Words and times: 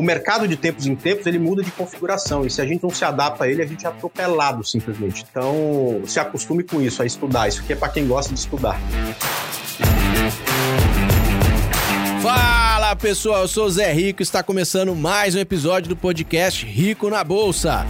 o 0.00 0.02
mercado 0.02 0.48
de 0.48 0.56
tempos 0.56 0.86
em 0.86 0.96
tempos 0.96 1.26
ele 1.26 1.38
muda 1.38 1.62
de 1.62 1.70
configuração 1.70 2.46
e 2.46 2.50
se 2.50 2.62
a 2.62 2.64
gente 2.64 2.82
não 2.82 2.88
se 2.88 3.04
adapta 3.04 3.44
a 3.44 3.48
ele, 3.48 3.62
a 3.62 3.66
gente 3.66 3.84
é 3.84 3.88
atropelado 3.88 4.64
simplesmente. 4.64 5.26
Então, 5.30 6.00
se 6.06 6.18
acostume 6.18 6.62
com 6.64 6.80
isso, 6.80 7.02
a 7.02 7.06
estudar. 7.06 7.48
Isso 7.48 7.60
aqui 7.60 7.74
é 7.74 7.76
para 7.76 7.90
quem 7.90 8.08
gosta 8.08 8.32
de 8.32 8.40
estudar. 8.40 8.80
Fala 12.22 12.96
pessoal, 12.96 13.42
eu 13.42 13.48
sou 13.48 13.66
o 13.66 13.70
Zé 13.70 13.92
Rico 13.92 14.22
e 14.22 14.24
está 14.24 14.42
começando 14.42 14.96
mais 14.96 15.34
um 15.34 15.38
episódio 15.38 15.90
do 15.90 15.96
podcast 15.96 16.64
Rico 16.64 17.10
na 17.10 17.22
Bolsa. 17.22 17.86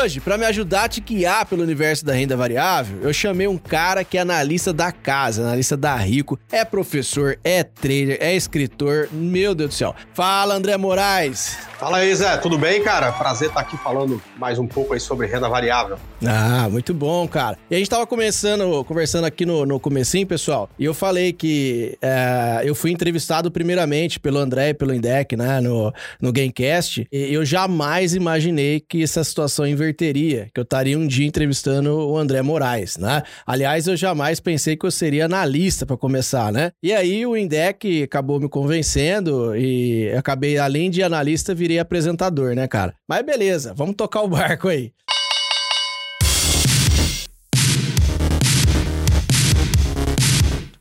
Hoje, 0.00 0.20
para 0.20 0.38
me 0.38 0.46
ajudar 0.46 0.84
a 0.84 0.88
te 0.88 1.00
guiar 1.00 1.44
pelo 1.46 1.62
universo 1.62 2.04
da 2.04 2.12
renda 2.12 2.36
variável, 2.36 3.00
eu 3.02 3.12
chamei 3.12 3.48
um 3.48 3.58
cara 3.58 4.04
que 4.04 4.16
é 4.16 4.20
analista 4.20 4.72
da 4.72 4.92
casa, 4.92 5.42
analista 5.42 5.76
da 5.76 5.96
Rico, 5.96 6.38
é 6.52 6.64
professor, 6.64 7.38
é 7.42 7.64
trader, 7.64 8.16
é 8.20 8.34
escritor, 8.34 9.08
meu 9.10 9.54
Deus 9.54 9.70
do 9.70 9.74
céu. 9.74 9.94
Fala, 10.14 10.54
André 10.54 10.76
Moraes. 10.76 11.58
Fala 11.78 11.98
aí, 11.98 12.12
Zé, 12.12 12.36
tudo 12.38 12.58
bem, 12.58 12.82
cara? 12.82 13.12
Prazer 13.12 13.48
estar 13.48 13.60
aqui 13.60 13.76
falando 13.76 14.20
mais 14.36 14.58
um 14.58 14.66
pouco 14.66 14.94
aí 14.94 15.00
sobre 15.00 15.28
renda 15.28 15.48
variável. 15.48 15.96
Ah, 16.26 16.68
muito 16.68 16.92
bom, 16.92 17.26
cara. 17.28 17.56
E 17.70 17.74
a 17.76 17.78
gente 17.78 17.88
tava 17.88 18.04
começando, 18.04 18.84
conversando 18.84 19.26
aqui 19.26 19.46
no, 19.46 19.64
no 19.64 19.78
comecinho, 19.78 20.26
pessoal, 20.26 20.68
e 20.76 20.84
eu 20.84 20.92
falei 20.92 21.32
que 21.32 21.96
é, 22.02 22.62
eu 22.64 22.74
fui 22.74 22.90
entrevistado 22.90 23.48
primeiramente 23.48 24.18
pelo 24.18 24.38
André 24.38 24.70
e 24.70 24.74
pelo 24.74 24.92
Indec, 24.92 25.36
né, 25.36 25.60
no, 25.60 25.92
no 26.20 26.32
Gamecast, 26.32 27.06
e 27.12 27.32
eu 27.32 27.44
jamais 27.44 28.12
imaginei 28.12 28.80
que 28.80 29.02
essa 29.02 29.22
situação 29.22 29.64
inverteria, 29.88 30.48
que 30.52 30.60
eu 30.60 30.62
estaria 30.62 30.98
um 30.98 31.06
dia 31.06 31.26
entrevistando 31.26 31.94
o 32.08 32.16
André 32.16 32.42
Moraes, 32.42 32.96
né? 32.96 33.22
Aliás, 33.46 33.86
eu 33.86 33.96
jamais 33.96 34.40
pensei 34.40 34.76
que 34.76 34.86
eu 34.86 34.90
seria 34.90 35.24
analista 35.24 35.84
para 35.84 35.96
começar, 35.96 36.52
né? 36.52 36.72
E 36.82 36.92
aí 36.92 37.26
o 37.26 37.36
Indec 37.36 38.02
acabou 38.02 38.38
me 38.38 38.48
convencendo 38.48 39.56
e 39.56 40.10
acabei, 40.16 40.58
além 40.58 40.90
de 40.90 41.02
analista, 41.02 41.54
virei 41.54 41.78
apresentador, 41.78 42.54
né, 42.54 42.68
cara? 42.68 42.94
Mas 43.08 43.24
beleza, 43.24 43.74
vamos 43.74 43.96
tocar 43.96 44.22
o 44.22 44.28
barco 44.28 44.68
aí. 44.68 44.92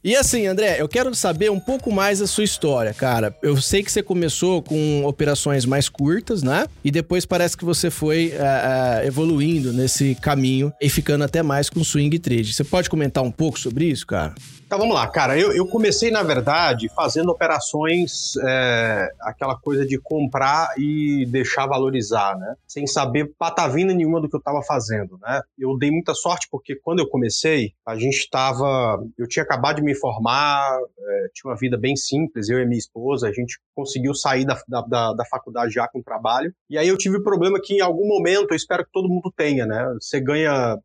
E 0.07 0.15
assim, 0.15 0.47
André, 0.47 0.77
eu 0.79 0.87
quero 0.87 1.13
saber 1.13 1.51
um 1.51 1.59
pouco 1.59 1.91
mais 1.91 2.19
da 2.19 2.27
sua 2.27 2.45
história, 2.45 2.93
cara. 2.93 3.35
Eu 3.41 3.57
sei 3.61 3.83
que 3.83 3.91
você 3.91 4.01
começou 4.01 4.63
com 4.63 5.03
operações 5.03 5.65
mais 5.65 5.89
curtas, 5.89 6.41
né? 6.41 6.65
E 6.81 6.89
depois 6.89 7.25
parece 7.25 7.57
que 7.57 7.65
você 7.65 7.89
foi 7.89 8.27
uh, 8.27 9.01
uh, 9.01 9.05
evoluindo 9.05 9.73
nesse 9.73 10.15
caminho 10.15 10.71
e 10.81 10.89
ficando 10.89 11.25
até 11.25 11.43
mais 11.43 11.69
com 11.69 11.83
swing 11.83 12.17
trade. 12.19 12.53
Você 12.53 12.63
pode 12.63 12.89
comentar 12.89 13.21
um 13.21 13.31
pouco 13.31 13.59
sobre 13.59 13.83
isso, 13.83 14.07
cara? 14.07 14.33
Então 14.67 14.77
vamos 14.79 14.95
lá, 14.95 15.07
cara. 15.07 15.39
Eu, 15.39 15.53
eu 15.53 15.65
comecei, 15.65 16.11
na 16.11 16.21
verdade, 16.21 16.89
fazendo 16.93 17.29
operações, 17.29 18.35
é, 18.45 19.09
aquela 19.21 19.55
coisa 19.57 19.85
de 19.85 19.97
comprar 19.97 20.73
e 20.77 21.25
deixar 21.29 21.65
valorizar, 21.65 22.37
né? 22.37 22.53
Sem 22.67 22.85
saber 22.85 23.31
patavina 23.39 23.93
nenhuma 23.93 24.19
do 24.19 24.27
que 24.27 24.35
eu 24.35 24.39
estava 24.39 24.61
fazendo, 24.61 25.17
né? 25.21 25.39
Eu 25.57 25.77
dei 25.77 25.89
muita 25.89 26.13
sorte 26.13 26.49
porque 26.51 26.75
quando 26.75 26.99
eu 26.99 27.07
comecei, 27.07 27.71
a 27.85 27.95
gente 27.95 28.17
estava. 28.17 29.01
Eu 29.17 29.25
tinha 29.25 29.43
acabado 29.43 29.77
de 29.77 29.83
me 29.83 29.95
formar, 29.99 30.77
é, 30.97 31.27
tinha 31.33 31.51
uma 31.51 31.57
vida 31.57 31.77
bem 31.77 31.95
simples, 31.95 32.49
eu 32.49 32.59
e 32.59 32.65
minha 32.65 32.77
esposa, 32.77 33.27
a 33.27 33.33
gente 33.33 33.59
conseguiu 33.75 34.13
sair 34.13 34.45
da, 34.45 34.57
da, 34.67 35.13
da 35.13 35.25
faculdade 35.25 35.73
já 35.73 35.87
com 35.87 36.01
trabalho. 36.01 36.53
E 36.69 36.77
aí 36.77 36.87
eu 36.87 36.97
tive 36.97 37.17
o 37.17 37.23
problema 37.23 37.59
que 37.61 37.75
em 37.75 37.81
algum 37.81 38.07
momento, 38.07 38.51
eu 38.51 38.55
espero 38.55 38.85
que 38.85 38.91
todo 38.91 39.09
mundo 39.09 39.31
tenha, 39.35 39.65
né? 39.65 39.85
Você 39.99 40.19
ganha 40.19 40.77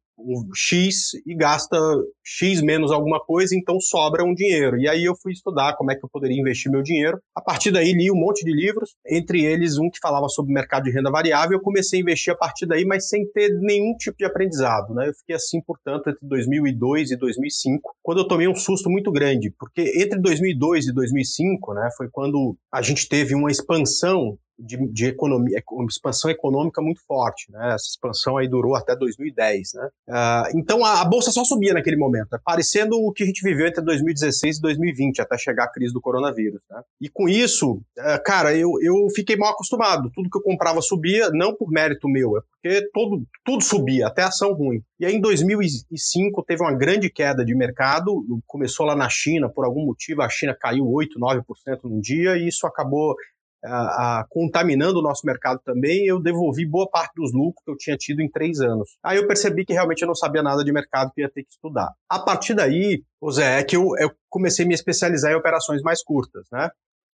X 0.54 1.14
e 1.26 1.34
gasta 1.34 1.76
X 2.24 2.62
menos 2.62 2.90
alguma 2.90 3.20
coisa, 3.20 3.56
então 3.56 3.80
sobra 3.80 4.24
um 4.24 4.34
dinheiro. 4.34 4.78
E 4.78 4.88
aí 4.88 5.04
eu 5.04 5.14
fui 5.16 5.32
estudar 5.32 5.76
como 5.76 5.90
é 5.90 5.96
que 5.96 6.04
eu 6.04 6.08
poderia 6.10 6.38
investir 6.38 6.70
meu 6.70 6.82
dinheiro. 6.82 7.18
A 7.34 7.40
partir 7.40 7.70
daí 7.70 7.92
li 7.92 8.10
um 8.10 8.16
monte 8.16 8.44
de 8.44 8.52
livros, 8.52 8.94
entre 9.06 9.44
eles 9.44 9.78
um 9.78 9.90
que 9.90 9.98
falava 10.00 10.28
sobre 10.28 10.52
mercado 10.52 10.84
de 10.84 10.90
renda 10.90 11.10
variável. 11.10 11.58
Eu 11.58 11.62
comecei 11.62 11.98
a 11.98 12.02
investir 12.02 12.32
a 12.32 12.36
partir 12.36 12.66
daí, 12.66 12.84
mas 12.84 13.08
sem 13.08 13.26
ter 13.32 13.50
nenhum 13.60 13.96
tipo 13.96 14.16
de 14.18 14.24
aprendizado. 14.24 14.94
Né? 14.94 15.08
Eu 15.08 15.14
fiquei 15.14 15.36
assim, 15.36 15.60
portanto, 15.60 16.08
entre 16.08 16.26
2002 16.26 17.10
e 17.10 17.16
2005, 17.16 17.94
quando 18.02 18.18
eu 18.18 18.28
tomei 18.28 18.48
um 18.48 18.54
susto 18.54 18.88
muito 18.88 19.10
grande, 19.10 19.52
porque 19.58 19.92
entre 19.96 20.20
2002 20.20 20.86
e 20.86 20.92
2005, 20.92 21.74
né, 21.74 21.88
foi 21.96 22.08
quando 22.10 22.56
a 22.72 22.82
gente 22.82 23.08
teve 23.08 23.34
uma 23.34 23.50
expansão 23.50 24.38
de, 24.58 24.76
de 24.92 25.06
economia, 25.06 25.62
expansão 25.88 26.30
econômica 26.30 26.80
muito 26.80 27.00
forte, 27.06 27.50
né? 27.50 27.74
Essa 27.74 27.86
expansão 27.88 28.36
aí 28.36 28.48
durou 28.48 28.74
até 28.74 28.94
2010, 28.94 29.72
né? 29.74 29.88
Uh, 30.08 30.58
então 30.58 30.84
a, 30.84 31.00
a, 31.00 31.04
bolsa 31.04 31.30
só 31.30 31.44
subia 31.44 31.74
naquele 31.74 31.96
momento, 31.96 32.34
é 32.34 32.38
parecendo 32.42 32.96
o 32.96 33.12
que 33.12 33.22
a 33.22 33.26
gente 33.26 33.42
viveu 33.42 33.66
entre 33.66 33.82
2016 33.82 34.58
e 34.58 34.60
2020, 34.60 35.20
até 35.20 35.36
chegar 35.36 35.64
a 35.64 35.72
crise 35.72 35.92
do 35.92 36.00
coronavírus, 36.00 36.60
né? 36.70 36.82
E 37.00 37.08
com 37.08 37.28
isso, 37.28 37.82
uh, 37.98 38.22
cara, 38.24 38.56
eu, 38.56 38.72
eu 38.80 39.08
fiquei 39.14 39.36
mal 39.36 39.52
acostumado. 39.52 40.10
Tudo 40.14 40.30
que 40.30 40.38
eu 40.38 40.42
comprava 40.42 40.80
subia, 40.80 41.30
não 41.30 41.54
por 41.54 41.70
mérito 41.70 42.08
meu, 42.08 42.36
é 42.36 42.40
porque 42.62 42.88
todo, 42.92 43.24
tudo 43.44 43.62
subia, 43.62 44.06
até 44.06 44.22
ação 44.22 44.52
ruim. 44.52 44.82
E 45.00 45.04
aí 45.04 45.14
em 45.14 45.20
2005 45.20 46.44
teve 46.44 46.62
uma 46.62 46.72
grande 46.72 47.10
queda 47.10 47.44
de 47.44 47.54
mercado, 47.56 48.24
começou 48.46 48.86
lá 48.86 48.94
na 48.94 49.08
China, 49.08 49.48
por 49.48 49.64
algum 49.64 49.84
motivo 49.84 50.22
a 50.22 50.28
China 50.28 50.56
caiu 50.58 50.88
8, 50.88 51.18
9% 51.18 51.42
num 51.84 52.00
dia 52.00 52.36
e 52.36 52.46
isso 52.46 52.66
acabou 52.66 53.16
a, 53.64 54.26
contaminando 54.28 54.98
o 54.98 55.02
nosso 55.02 55.26
mercado 55.26 55.60
também, 55.64 56.06
eu 56.06 56.20
devolvi 56.20 56.66
boa 56.66 56.88
parte 56.88 57.14
dos 57.14 57.32
lucros 57.32 57.62
que 57.64 57.70
eu 57.70 57.76
tinha 57.76 57.96
tido 57.96 58.20
em 58.20 58.30
três 58.30 58.60
anos. 58.60 58.96
Aí 59.02 59.18
eu 59.18 59.26
percebi 59.26 59.64
que 59.64 59.72
realmente 59.72 60.02
eu 60.02 60.08
não 60.08 60.14
sabia 60.14 60.42
nada 60.42 60.64
de 60.64 60.72
mercado 60.72 61.12
que 61.14 61.20
ia 61.20 61.30
ter 61.30 61.42
que 61.42 61.52
estudar. 61.52 61.92
A 62.08 62.18
partir 62.18 62.54
daí, 62.54 63.02
Zé, 63.30 63.60
é 63.60 63.64
que 63.64 63.76
eu, 63.76 63.90
eu 63.98 64.10
comecei 64.28 64.64
a 64.64 64.68
me 64.68 64.74
especializar 64.74 65.32
em 65.32 65.36
operações 65.36 65.82
mais 65.82 66.02
curtas, 66.02 66.46
né? 66.50 66.70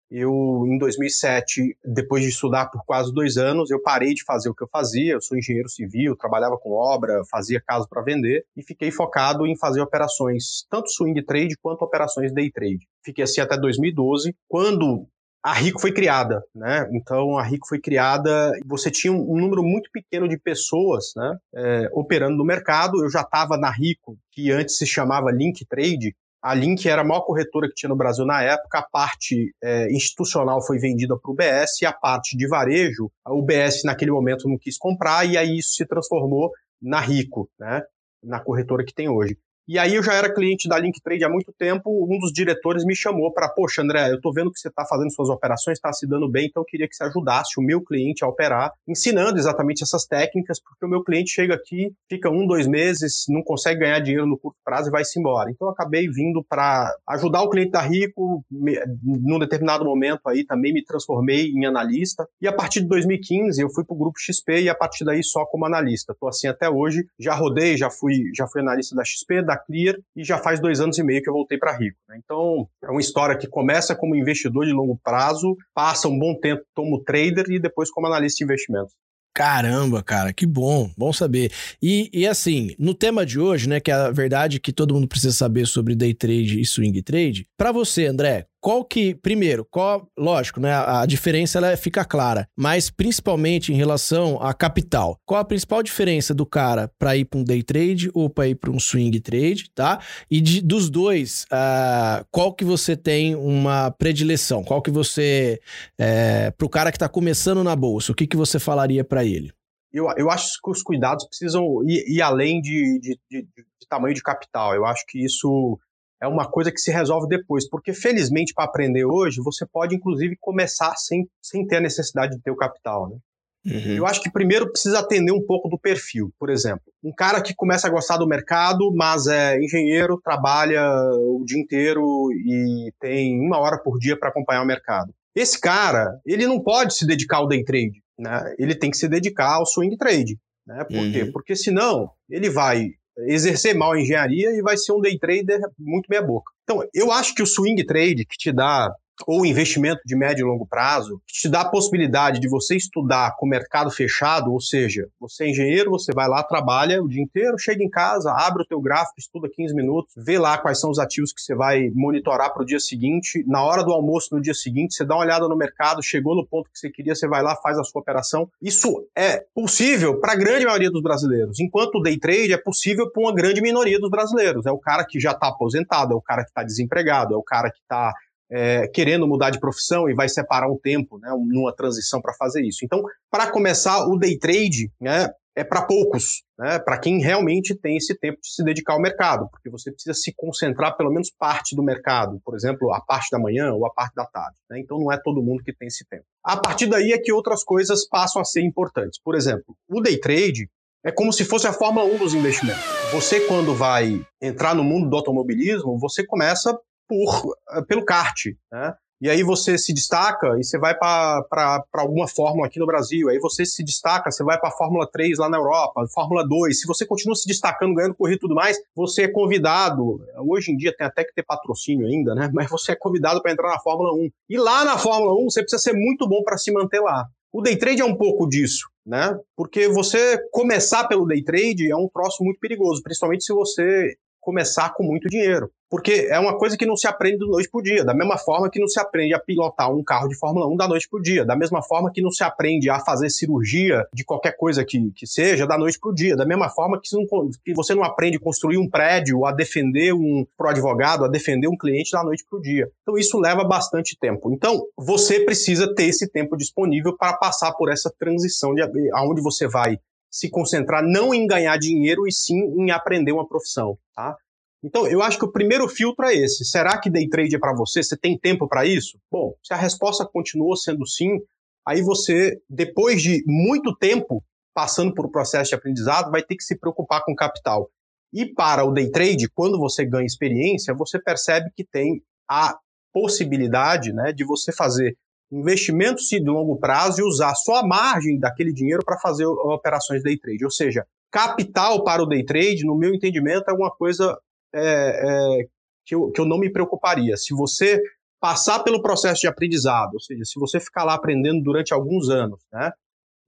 Eu, 0.10 0.64
em 0.66 0.78
2007, 0.78 1.78
depois 1.84 2.24
de 2.24 2.30
estudar 2.30 2.68
por 2.68 2.82
quase 2.86 3.14
dois 3.14 3.36
anos, 3.36 3.70
eu 3.70 3.82
parei 3.82 4.14
de 4.14 4.24
fazer 4.24 4.48
o 4.48 4.56
que 4.56 4.64
eu 4.64 4.70
fazia. 4.72 5.14
Eu 5.14 5.22
sou 5.22 5.38
engenheiro 5.38 5.68
civil, 5.68 6.16
trabalhava 6.16 6.58
com 6.58 6.72
obra, 6.72 7.24
fazia 7.30 7.62
casa 7.62 7.86
para 7.90 8.02
vender 8.02 8.46
e 8.56 8.64
fiquei 8.64 8.90
focado 8.90 9.46
em 9.46 9.58
fazer 9.58 9.82
operações, 9.82 10.66
tanto 10.70 10.90
swing 10.90 11.22
trade 11.24 11.58
quanto 11.62 11.82
operações 11.82 12.34
day 12.34 12.50
trade. 12.50 12.88
Fiquei 13.04 13.26
assim 13.26 13.42
até 13.42 13.58
2012, 13.58 14.34
quando 14.48 15.06
a 15.44 15.54
Rico 15.54 15.80
foi 15.80 15.94
criada, 15.94 16.44
né? 16.54 16.90
Então 16.92 17.38
a 17.38 17.44
Rico 17.44 17.68
foi 17.68 17.80
criada, 17.80 18.52
você 18.66 18.92
tinha 18.92 19.14
um 19.14 19.38
número 19.40 19.64
muito 19.64 19.90
pequeno 19.92 20.28
de 20.28 20.38
pessoas, 20.38 21.14
né, 21.16 21.38
é, 21.56 21.90
operando 21.94 22.36
no 22.36 22.44
mercado. 22.44 23.04
Eu 23.04 23.10
já 23.10 23.22
estava 23.22 23.58
na 23.58 23.70
Rico, 23.70 24.18
que 24.32 24.52
antes 24.52 24.78
se 24.78 24.86
chamava 24.86 25.32
Link 25.32 25.66
Trade. 25.66 26.16
A 26.42 26.54
Link 26.54 26.88
era 26.88 27.02
a 27.02 27.06
maior 27.06 27.22
corretora 27.22 27.68
que 27.68 27.76
tinha 27.76 27.90
no 27.90 27.96
Brasil 27.96 28.26
na 28.26 28.42
época. 28.42 28.80
A 28.80 28.84
parte 28.84 29.54
é, 29.64 29.92
institucional 29.92 30.62
foi 30.66 30.80
vendida 30.80 31.18
para 31.18 31.32
o 31.32 31.36
BS 31.36 31.82
e 31.82 31.86
a 31.86 31.94
parte 31.94 32.38
de 32.38 32.48
varejo, 32.48 33.12
o 33.26 33.42
BS 33.42 33.84
naquele 33.84 34.12
momento 34.12 34.48
não 34.48 34.58
quis 34.58 34.78
comprar 34.78 35.26
e 35.26 35.38
aí 35.38 35.58
isso 35.58 35.76
se 35.76 35.86
transformou 35.86 36.52
na 36.82 37.00
Rico, 37.00 37.50
né? 37.60 37.82
Na 38.24 38.40
corretora 38.40 38.84
que 38.84 38.94
tem 38.94 39.10
hoje. 39.10 39.38
E 39.68 39.78
aí 39.78 39.96
eu 39.96 40.02
já 40.04 40.14
era 40.14 40.34
cliente 40.34 40.70
da 40.70 40.80
Link 40.80 41.02
Trade 41.02 41.26
há 41.26 41.30
muito 41.30 41.52
tempo, 41.52 42.08
um 42.10 42.18
dos 42.20 42.32
diretores 42.32 42.86
me 42.86 42.96
chamou 42.96 43.34
para, 43.34 43.50
poxa, 43.50 43.82
André, 43.82 44.14
eu 44.14 44.22
tô 44.22 44.32
vendo 44.32 44.50
que 44.50 44.58
você 44.58 44.70
está 44.70 44.86
fazendo 44.86 45.12
suas 45.12 45.28
operações, 45.28 45.78
está 45.78 45.92
se 45.92 46.08
dando 46.08 46.30
bem, 46.30 46.48
então 46.48 46.62
eu 46.62 46.66
queria 46.66 46.88
que 46.88 46.96
você 46.96 47.04
ajudasse 47.04 47.60
o 47.60 47.62
meu 47.62 47.82
cliente 47.82 48.24
a 48.24 48.30
operar, 48.30 48.72
ensinando 48.88 49.38
exatamente 49.38 49.84
essas 49.84 50.06
técnicas, 50.06 50.58
porque 50.58 50.86
o 50.86 50.90
meu 50.90 51.04
cliente 51.04 51.32
chega 51.32 51.54
aqui, 51.54 51.92
fica 52.10 52.30
um, 52.30 52.48
dois 52.48 52.66
meses, 52.66 53.26
não 53.28 53.44
consegue 53.44 53.82
ganhar 53.82 54.00
dinheiro 54.00 54.26
no 54.26 54.38
curto 54.38 54.58
prazo 54.64 54.88
e 54.88 54.92
vai-se 54.92 55.20
embora. 55.20 55.52
Então 55.52 55.68
eu 55.68 55.74
acabei 55.74 56.08
vindo 56.08 56.42
para 56.48 56.90
ajudar 57.10 57.42
o 57.42 57.50
cliente 57.50 57.72
da 57.72 57.82
Rico, 57.82 58.46
me, 58.50 58.80
num 59.04 59.38
determinado 59.38 59.84
momento 59.84 60.22
aí 60.28 60.46
também 60.46 60.72
me 60.72 60.82
transformei 60.82 61.48
em 61.48 61.66
analista, 61.66 62.26
e 62.42 62.48
a 62.48 62.54
partir 62.54 62.80
de 62.80 62.88
2015 62.88 63.62
eu 63.62 63.70
fui 63.70 63.84
para 63.84 63.94
o 63.94 64.00
grupo 64.00 64.18
XP 64.18 64.62
e 64.62 64.70
a 64.70 64.76
partir 64.76 65.04
daí 65.04 65.22
só 65.22 65.46
como 65.46 65.66
analista. 65.66 66.14
Estou 66.14 66.30
assim 66.30 66.48
até 66.48 66.70
hoje, 66.70 67.06
já 67.20 67.36
rodei, 67.36 67.76
já 67.76 67.90
fui, 67.90 68.32
já 68.34 68.48
fui 68.48 68.62
analista 68.62 68.96
da 68.96 69.04
XP, 69.04 69.42
da 69.42 69.57
Clear 69.58 69.96
e 70.16 70.24
já 70.24 70.38
faz 70.38 70.60
dois 70.60 70.80
anos 70.80 70.98
e 70.98 71.04
meio 71.04 71.22
que 71.22 71.30
eu 71.30 71.34
voltei 71.34 71.58
para 71.58 71.78
Rico. 71.78 71.98
Né? 72.08 72.20
Então, 72.24 72.68
é 72.84 72.90
uma 72.90 73.02
história 73.02 73.38
que 73.38 73.48
começa 73.48 73.96
como 73.96 74.16
investidor 74.16 74.66
de 74.66 74.72
longo 74.72 75.00
prazo, 75.04 75.56
passa 75.74 76.08
um 76.08 76.18
bom 76.18 76.36
tempo 76.40 76.64
como 76.76 77.04
trader 77.04 77.46
e 77.50 77.60
depois 77.60 77.90
como 77.92 78.08
analista 78.08 78.38
de 78.40 78.44
investimentos. 78.46 78.94
Caramba, 79.38 80.02
cara, 80.02 80.34
que 80.34 80.48
bom, 80.48 80.90
bom 80.98 81.14
saber. 81.14 81.52
E, 81.80 82.10
e 82.12 82.26
assim, 82.26 82.74
no 82.80 82.96
tema 82.96 83.24
de 83.24 83.40
hoje, 83.40 83.70
né, 83.70 83.80
que 83.80 83.92
é 83.92 83.94
a 83.94 84.10
verdade 84.10 84.60
que 84.60 84.74
todo 84.74 84.96
mundo 84.96 85.08
precisa 85.08 85.32
saber 85.32 85.68
sobre 85.68 85.94
day 85.94 86.12
trade 86.12 86.60
e 86.60 86.66
swing 86.66 87.04
trade, 87.04 87.48
para 87.56 87.72
você, 87.72 88.08
André, 88.08 88.48
qual 88.60 88.84
que, 88.84 89.16
primeiro, 89.16 89.66
qual, 89.66 90.10
lógico, 90.18 90.60
né, 90.60 90.74
a, 90.74 91.06
diferença 91.06 91.58
ela 91.58 91.78
fica 91.78 92.04
clara, 92.04 92.48
mas 92.56 92.90
principalmente 92.90 93.72
em 93.72 93.76
relação 93.76 94.42
à 94.42 94.54
capital. 94.54 95.20
Qual 95.26 95.40
a 95.40 95.46
principal 95.46 95.84
diferença 95.84 96.34
do 96.34 96.46
cara 96.46 96.92
para 97.00 97.16
ir 97.16 97.26
para 97.26 97.40
um 97.40 97.44
day 97.44 97.64
trade 97.64 98.10
ou 98.14 98.30
para 98.30 98.48
ir 98.48 98.56
para 98.56 98.72
um 98.72 98.80
swing 98.80 99.20
trade, 99.20 99.70
tá? 99.74 100.00
E 100.30 100.42
de, 100.42 100.62
dos 100.62 100.90
dois, 100.90 101.46
uh, 101.46 102.26
qual 102.32 102.54
que 102.54 102.66
você 102.66 102.96
tem 102.96 103.36
uma 103.36 103.92
predileção? 103.92 104.64
Qual 104.64 104.82
que 104.82 104.92
você, 104.92 105.60
é, 105.98 106.52
para 106.52 106.66
o 106.66 106.70
cara 106.70 106.92
que 106.92 106.98
está 106.98 107.08
começando 107.08 107.64
na 107.64 107.76
bolsa, 107.76 108.12
o 108.12 108.16
que, 108.16 108.28
que 108.28 108.38
você 108.38 108.60
falaria 108.60 109.04
para 109.04 109.24
ele? 109.24 109.52
Eu, 109.94 110.08
eu 110.18 110.30
acho 110.30 110.60
que 110.62 110.70
os 110.70 110.84
cuidados 110.84 111.26
precisam 111.26 111.64
ir, 111.88 112.04
ir 112.08 112.22
além 112.22 112.62
de, 112.62 113.00
de, 113.00 113.20
de, 113.32 113.42
de 113.42 113.88
tamanho 113.90 114.14
de 114.14 114.22
capital. 114.22 114.76
Eu 114.76 114.86
acho 114.86 115.06
que 115.08 115.24
isso 115.24 115.80
é 116.22 116.28
uma 116.28 116.50
coisa 116.50 116.72
que 116.72 116.80
se 116.80 116.92
resolve 116.92 117.28
depois, 117.28 117.70
porque 117.70 117.94
felizmente 117.94 118.54
para 118.54 118.66
aprender 118.66 119.06
hoje, 119.06 119.42
você 119.42 119.66
pode 119.66 119.96
inclusive 119.96 120.36
começar 120.40 120.96
sem, 120.96 121.28
sem 121.42 121.66
ter 121.66 121.78
a 121.78 121.82
necessidade 121.82 122.36
de 122.36 122.42
ter 122.42 122.52
o 122.52 122.56
capital, 122.56 123.10
né? 123.10 123.18
Uhum. 123.66 123.98
Eu 123.98 124.08
acho 124.08 124.22
que 124.22 124.32
primeiro 124.32 124.72
precisa 124.72 125.00
atender 125.00 125.34
um 125.34 125.46
pouco 125.46 125.68
do 125.68 125.78
perfil. 125.78 126.32
Por 126.40 126.50
exemplo, 126.50 126.84
um 127.04 127.12
cara 127.14 127.42
que 127.42 127.54
começa 127.54 127.88
a 127.88 127.90
gostar 127.90 128.18
do 128.18 128.28
mercado, 128.28 128.94
mas 128.96 129.28
é 129.28 129.58
engenheiro, 129.60 130.20
trabalha 130.24 130.82
o 131.16 131.44
dia 131.46 131.60
inteiro 131.60 132.32
e 132.32 132.92
tem 133.00 133.40
uma 133.40 133.60
hora 133.60 133.78
por 133.78 134.00
dia 134.00 134.18
para 134.18 134.30
acompanhar 134.30 134.64
o 134.64 134.68
mercado. 134.68 135.14
Esse 135.36 135.60
cara, 135.60 136.20
ele 136.26 136.48
não 136.48 136.62
pode 136.62 136.96
se 136.96 137.06
dedicar 137.06 137.38
ao 137.38 137.48
day 137.48 137.64
trade, 137.64 138.02
né? 138.18 138.56
Ele 138.58 138.74
tem 138.74 138.90
que 138.90 138.98
se 138.98 139.08
dedicar 139.08 139.56
ao 139.56 139.66
swing 139.66 139.98
trade, 139.98 140.40
né? 140.66 140.86
Por 140.86 140.98
uhum. 140.98 141.12
quê? 141.12 141.26
Porque 141.26 141.56
senão 141.56 142.10
ele 142.30 142.50
vai 142.50 142.92
exercer 143.20 143.76
mal 143.76 143.94
a 143.94 144.00
engenharia 144.00 144.52
e 144.52 144.62
vai 144.62 144.78
ser 144.78 144.94
um 144.94 145.02
day 145.02 145.18
trader 145.18 145.60
muito 145.78 146.08
meia 146.10 146.22
boca. 146.22 146.52
Então, 146.64 146.84
eu 146.94 147.12
acho 147.12 147.34
que 147.34 147.42
o 147.42 147.48
swing 147.48 147.84
trade 147.86 148.26
que 148.26 148.38
te 148.38 148.52
dá 148.52 148.94
ou 149.26 149.46
investimento 149.46 150.02
de 150.06 150.16
médio 150.16 150.44
e 150.44 150.50
longo 150.50 150.66
prazo, 150.66 151.22
que 151.26 151.34
te 151.34 151.50
dá 151.50 151.62
a 151.62 151.70
possibilidade 151.70 152.40
de 152.40 152.48
você 152.48 152.76
estudar 152.76 153.36
com 153.38 153.46
o 153.46 153.50
mercado 153.50 153.90
fechado, 153.90 154.52
ou 154.52 154.62
seja, 154.62 155.08
você 155.20 155.46
é 155.46 155.50
engenheiro, 155.50 155.92
você 155.92 156.14
vai 156.14 156.28
lá, 156.28 156.44
trabalha 156.44 157.02
o 157.02 157.08
dia 157.08 157.22
inteiro, 157.22 157.58
chega 157.58 157.84
em 157.84 157.90
casa, 157.90 158.32
abre 158.32 158.64
o 158.64 158.66
teu 158.66 158.80
gráfico, 158.82 159.20
estuda 159.20 159.50
15 159.50 159.74
minutos, 159.74 160.14
vê 160.18 160.38
lá 160.38 160.58
quais 160.58 160.80
são 160.80 160.90
os 160.90 161.00
ativos 161.00 161.34
que 161.34 161.42
você 161.42 161.56
vai 161.56 161.90
monitorar 161.94 162.54
para 162.54 162.64
o 162.64 162.66
dia 162.66 162.80
seguinte, 162.80 163.44
na 163.48 163.64
hora 163.64 163.84
do 163.84 163.92
almoço 163.92 164.36
no 164.36 164.42
dia 164.42 164.54
seguinte, 164.54 164.96
você 164.96 165.06
dá 165.06 165.16
uma 165.16 165.24
olhada 165.24 165.48
no 165.48 165.56
mercado, 165.56 166.04
chegou 166.04 166.36
no 166.36 166.46
ponto 166.46 166.70
que 166.72 166.78
você 166.78 166.90
queria, 166.90 167.16
você 167.16 167.28
vai 167.28 167.42
lá, 167.42 167.56
faz 167.56 167.78
a 167.78 167.84
sua 167.84 168.02
operação. 168.02 168.50
Isso 168.62 169.08
é 169.16 169.44
possível 169.54 170.20
para 170.20 170.34
a 170.34 170.36
grande 170.36 170.66
maioria 170.66 170.92
dos 170.92 171.02
brasileiros, 171.02 171.60
enquanto 171.60 171.96
o 171.96 172.02
day 172.02 172.18
trade 172.18 172.54
é 172.54 172.58
possível 172.58 173.10
para 173.12 173.22
uma 173.22 173.34
grande 173.34 173.62
minoria 173.62 174.00
dos 174.00 174.10
brasileiros. 174.10 174.66
É 174.66 174.72
o 174.72 174.78
cara 174.78 175.06
que 175.06 175.20
já 175.20 175.32
está 175.32 175.48
aposentado, 175.48 176.14
é 176.14 176.16
o 176.16 176.22
cara 176.22 176.44
que 176.44 176.50
está 176.50 176.64
desempregado, 176.64 177.34
é 177.34 177.38
o 177.38 177.44
cara 177.44 177.70
que 177.70 177.80
está 177.80 178.14
é, 178.50 178.88
querendo 178.88 179.28
mudar 179.28 179.50
de 179.50 179.60
profissão 179.60 180.10
e 180.10 180.14
vai 180.14 180.30
separar 180.30 180.70
um 180.70 180.78
tempo, 180.78 181.18
né, 181.20 181.30
numa 181.30 181.76
transição 181.76 182.22
para 182.22 182.34
fazer 182.34 182.64
isso. 182.64 182.80
Então, 182.84 183.04
para 183.30 183.52
começar, 183.52 184.08
o 184.08 184.18
day 184.18 184.38
trade 184.38 184.92
né, 185.00 185.30
é 185.56 185.64
para 185.64 185.82
poucos, 185.82 186.44
né, 186.58 186.80
para 186.80 186.98
quem 187.00 187.20
realmente 187.20 187.76
tem 187.76 187.98
esse 187.98 188.18
tempo 188.18 188.40
de 188.42 188.54
se 188.54 188.64
dedicar 188.64 188.94
ao 188.94 189.02
mercado, 189.02 189.50
porque 189.52 189.70
você 189.70 189.92
precisa 189.92 190.14
se 190.14 190.34
concentrar 190.36 190.96
pelo 190.96 191.12
menos 191.12 191.32
parte 191.32 191.76
do 191.76 191.84
mercado, 191.84 192.40
por 192.46 192.56
exemplo, 192.56 192.94
a 192.94 193.02
parte 193.02 193.30
da 193.32 193.40
manhã 193.40 193.72
ou 193.74 193.86
a 193.86 193.92
parte 193.92 194.14
da 194.16 194.26
tarde. 194.26 194.56
Né, 194.70 194.80
então, 194.80 194.98
não 195.00 195.12
é 195.12 195.20
todo 195.22 195.44
mundo 195.44 195.64
que 195.64 195.74
tem 195.74 195.88
esse 195.88 196.06
tempo. 196.08 196.26
A 196.44 196.58
partir 196.58 196.88
daí 196.88 197.12
é 197.12 197.18
que 197.18 197.34
outras 197.34 197.64
coisas 197.64 198.08
passam 198.08 198.42
a 198.42 198.46
ser 198.46 198.62
importantes. 198.62 199.20
Por 199.22 199.36
exemplo, 199.36 199.76
o 199.90 200.02
day 200.02 200.20
trade 200.20 200.70
é 201.04 201.12
como 201.12 201.32
se 201.32 201.46
fosse 201.46 201.68
a 201.68 201.74
Fórmula 201.74 202.06
1 202.06 202.18
dos 202.18 202.34
investimentos. 202.34 202.84
Você, 203.14 203.40
quando 203.42 203.74
vai 203.74 204.22
entrar 204.42 204.76
no 204.76 204.84
mundo 204.84 205.10
do 205.10 205.16
automobilismo, 205.16 205.98
você 205.98 206.26
começa 206.26 206.78
por, 207.08 207.56
eh, 207.72 207.82
pelo 207.88 208.06
kart, 208.06 208.46
né? 208.72 208.94
E 209.20 209.28
aí 209.30 209.42
você 209.42 209.80
se 209.80 209.94
destaca 209.94 210.60
e 210.60 210.64
você 210.64 210.78
vai 210.78 210.96
para 210.96 211.84
alguma 211.94 212.28
fórmula 212.28 212.68
aqui 212.68 212.80
no 212.80 212.86
Brasil. 212.86 213.30
Aí 213.30 213.40
você 213.40 213.66
se 213.66 213.84
destaca, 213.84 214.30
você 214.30 214.44
vai 214.44 214.60
para 214.60 214.70
a 214.70 214.72
Fórmula 214.72 215.10
3 215.12 215.40
lá 215.40 215.50
na 215.50 215.58
Europa, 215.58 216.06
Fórmula 216.14 216.48
2. 216.48 216.80
Se 216.80 216.86
você 216.86 217.04
continua 217.04 217.36
se 217.36 217.48
destacando, 217.48 217.96
ganhando 217.96 218.14
corrida 218.14 218.38
e 218.38 218.40
tudo 218.40 218.54
mais, 218.54 218.78
você 218.96 219.24
é 219.24 219.28
convidado. 219.28 220.22
Hoje 220.48 220.72
em 220.72 220.78
dia 220.78 220.96
tem 220.96 221.08
até 221.08 221.24
que 221.24 221.34
ter 221.34 221.44
patrocínio 221.44 222.06
ainda, 222.06 222.36
né? 222.36 222.50
Mas 222.54 222.70
você 222.70 222.92
é 222.92 222.96
convidado 222.96 223.42
para 223.42 223.52
entrar 223.52 223.70
na 223.70 223.80
Fórmula 223.80 224.14
1. 224.14 224.30
E 224.50 224.58
lá 224.58 224.86
na 224.86 225.00
Fórmula 225.00 225.34
1 225.34 225.50
você 225.50 225.62
precisa 225.62 225.82
ser 225.82 225.94
muito 225.94 226.28
bom 226.28 226.44
para 226.44 226.58
se 226.58 226.72
manter 226.72 227.00
lá. 227.00 227.26
O 227.52 227.62
day 227.62 227.76
trade 227.76 228.02
é 228.02 228.06
um 228.06 228.16
pouco 228.16 228.48
disso, 228.48 228.86
né? 229.04 229.36
Porque 229.56 229.88
você 229.88 230.38
começar 230.52 231.08
pelo 231.08 231.26
day 231.26 231.44
trade 231.44 231.90
é 231.90 231.96
um 231.96 232.08
troço 232.08 232.44
muito 232.44 232.60
perigoso, 232.60 233.02
principalmente 233.02 233.44
se 233.44 233.54
você 233.54 234.16
começar 234.48 234.94
com 234.94 235.04
muito 235.04 235.28
dinheiro. 235.28 235.70
Porque 235.90 236.28
é 236.30 236.40
uma 236.40 236.58
coisa 236.58 236.78
que 236.78 236.86
não 236.86 236.96
se 236.96 237.06
aprende 237.06 237.40
da 237.40 237.46
noite 237.46 237.70
para 237.70 237.80
o 237.80 237.84
dia. 237.84 238.06
Da 238.06 238.14
mesma 238.14 238.38
forma 238.38 238.70
que 238.70 238.80
não 238.80 238.88
se 238.88 238.98
aprende 238.98 239.34
a 239.34 239.40
pilotar 239.40 239.94
um 239.94 240.02
carro 240.02 240.30
de 240.30 240.38
Fórmula 240.38 240.66
1 240.68 240.78
da 240.78 240.88
noite 240.88 241.08
para 241.10 241.20
o 241.20 241.22
dia. 241.22 241.46
Da 241.46 241.56
mesma 241.56 241.82
forma 241.82 242.10
que 242.14 242.22
não 242.22 242.32
se 242.32 242.44
aprende 242.46 242.90
a 242.90 243.00
fazer 243.00 243.30
cirurgia 243.30 244.06
de 244.14 244.24
qualquer 244.24 244.56
coisa 244.56 244.86
que, 244.86 245.12
que 245.12 245.28
seja 245.28 245.68
da 245.68 245.78
noite 245.78 246.00
para 246.00 246.12
o 246.12 246.14
dia. 246.14 246.36
Da 246.36 246.46
mesma 246.46 246.70
forma 246.70 247.00
que, 247.02 247.10
não, 247.14 247.26
que, 247.64 247.74
você 247.74 247.94
não 247.94 248.04
aprende 248.04 248.38
a 248.38 248.40
construir 248.40 248.78
um 248.78 248.90
prédio, 248.90 249.46
a 249.46 249.52
defender 249.52 250.14
um 250.14 250.46
pro 250.58 250.70
advogado, 250.70 251.26
a 251.26 251.28
defender 251.28 251.68
um 251.68 251.78
cliente 251.78 252.12
da 252.12 252.24
noite 252.24 252.46
para 252.50 252.60
o 252.60 252.62
dia. 252.62 252.90
Então 253.02 253.18
isso 253.18 253.38
leva 253.38 253.66
bastante 253.66 254.18
tempo. 254.18 254.52
Então 254.54 254.82
você 254.98 255.42
precisa 255.42 255.94
ter 255.94 256.06
esse 256.06 256.30
tempo 256.30 256.56
disponível 256.56 257.18
para 257.18 257.34
passar 257.34 257.74
por 257.74 257.92
essa 257.92 258.10
transição 258.18 258.74
de 258.74 258.82
aonde 259.14 259.42
você 259.42 259.68
vai 259.68 259.98
se 260.30 260.50
concentrar 260.50 261.04
não 261.04 261.34
em 261.34 261.48
ganhar 261.48 261.78
dinheiro 261.78 262.28
e 262.28 262.32
sim 262.32 262.60
em 262.78 262.92
aprender 262.92 263.32
uma 263.32 263.48
profissão, 263.48 263.98
tá? 264.16 264.36
Então, 264.84 265.08
eu 265.08 265.22
acho 265.22 265.40
que 265.40 265.46
o 265.46 265.52
primeiro 265.52 265.88
filtro 265.88 266.26
é 266.26 266.36
esse. 266.36 266.64
Será 266.64 267.00
que 267.00 267.10
day 267.10 267.28
trade 267.28 267.56
é 267.56 267.60
para 267.60 267.76
você? 267.76 268.04
Você 268.04 268.16
tem 268.16 268.38
tempo 268.38 268.68
para 268.68 268.86
isso? 268.86 269.18
Bom, 269.32 269.54
se 269.64 269.74
a 269.74 269.78
resposta 269.78 270.26
continua 270.26 270.76
sendo 270.78 271.06
sim, 271.08 271.40
aí 271.86 272.02
você, 272.02 272.62
depois 272.70 273.22
de 273.22 273.44
muito 273.48 273.96
tempo 273.96 274.44
passando 274.74 275.12
por 275.12 275.26
um 275.26 275.32
processo 275.32 275.70
de 275.70 275.76
aprendizado, 275.76 276.30
vai 276.30 276.44
ter 276.44 276.56
que 276.56 276.64
se 276.64 276.78
preocupar 276.78 277.24
com 277.26 277.34
capital. 277.34 277.90
E 278.32 278.46
para 278.46 278.86
o 278.86 278.94
day 278.94 279.10
trade, 279.10 279.50
quando 279.50 279.80
você 279.80 280.06
ganha 280.06 280.26
experiência, 280.26 280.94
você 280.94 281.20
percebe 281.20 281.72
que 281.76 281.84
tem 281.84 282.22
a 282.48 282.78
possibilidade 283.12 284.14
né, 284.14 284.32
de 284.32 284.46
você 284.46 284.72
fazer 284.72 285.18
investimentos 285.52 286.28
de 286.28 286.40
longo 286.40 286.78
prazo 286.78 287.22
e 287.22 287.24
usar 287.24 287.56
só 287.56 287.78
a 287.78 287.88
margem 287.88 288.38
daquele 288.38 288.74
dinheiro 288.74 289.04
para 289.06 289.20
fazer 289.20 289.46
operações 289.46 290.22
day 290.24 290.38
trade. 290.38 290.64
Ou 290.64 290.72
seja, 290.72 291.06
capital 291.32 292.04
para 292.04 292.22
o 292.22 292.26
day 292.26 292.44
trade, 292.44 292.86
no 292.86 292.98
meu 292.98 293.14
entendimento, 293.14 293.70
é 293.70 293.74
uma 293.74 293.92
coisa 293.92 294.38
é, 294.74 294.82
é, 294.82 295.68
que, 296.06 296.16
eu, 296.16 296.32
que 296.32 296.42
eu 296.42 296.46
não 296.46 296.58
me 296.58 296.72
preocuparia. 296.72 297.38
Se 297.38 297.54
você 297.54 298.02
passar 298.40 298.80
pelo 298.80 299.02
processo 299.02 299.42
de 299.42 299.48
aprendizado, 299.48 300.14
ou 300.14 300.20
seja, 300.20 300.44
se 300.46 300.60
você 300.60 300.80
ficar 300.80 301.04
lá 301.04 301.16
aprendendo 301.16 301.64
durante 301.64 301.94
alguns 301.94 302.30
anos, 302.30 302.60
né, 302.72 302.92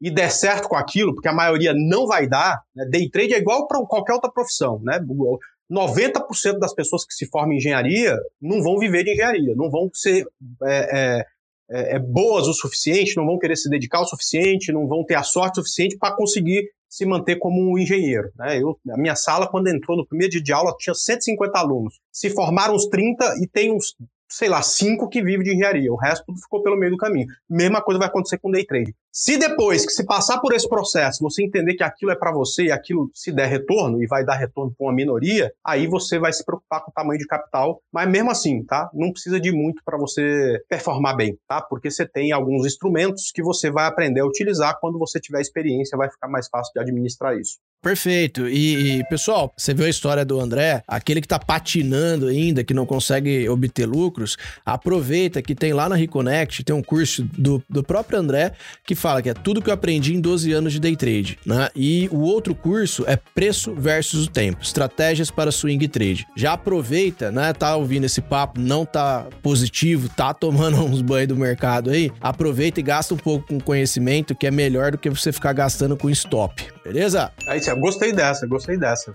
e 0.02 0.10
der 0.10 0.32
certo 0.32 0.70
com 0.70 0.78
aquilo, 0.78 1.14
porque 1.14 1.28
a 1.28 1.34
maioria 1.34 1.74
não 1.76 2.08
vai 2.08 2.28
dar, 2.28 2.62
né, 2.74 2.86
day 2.86 3.10
trade 3.10 3.34
é 3.34 3.38
igual 3.38 3.68
para 3.68 3.80
qualquer 3.86 4.14
outra 4.14 4.32
profissão, 4.32 4.80
né? 4.82 5.00
90% 5.70 6.58
das 6.58 6.74
pessoas 6.74 7.06
que 7.06 7.14
se 7.14 7.28
formam 7.28 7.54
em 7.54 7.58
engenharia 7.58 8.18
não 8.42 8.64
vão 8.64 8.80
viver 8.80 9.04
de 9.04 9.12
engenharia, 9.12 9.54
não 9.56 9.70
vão 9.70 9.90
ser 9.94 10.26
é, 10.64 11.20
é, 11.20 11.26
é, 11.70 11.96
é, 11.96 12.00
boas 12.00 12.48
o 12.48 12.54
suficiente, 12.54 13.16
não 13.16 13.26
vão 13.26 13.38
querer 13.38 13.56
se 13.56 13.70
dedicar 13.70 14.02
o 14.02 14.06
suficiente, 14.06 14.72
não 14.72 14.88
vão 14.88 15.04
ter 15.04 15.16
a 15.16 15.24
sorte 15.24 15.56
suficiente 15.56 15.98
para 15.98 16.16
conseguir 16.16 16.70
se 16.90 17.06
manter 17.06 17.38
como 17.38 17.62
um 17.62 17.78
engenheiro. 17.78 18.32
Né? 18.36 18.62
Eu, 18.62 18.78
a 18.92 18.98
minha 18.98 19.16
sala, 19.16 19.48
quando 19.48 19.68
entrou 19.68 19.96
no 19.96 20.08
primeiro 20.08 20.32
dia 20.32 20.42
de 20.42 20.52
aula, 20.52 20.76
tinha 20.78 20.94
150 20.94 21.60
alunos. 21.60 22.00
Se 22.12 22.30
formaram 22.32 22.76
uns 22.76 22.88
30 22.88 23.36
e 23.42 23.48
tem 23.48 23.72
uns 23.72 23.96
sei 24.32 24.48
lá, 24.48 24.62
cinco 24.62 25.10
que 25.10 25.24
vivem 25.24 25.44
de 25.44 25.56
engenharia, 25.56 25.92
o 25.92 25.96
resto 25.96 26.24
tudo 26.28 26.40
ficou 26.40 26.62
pelo 26.62 26.78
meio 26.78 26.92
do 26.92 26.98
caminho. 26.98 27.28
Mesma 27.50 27.82
coisa 27.82 27.98
vai 27.98 28.08
acontecer 28.08 28.38
com 28.38 28.52
day 28.52 28.64
trade. 28.64 28.96
Se 29.12 29.38
depois 29.38 29.86
que 29.86 29.92
se 29.92 30.06
passar 30.06 30.40
por 30.40 30.54
esse 30.54 30.70
processo, 30.70 31.24
você 31.24 31.44
entender 31.44 31.74
que 31.74 31.84
aquilo 31.84 32.12
é 32.12 32.16
para 32.16 32.32
você 32.32 32.66
e 32.66 32.72
aquilo 32.72 33.10
se 33.14 33.32
der 33.32 33.48
retorno 33.48 34.04
e 34.04 34.08
vai 34.08 34.24
dar 34.24 34.36
retorno 34.36 34.72
para 34.78 34.86
uma 34.86 34.94
minoria, 34.94 35.52
aí 35.66 35.88
você 35.88 36.20
vai 36.20 36.32
se 36.32 36.46
preocupar 36.46 36.84
com 36.84 36.92
o 36.92 36.94
tamanho 36.94 37.18
de 37.18 37.26
capital, 37.26 37.82
mas 37.92 38.08
mesmo 38.08 38.30
assim, 38.30 38.64
tá? 38.64 38.88
Não 38.94 39.12
precisa 39.12 39.40
de 39.40 39.52
muito 39.52 39.82
para 39.84 39.98
você 39.98 40.62
performar 40.70 41.16
bem, 41.16 41.36
tá? 41.48 41.60
Porque 41.60 41.90
você 41.90 42.08
tem 42.08 42.32
alguns 42.32 42.68
instrumentos 42.68 43.32
que 43.34 43.42
você 43.42 43.72
vai 43.72 43.88
aprender 43.88 44.22
a 44.22 44.26
utilizar 44.26 44.78
quando 44.80 45.00
você 45.00 45.20
tiver 45.20 45.42
experiência, 45.42 45.98
vai 45.98 46.10
ficar 46.10 46.28
mais 46.28 46.48
fácil 46.48 46.72
de 46.74 46.80
administrar 46.80 47.36
isso. 47.36 47.58
Perfeito. 47.82 48.46
E, 48.46 49.00
e, 49.00 49.04
pessoal, 49.06 49.54
você 49.56 49.74
viu 49.74 49.86
a 49.86 49.90
história 49.90 50.26
do 50.26 50.38
André, 50.38 50.84
aquele 50.86 51.22
que 51.22 51.28
tá 51.28 51.40
patinando 51.40 52.28
ainda, 52.28 52.62
que 52.62 52.74
não 52.74 52.86
consegue 52.86 53.48
obter 53.48 53.86
lucros, 53.86 54.36
aproveita 54.66 55.42
que 55.42 55.56
tem 55.56 55.72
lá 55.72 55.88
na 55.88 55.96
Reconnect, 55.96 56.62
tem 56.66 56.76
um 56.76 56.84
curso 56.84 57.24
do, 57.24 57.64
do 57.70 57.82
próprio 57.82 58.20
André 58.20 58.52
que 58.86 58.96
fala 59.00 59.22
que 59.22 59.30
é 59.30 59.34
tudo 59.34 59.62
que 59.62 59.70
eu 59.70 59.74
aprendi 59.74 60.14
em 60.14 60.22
12 60.22 60.52
anos 60.52 60.74
de 60.74 60.80
day 60.80 60.96
trade, 60.96 61.40
né? 61.46 61.70
E 61.76 62.10
o 62.12 62.20
outro 62.20 62.54
curso 62.54 63.04
é 63.08 63.16
preço 63.16 63.74
versus 63.74 64.26
o 64.26 64.30
tempo, 64.30 64.62
estratégias 64.62 65.32
para 65.32 65.52
swing 65.52 65.88
trade. 65.88 66.28
Já 66.36 66.54
aproveita, 66.54 67.32
né? 67.32 67.54
Tá 67.54 67.76
ouvindo 67.76 68.06
esse 68.06 68.22
papo, 68.22 68.60
não 68.60 68.86
tá 68.86 69.28
positivo, 69.42 70.10
tá 70.10 70.34
tomando 70.40 70.84
uns 70.84 71.02
banhos 71.02 71.30
do 71.30 71.36
mercado 71.36 71.90
aí, 71.90 72.12
aproveita 72.22 72.80
e 72.80 72.84
gasta 72.84 73.14
um 73.14 73.18
pouco 73.18 73.48
com 73.48 73.60
conhecimento, 73.60 74.36
que 74.36 74.46
é 74.46 74.52
melhor 74.52 74.92
do 74.92 74.98
que 74.98 75.10
você 75.10 75.32
ficar 75.32 75.54
gastando 75.54 75.96
com 75.96 76.10
stop, 76.10 76.68
beleza? 76.84 77.32
Aí 77.48 77.62
eu 77.66 77.80
gostei 77.80 78.12
dessa, 78.12 78.46
gostei 78.46 78.78
dessa. 78.78 79.12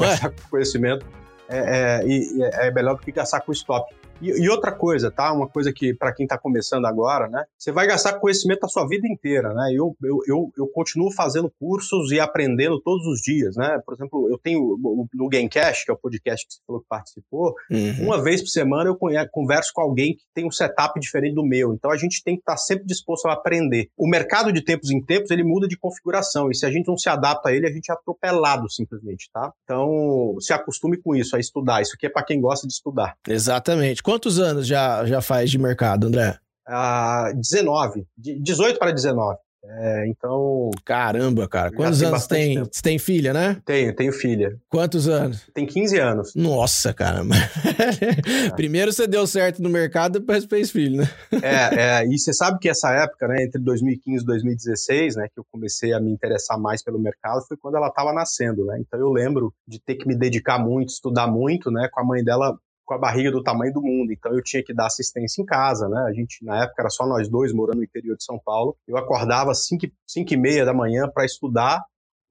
Gastar 0.00 0.30
com 0.42 0.48
conhecimento 0.50 1.04
é, 1.48 1.58
é, 1.58 2.06
é, 2.06 2.68
é 2.68 2.70
melhor 2.70 2.94
do 2.96 3.02
que 3.02 3.12
gastar 3.12 3.40
com 3.40 3.52
stop. 3.52 3.92
E, 4.24 4.44
e 4.44 4.48
outra 4.48 4.72
coisa, 4.72 5.10
tá? 5.10 5.32
Uma 5.32 5.48
coisa 5.48 5.72
que, 5.72 5.92
para 5.92 6.12
quem 6.12 6.24
está 6.24 6.38
começando 6.38 6.86
agora, 6.86 7.28
né? 7.28 7.44
Você 7.58 7.70
vai 7.70 7.86
gastar 7.86 8.14
conhecimento 8.14 8.64
a 8.64 8.68
sua 8.68 8.86
vida 8.88 9.06
inteira, 9.06 9.52
né? 9.52 9.70
Eu, 9.72 9.94
eu, 10.02 10.18
eu, 10.26 10.52
eu, 10.56 10.66
continuo 10.68 11.12
fazendo 11.12 11.52
cursos 11.60 12.10
e 12.10 12.18
aprendendo 12.18 12.80
todos 12.80 13.06
os 13.06 13.20
dias, 13.20 13.56
né? 13.56 13.80
Por 13.84 13.94
exemplo, 13.94 14.28
eu 14.30 14.38
tenho 14.38 14.78
no 15.12 15.28
Gamecast, 15.28 15.84
que 15.84 15.90
é 15.90 15.94
o 15.94 15.98
podcast 15.98 16.46
que 16.46 16.54
você 16.54 16.60
falou 16.66 16.80
que 16.80 16.88
participou, 16.88 17.54
uhum. 17.70 18.06
uma 18.06 18.22
vez 18.22 18.40
por 18.40 18.48
semana 18.48 18.90
eu 18.90 18.98
converso 19.30 19.72
com 19.74 19.82
alguém 19.82 20.14
que 20.14 20.24
tem 20.34 20.46
um 20.46 20.50
setup 20.50 20.98
diferente 20.98 21.34
do 21.34 21.44
meu. 21.44 21.74
Então 21.74 21.90
a 21.90 21.96
gente 21.96 22.22
tem 22.22 22.36
que 22.36 22.40
estar 22.40 22.54
tá 22.54 22.58
sempre 22.58 22.86
disposto 22.86 23.26
a 23.26 23.32
aprender. 23.32 23.88
O 23.96 24.08
mercado 24.08 24.52
de 24.52 24.62
tempos 24.62 24.90
em 24.90 25.04
tempos, 25.04 25.30
ele 25.30 25.44
muda 25.44 25.68
de 25.68 25.76
configuração. 25.76 26.50
E 26.50 26.54
se 26.54 26.64
a 26.64 26.70
gente 26.70 26.86
não 26.86 26.96
se 26.96 27.08
adapta 27.08 27.50
a 27.50 27.52
ele, 27.52 27.66
a 27.66 27.72
gente 27.72 27.90
é 27.90 27.94
atropelado 27.94 28.70
simplesmente, 28.70 29.28
tá? 29.32 29.52
Então, 29.64 30.36
se 30.40 30.52
acostume 30.52 30.96
com 30.96 31.14
isso, 31.14 31.36
a 31.36 31.40
estudar. 31.40 31.82
Isso 31.82 31.94
aqui 31.94 32.06
é 32.06 32.10
para 32.10 32.24
quem 32.24 32.40
gosta 32.40 32.66
de 32.66 32.72
estudar. 32.72 33.16
Exatamente. 33.28 34.02
Quantos 34.14 34.38
anos 34.38 34.64
já, 34.64 35.04
já 35.06 35.20
faz 35.20 35.50
de 35.50 35.58
mercado, 35.58 36.06
André? 36.06 36.38
Ah, 36.68 37.32
19. 37.34 38.06
De 38.16 38.40
18 38.40 38.78
para 38.78 38.92
19. 38.92 39.36
É, 39.66 40.06
então. 40.06 40.70
Caramba, 40.84 41.48
cara. 41.48 41.72
Quantos 41.72 42.00
anos 42.00 42.24
tem? 42.28 42.62
Você 42.62 42.80
tem 42.80 42.96
filha, 42.96 43.32
né? 43.32 43.60
Tenho, 43.64 43.92
tenho 43.92 44.12
filha. 44.12 44.56
Quantos 44.68 45.08
anos? 45.08 45.48
Tem 45.52 45.66
15 45.66 45.98
anos. 45.98 46.32
Nossa, 46.36 46.94
caramba. 46.94 47.34
É. 47.74 48.50
Primeiro 48.54 48.92
você 48.92 49.06
deu 49.06 49.26
certo 49.26 49.60
no 49.60 49.68
mercado, 49.68 50.20
depois 50.20 50.44
fez 50.44 50.70
filho, 50.70 50.98
né? 50.98 51.10
é, 51.42 52.02
é, 52.02 52.06
e 52.06 52.18
você 52.18 52.32
sabe 52.32 52.58
que 52.58 52.68
essa 52.68 52.90
época, 52.92 53.26
né, 53.26 53.42
entre 53.42 53.60
2015 53.60 54.22
e 54.22 54.26
2016, 54.26 55.16
né, 55.16 55.26
que 55.32 55.40
eu 55.40 55.44
comecei 55.50 55.92
a 55.92 56.00
me 56.00 56.10
interessar 56.10 56.58
mais 56.58 56.84
pelo 56.84 57.00
mercado, 57.00 57.44
foi 57.48 57.56
quando 57.56 57.76
ela 57.76 57.88
estava 57.88 58.12
nascendo, 58.12 58.64
né? 58.64 58.78
Então 58.80 58.98
eu 58.98 59.10
lembro 59.10 59.52
de 59.66 59.80
ter 59.80 59.96
que 59.96 60.06
me 60.06 60.14
dedicar 60.14 60.58
muito, 60.58 60.90
estudar 60.90 61.26
muito, 61.26 61.70
né, 61.70 61.88
com 61.92 62.00
a 62.00 62.04
mãe 62.04 62.22
dela 62.22 62.56
com 62.84 62.94
a 62.94 62.98
barriga 62.98 63.30
do 63.30 63.42
tamanho 63.42 63.72
do 63.72 63.82
mundo, 63.82 64.12
então 64.12 64.32
eu 64.32 64.42
tinha 64.42 64.62
que 64.62 64.74
dar 64.74 64.86
assistência 64.86 65.40
em 65.40 65.44
casa, 65.44 65.88
né? 65.88 66.04
A 66.08 66.12
gente, 66.12 66.44
na 66.44 66.62
época, 66.62 66.82
era 66.82 66.90
só 66.90 67.06
nós 67.06 67.28
dois 67.28 67.52
morando 67.52 67.78
no 67.78 67.84
interior 67.84 68.16
de 68.16 68.24
São 68.24 68.38
Paulo. 68.44 68.76
Eu 68.86 68.96
acordava 68.96 69.50
às 69.50 69.66
5, 69.66 69.86
e 70.30 70.36
meia 70.36 70.64
da 70.64 70.74
manhã 70.74 71.08
para 71.12 71.24
estudar 71.24 71.82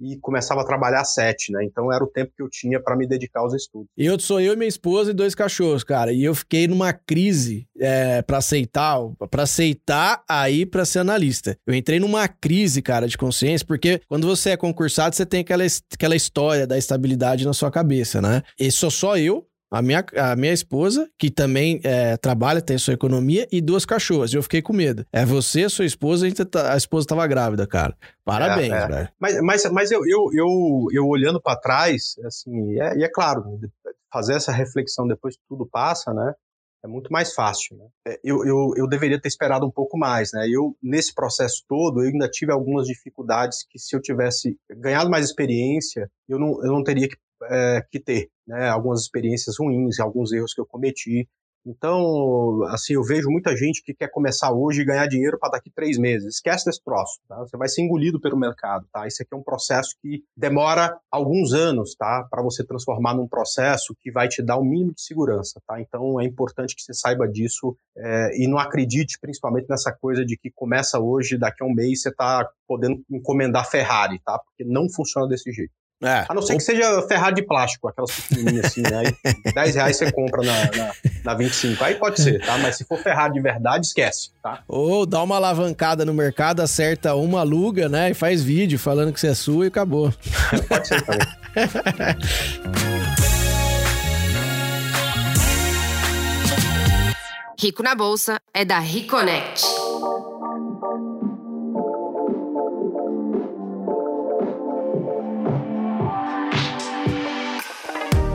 e 0.03 0.17
começava 0.19 0.61
a 0.61 0.65
trabalhar 0.65 1.01
às 1.01 1.13
sete, 1.13 1.51
né? 1.51 1.63
Então 1.63 1.91
era 1.91 2.03
o 2.03 2.07
tempo 2.07 2.33
que 2.35 2.43
eu 2.43 2.49
tinha 2.49 2.79
para 2.81 2.95
me 2.95 3.07
dedicar 3.07 3.39
aos 3.39 3.53
estudos. 3.53 3.87
E 3.97 4.05
eu 4.05 4.19
sou 4.19 4.39
eu, 4.41 4.57
minha 4.57 4.67
esposa 4.67 5.11
e 5.11 5.13
dois 5.13 5.33
cachorros, 5.33 5.83
cara. 5.83 6.11
E 6.11 6.23
eu 6.23 6.35
fiquei 6.35 6.67
numa 6.67 6.91
crise 6.91 7.67
é, 7.79 8.21
para 8.21 8.37
aceitar, 8.37 8.97
para 9.29 9.43
aceitar 9.43 10.23
aí 10.27 10.65
para 10.65 10.85
ser 10.85 10.99
analista. 10.99 11.57
Eu 11.65 11.73
entrei 11.73 11.99
numa 11.99 12.27
crise, 12.27 12.81
cara, 12.81 13.07
de 13.07 13.17
consciência, 13.17 13.65
porque 13.65 14.01
quando 14.07 14.27
você 14.27 14.51
é 14.51 14.57
concursado, 14.57 15.15
você 15.15 15.25
tem 15.25 15.41
aquela, 15.41 15.63
aquela 15.93 16.15
história 16.15 16.67
da 16.67 16.77
estabilidade 16.77 17.45
na 17.45 17.53
sua 17.53 17.71
cabeça, 17.71 18.21
né? 18.21 18.41
E 18.59 18.71
sou 18.71 18.91
só 18.91 19.17
eu, 19.17 19.47
a 19.73 19.81
minha, 19.81 20.05
a 20.17 20.35
minha 20.35 20.53
esposa, 20.53 21.09
que 21.17 21.31
também 21.31 21.81
é, 21.83 22.15
trabalha, 22.17 22.61
tem 22.61 22.77
sua 22.77 22.93
economia, 22.93 23.47
e 23.51 23.59
duas 23.59 23.85
cachorras. 23.85 24.31
E 24.31 24.37
eu 24.37 24.43
fiquei 24.43 24.61
com 24.61 24.71
medo. 24.71 25.05
É 25.11 25.25
você, 25.25 25.67
sua 25.67 25.85
esposa, 25.85 26.27
a, 26.27 26.45
tá, 26.45 26.73
a 26.73 26.77
esposa 26.77 27.05
estava 27.05 27.25
grávida, 27.25 27.65
cara. 27.65 27.97
Parabéns, 28.23 28.71
é, 28.71 28.77
é. 28.77 28.87
velho. 28.87 29.09
Mas, 29.19 29.41
mas, 29.41 29.71
mas 29.71 29.91
eu, 29.91 30.01
eu, 30.05 30.29
eu, 30.33 30.87
eu 30.91 31.07
olhando 31.07 31.41
para 31.41 31.59
trás, 31.59 32.15
assim, 32.23 32.79
é, 32.79 32.99
e 32.99 33.03
é 33.03 33.09
claro, 33.09 33.59
fazer 34.11 34.35
essa 34.35 34.51
reflexão 34.51 35.07
depois 35.07 35.35
que 35.35 35.43
tudo 35.49 35.65
passa, 35.65 36.13
né? 36.13 36.33
É 36.85 36.87
muito 36.87 37.11
mais 37.11 37.33
fácil. 37.33 37.77
Né? 37.77 37.85
É, 38.09 38.19
eu, 38.23 38.45
eu, 38.45 38.73
eu 38.75 38.87
deveria 38.87 39.19
ter 39.19 39.29
esperado 39.29 39.65
um 39.65 39.71
pouco 39.71 39.97
mais. 39.97 40.31
Né? 40.33 40.49
Eu, 40.51 40.75
nesse 40.83 41.15
processo 41.15 41.63
todo, 41.67 42.01
eu 42.01 42.09
ainda 42.09 42.29
tive 42.29 42.51
algumas 42.51 42.85
dificuldades 42.85 43.65
que, 43.69 43.79
se 43.79 43.95
eu 43.95 44.01
tivesse 44.01 44.57
ganhado 44.69 45.09
mais 45.09 45.25
experiência, 45.25 46.11
eu 46.27 46.37
não, 46.37 46.61
eu 46.61 46.71
não 46.71 46.83
teria 46.83 47.07
que 47.07 47.15
é, 47.49 47.85
que 47.91 47.99
ter, 47.99 48.29
né? 48.47 48.69
Algumas 48.69 49.01
experiências 49.01 49.57
ruins, 49.57 49.99
alguns 49.99 50.31
erros 50.31 50.53
que 50.53 50.61
eu 50.61 50.65
cometi. 50.65 51.27
Então, 51.65 52.61
assim, 52.65 52.93
eu 52.93 53.03
vejo 53.03 53.29
muita 53.29 53.55
gente 53.55 53.81
que 53.81 53.93
quer 53.93 54.09
começar 54.09 54.51
hoje 54.51 54.81
e 54.81 54.85
ganhar 54.85 55.07
dinheiro 55.07 55.39
para 55.39 55.51
daqui 55.51 55.71
três 55.73 55.97
meses. 55.97 56.35
Esquece 56.35 56.65
desse 56.65 56.83
troço, 56.83 57.19
tá? 57.27 57.37
Você 57.39 57.55
vai 57.55 57.69
ser 57.69 57.81
engolido 57.81 58.19
pelo 58.19 58.37
mercado, 58.37 58.85
tá? 58.91 59.07
Isso 59.07 59.23
aqui 59.23 59.33
é 59.33 59.37
um 59.37 59.43
processo 59.43 59.95
que 60.01 60.23
demora 60.35 60.97
alguns 61.09 61.53
anos, 61.53 61.95
tá? 61.95 62.27
Para 62.29 62.43
você 62.43 62.65
transformar 62.65 63.13
num 63.13 63.27
processo 63.27 63.95
que 64.01 64.11
vai 64.11 64.27
te 64.27 64.43
dar 64.43 64.57
um 64.57 64.65
mínimo 64.65 64.93
de 64.93 65.01
segurança, 65.01 65.61
tá? 65.65 65.79
Então, 65.79 66.19
é 66.19 66.25
importante 66.25 66.75
que 66.75 66.81
você 66.81 66.93
saiba 66.93 67.27
disso 67.27 67.77
é, 67.97 68.43
e 68.43 68.47
não 68.47 68.57
acredite 68.57 69.17
principalmente 69.19 69.69
nessa 69.69 69.93
coisa 69.93 70.25
de 70.25 70.35
que 70.35 70.51
começa 70.51 70.99
hoje, 70.99 71.37
daqui 71.37 71.63
a 71.63 71.65
um 71.65 71.73
mês 71.73 72.01
você 72.01 72.09
está 72.09 72.45
podendo 72.67 73.01
encomendar 73.09 73.69
Ferrari, 73.69 74.19
tá? 74.19 74.37
Porque 74.37 74.65
não 74.65 74.89
funciona 74.89 75.29
desse 75.29 75.49
jeito. 75.51 75.71
É. 76.01 76.25
A 76.27 76.33
não 76.33 76.41
ser 76.41 76.57
que 76.57 76.63
seja 76.63 77.01
ferrado 77.07 77.35
de 77.35 77.43
plástico, 77.43 77.87
aquelas 77.87 78.11
pequenininhas 78.11 78.65
assim, 78.65 78.81
né? 78.81 79.03
Aí 79.25 79.51
10 79.53 79.75
reais 79.75 79.97
você 79.97 80.11
compra 80.11 80.41
na, 80.43 80.63
na, 80.75 80.93
na 81.23 81.33
25. 81.33 81.83
Aí 81.83 81.95
pode 81.95 82.21
ser, 82.21 82.45
tá? 82.45 82.57
Mas 82.57 82.77
se 82.77 82.85
for 82.85 82.99
ferrado 82.99 83.33
de 83.33 83.39
verdade, 83.39 83.85
esquece, 83.85 84.31
tá? 84.41 84.63
Ou 84.67 85.05
dá 85.05 85.21
uma 85.23 85.37
alavancada 85.37 86.03
no 86.03 86.13
mercado, 86.13 86.61
acerta 86.61 87.15
uma, 87.15 87.39
aluga, 87.39 87.87
né? 87.87 88.11
E 88.11 88.13
faz 88.13 88.43
vídeo 88.43 88.77
falando 88.77 89.13
que 89.13 89.19
você 89.19 89.27
é 89.27 89.35
sua 89.35 89.65
e 89.65 89.67
acabou. 89.69 90.13
pode 90.67 90.87
ser 90.87 91.01
também. 91.03 91.27
Rico 97.59 97.81
na 97.81 97.95
Bolsa 97.95 98.41
é 98.53 98.65
da 98.65 98.79
Reconnect. 98.79 99.82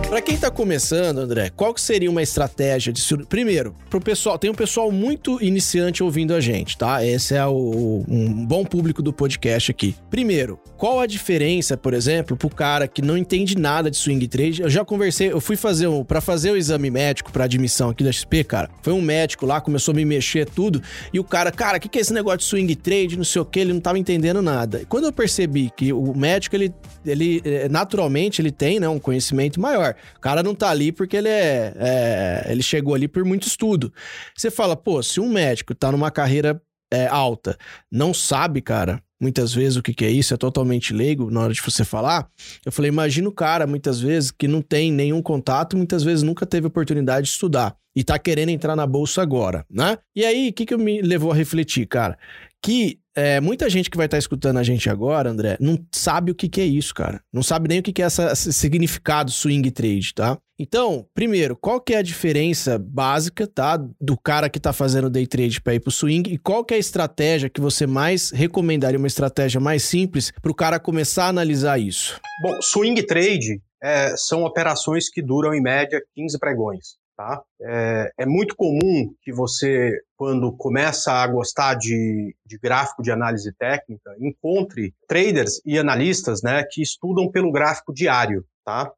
Para 0.08 0.22
quem 0.22 0.38
tá 0.38 0.50
começando, 0.50 1.18
André, 1.18 1.50
qual 1.54 1.74
que 1.74 1.80
seria 1.82 2.10
uma 2.10 2.22
estratégia 2.22 2.90
de 2.90 3.02
primeiro, 3.26 3.74
pro 3.90 4.00
pessoal, 4.00 4.38
tem 4.38 4.50
um 4.50 4.54
pessoal 4.54 4.90
muito 4.90 5.40
iniciante 5.42 6.02
ouvindo 6.02 6.32
a 6.32 6.40
gente, 6.40 6.78
tá? 6.78 7.04
Esse 7.04 7.34
é 7.34 7.46
o, 7.46 8.04
um 8.08 8.46
bom 8.46 8.64
público 8.64 9.02
do 9.02 9.12
podcast 9.12 9.70
aqui. 9.70 9.94
Primeiro, 10.08 10.58
qual 10.78 10.98
a 10.98 11.06
diferença, 11.06 11.76
por 11.76 11.92
exemplo, 11.92 12.38
pro 12.38 12.48
cara 12.48 12.88
que 12.88 13.02
não 13.02 13.18
entende 13.18 13.58
nada 13.58 13.90
de 13.90 13.98
swing 13.98 14.26
trade? 14.28 14.62
Eu 14.62 14.70
já 14.70 14.82
conversei, 14.82 15.30
eu 15.30 15.42
fui 15.42 15.56
fazer 15.56 15.88
um 15.88 16.02
para 16.02 16.22
fazer 16.22 16.52
o 16.52 16.56
exame 16.56 16.90
médico 16.90 17.30
para 17.30 17.44
admissão 17.44 17.90
aqui 17.90 18.02
da 18.02 18.10
XP, 18.10 18.44
cara. 18.44 18.70
Foi 18.82 18.94
um 18.94 19.02
médico 19.02 19.44
lá, 19.44 19.60
começou 19.60 19.92
a 19.92 19.96
me 19.96 20.06
mexer 20.06 20.48
tudo, 20.48 20.82
e 21.12 21.20
o 21.20 21.24
cara, 21.24 21.52
cara, 21.52 21.76
o 21.76 21.80
que, 21.80 21.88
que 21.88 21.98
é 21.98 22.00
esse 22.00 22.14
negócio 22.14 22.38
de 22.38 22.44
swing 22.44 22.74
trade, 22.76 23.14
não 23.14 23.24
sei 23.24 23.42
o 23.42 23.44
que, 23.44 23.60
ele 23.60 23.74
não 23.74 23.80
tava 23.80 23.98
entendendo 23.98 24.40
nada. 24.40 24.84
Quando 24.88 25.04
eu 25.04 25.12
percebi 25.12 25.70
que 25.76 25.92
o 25.92 26.14
médico 26.16 26.56
ele 26.56 26.72
ele 27.04 27.40
eh, 27.44 27.68
naturalmente 27.68 28.40
ele 28.40 28.50
tem, 28.50 28.80
né, 28.80 28.88
um 28.88 28.98
conhecimento 28.98 29.60
maior. 29.60 29.94
O 30.16 30.20
cara 30.20 30.42
não 30.42 30.54
tá 30.54 30.70
ali 30.70 30.92
porque 30.92 31.16
ele 31.16 31.28
é, 31.28 31.72
é, 31.76 32.46
ele 32.48 32.62
chegou 32.62 32.94
ali 32.94 33.08
por 33.08 33.24
muito 33.24 33.46
estudo. 33.46 33.92
Você 34.36 34.50
fala, 34.50 34.76
pô, 34.76 35.02
se 35.02 35.20
um 35.20 35.28
médico 35.28 35.74
tá 35.74 35.92
numa 35.92 36.10
carreira 36.10 36.60
é, 36.92 37.06
alta, 37.06 37.56
não 37.90 38.14
sabe, 38.14 38.60
cara, 38.60 39.02
muitas 39.20 39.52
vezes 39.52 39.76
o 39.76 39.82
que, 39.82 39.92
que 39.92 40.04
é 40.04 40.10
isso, 40.10 40.32
é 40.32 40.36
totalmente 40.36 40.94
leigo 40.94 41.30
na 41.30 41.40
hora 41.40 41.52
de 41.52 41.60
você 41.60 41.84
falar. 41.84 42.28
Eu 42.64 42.72
falei, 42.72 42.90
imagina 42.90 43.28
o 43.28 43.32
cara, 43.32 43.66
muitas 43.66 44.00
vezes, 44.00 44.30
que 44.30 44.48
não 44.48 44.62
tem 44.62 44.92
nenhum 44.92 45.20
contato, 45.20 45.76
muitas 45.76 46.02
vezes 46.02 46.22
nunca 46.22 46.46
teve 46.46 46.66
oportunidade 46.66 47.26
de 47.26 47.32
estudar 47.32 47.76
e 47.96 48.04
tá 48.04 48.18
querendo 48.18 48.50
entrar 48.50 48.76
na 48.76 48.86
bolsa 48.86 49.20
agora, 49.20 49.66
né? 49.68 49.98
E 50.14 50.24
aí, 50.24 50.50
o 50.50 50.52
que, 50.52 50.64
que 50.64 50.76
me 50.76 51.02
levou 51.02 51.32
a 51.32 51.34
refletir, 51.34 51.84
cara? 51.86 52.16
Que 52.62 52.98
é, 53.16 53.40
muita 53.40 53.68
gente 53.68 53.90
que 53.90 53.96
vai 53.96 54.06
estar 54.06 54.16
tá 54.16 54.20
escutando 54.20 54.58
a 54.58 54.62
gente 54.62 54.88
agora, 54.88 55.30
André, 55.30 55.56
não 55.60 55.78
sabe 55.92 56.30
o 56.30 56.34
que, 56.34 56.48
que 56.48 56.60
é 56.60 56.64
isso, 56.64 56.94
cara. 56.94 57.20
Não 57.32 57.42
sabe 57.42 57.68
nem 57.68 57.80
o 57.80 57.82
que, 57.82 57.92
que 57.92 58.02
é 58.02 58.04
essa, 58.04 58.30
esse 58.30 58.52
significado 58.52 59.30
swing 59.30 59.70
trade, 59.70 60.14
tá? 60.14 60.38
Então, 60.56 61.06
primeiro, 61.14 61.56
qual 61.56 61.80
que 61.80 61.94
é 61.94 61.98
a 61.98 62.02
diferença 62.02 62.78
básica, 62.78 63.46
tá? 63.46 63.76
Do 64.00 64.16
cara 64.16 64.48
que 64.48 64.60
tá 64.60 64.72
fazendo 64.72 65.10
day 65.10 65.26
trade 65.26 65.60
para 65.60 65.74
ir 65.74 65.80
pro 65.80 65.90
swing 65.90 66.32
e 66.32 66.38
qual 66.38 66.64
que 66.64 66.74
é 66.74 66.76
a 66.76 66.80
estratégia 66.80 67.48
que 67.48 67.60
você 67.60 67.86
mais 67.86 68.30
recomendaria, 68.30 68.98
uma 68.98 69.06
estratégia 69.06 69.60
mais 69.60 69.82
simples 69.82 70.32
para 70.42 70.50
o 70.50 70.54
cara 70.54 70.80
começar 70.80 71.26
a 71.26 71.28
analisar 71.28 71.78
isso? 71.78 72.20
Bom, 72.42 72.60
swing 72.60 73.00
trade 73.04 73.60
é, 73.82 74.16
são 74.16 74.42
operações 74.42 75.08
que 75.08 75.22
duram 75.22 75.54
em 75.54 75.62
média 75.62 76.00
15 76.14 76.38
pregões. 76.38 76.98
Tá? 77.18 77.42
É, 77.60 78.12
é, 78.18 78.26
muito 78.26 78.54
comum 78.54 79.12
que 79.22 79.32
você, 79.32 80.00
quando 80.16 80.56
começa 80.56 81.10
a 81.10 81.26
gostar 81.26 81.74
de, 81.74 82.32
de 82.46 82.56
gráfico 82.56 83.02
de 83.02 83.10
análise 83.10 83.52
técnica, 83.58 84.14
encontre 84.20 84.94
traders 85.08 85.60
e 85.66 85.76
analistas 85.76 86.42
né, 86.44 86.62
que 86.62 86.80
estudam 86.80 87.28
pelo 87.28 87.50
gráfico 87.50 87.92
diário. 87.92 88.46
Tá? 88.64 88.92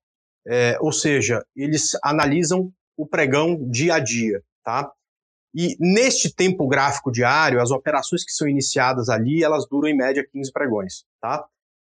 É, 0.47 0.77
ou 0.83 0.93
seja, 0.93 1.43
eles 1.57 1.93
analisam 2.05 2.71
o 2.95 3.07
pregão 3.07 3.57
dia 3.71 3.95
a 3.95 3.99
dia. 3.99 4.43
Tá? 4.63 4.93
E 5.55 5.75
neste 5.81 6.31
tempo 6.31 6.69
gráfico 6.69 7.11
diário, 7.11 7.59
as 7.59 7.71
operações 7.71 8.23
que 8.23 8.33
são 8.33 8.47
iniciadas 8.47 9.09
ali, 9.09 9.43
elas 9.43 9.67
duram 9.67 9.89
em 9.89 9.97
média 9.97 10.29
15 10.31 10.53
pregões. 10.53 11.05
Tá? 11.23 11.43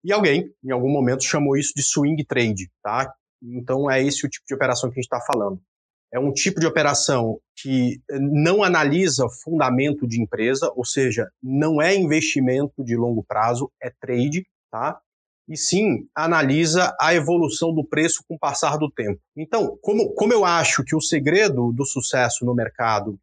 E 0.04 0.12
alguém, 0.12 0.52
em 0.62 0.72
algum 0.72 0.90
momento, 0.90 1.24
chamou 1.24 1.56
isso 1.56 1.72
de 1.74 1.82
swing 1.82 2.22
trade. 2.26 2.70
Tá? 2.82 3.14
Então 3.42 3.90
é 3.90 4.02
esse 4.02 4.26
o 4.26 4.28
tipo 4.28 4.44
de 4.46 4.54
operação 4.54 4.90
que 4.90 5.00
a 5.00 5.00
gente 5.00 5.06
está 5.06 5.22
falando 5.22 5.58
é 6.12 6.18
um 6.18 6.32
tipo 6.32 6.60
de 6.60 6.66
operação 6.66 7.38
que 7.56 8.00
não 8.10 8.62
analisa 8.62 9.28
fundamento 9.42 10.06
de 10.06 10.20
empresa, 10.20 10.72
ou 10.74 10.84
seja, 10.84 11.28
não 11.42 11.82
é 11.82 11.94
investimento 11.94 12.84
de 12.84 12.96
longo 12.96 13.22
prazo, 13.22 13.70
é 13.82 13.90
trade, 14.00 14.46
tá? 14.70 15.00
e 15.48 15.56
sim 15.56 16.06
analisa 16.14 16.94
a 17.00 17.14
evolução 17.14 17.74
do 17.74 17.82
preço 17.82 18.22
com 18.28 18.34
o 18.34 18.38
passar 18.38 18.76
do 18.76 18.90
tempo. 18.90 19.18
Então, 19.34 19.78
como, 19.80 20.12
como 20.12 20.32
eu 20.32 20.44
acho 20.44 20.84
que 20.84 20.94
o 20.94 21.00
segredo 21.00 21.72
do 21.72 21.86
sucesso 21.86 22.44
no 22.44 22.54
mercado, 22.54 23.18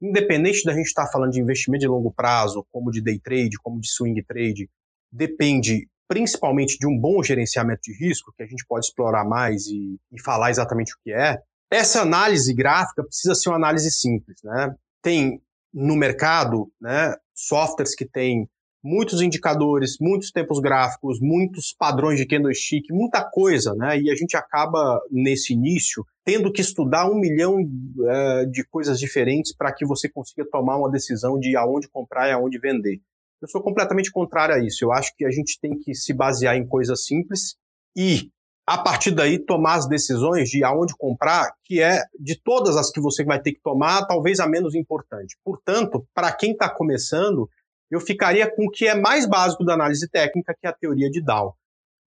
independente 0.00 0.64
da 0.64 0.74
gente 0.74 0.86
estar 0.86 1.10
falando 1.10 1.32
de 1.32 1.40
investimento 1.40 1.80
de 1.80 1.88
longo 1.88 2.12
prazo, 2.12 2.66
como 2.70 2.90
de 2.90 3.00
day 3.00 3.18
trade, 3.18 3.56
como 3.62 3.80
de 3.80 3.90
swing 3.90 4.22
trade, 4.22 4.68
depende 5.10 5.88
principalmente 6.06 6.78
de 6.78 6.86
um 6.86 6.98
bom 6.98 7.22
gerenciamento 7.22 7.80
de 7.84 7.96
risco, 7.96 8.34
que 8.36 8.42
a 8.42 8.46
gente 8.46 8.66
pode 8.68 8.84
explorar 8.84 9.24
mais 9.24 9.66
e, 9.66 9.98
e 10.12 10.20
falar 10.20 10.50
exatamente 10.50 10.92
o 10.92 10.98
que 11.02 11.10
é. 11.10 11.38
Essa 11.72 12.02
análise 12.02 12.52
gráfica 12.52 13.02
precisa 13.02 13.34
ser 13.34 13.48
uma 13.48 13.56
análise 13.56 13.90
simples, 13.90 14.36
né? 14.44 14.74
Tem 15.00 15.40
no 15.72 15.96
mercado, 15.96 16.70
né, 16.78 17.14
softwares 17.34 17.94
que 17.94 18.04
têm 18.04 18.46
muitos 18.84 19.22
indicadores, 19.22 19.96
muitos 19.98 20.30
tempos 20.30 20.60
gráficos, 20.60 21.18
muitos 21.18 21.72
padrões 21.72 22.18
de 22.18 22.26
candlestick, 22.26 22.92
muita 22.92 23.24
coisa, 23.24 23.74
né? 23.74 23.98
E 23.98 24.10
a 24.10 24.14
gente 24.14 24.36
acaba, 24.36 25.00
nesse 25.10 25.54
início, 25.54 26.04
tendo 26.26 26.52
que 26.52 26.60
estudar 26.60 27.10
um 27.10 27.18
milhão 27.18 27.56
uh, 27.56 28.50
de 28.50 28.64
coisas 28.64 28.98
diferentes 28.98 29.54
para 29.56 29.72
que 29.72 29.86
você 29.86 30.10
consiga 30.10 30.44
tomar 30.50 30.76
uma 30.76 30.90
decisão 30.90 31.38
de 31.38 31.56
aonde 31.56 31.88
comprar 31.88 32.28
e 32.28 32.32
aonde 32.32 32.58
vender. 32.58 33.00
Eu 33.40 33.48
sou 33.48 33.62
completamente 33.62 34.12
contrário 34.12 34.54
a 34.54 34.58
isso. 34.58 34.84
Eu 34.84 34.92
acho 34.92 35.16
que 35.16 35.24
a 35.24 35.30
gente 35.30 35.58
tem 35.58 35.78
que 35.78 35.94
se 35.94 36.12
basear 36.12 36.54
em 36.54 36.66
coisas 36.66 37.06
simples 37.06 37.56
e, 37.96 38.30
a 38.66 38.78
partir 38.78 39.10
daí, 39.10 39.38
tomar 39.38 39.74
as 39.74 39.88
decisões 39.88 40.48
de 40.48 40.62
aonde 40.64 40.94
comprar, 40.96 41.52
que 41.64 41.82
é, 41.82 42.02
de 42.18 42.40
todas 42.40 42.76
as 42.76 42.90
que 42.90 43.00
você 43.00 43.24
vai 43.24 43.40
ter 43.40 43.52
que 43.52 43.60
tomar, 43.62 44.06
talvez 44.06 44.38
a 44.38 44.46
menos 44.46 44.74
importante. 44.74 45.36
Portanto, 45.44 46.06
para 46.14 46.32
quem 46.32 46.52
está 46.52 46.68
começando, 46.70 47.48
eu 47.90 48.00
ficaria 48.00 48.50
com 48.50 48.66
o 48.66 48.70
que 48.70 48.86
é 48.86 48.94
mais 48.94 49.26
básico 49.26 49.64
da 49.64 49.74
análise 49.74 50.08
técnica, 50.08 50.54
que 50.58 50.66
é 50.66 50.70
a 50.70 50.72
teoria 50.72 51.10
de 51.10 51.20
Dow. 51.20 51.56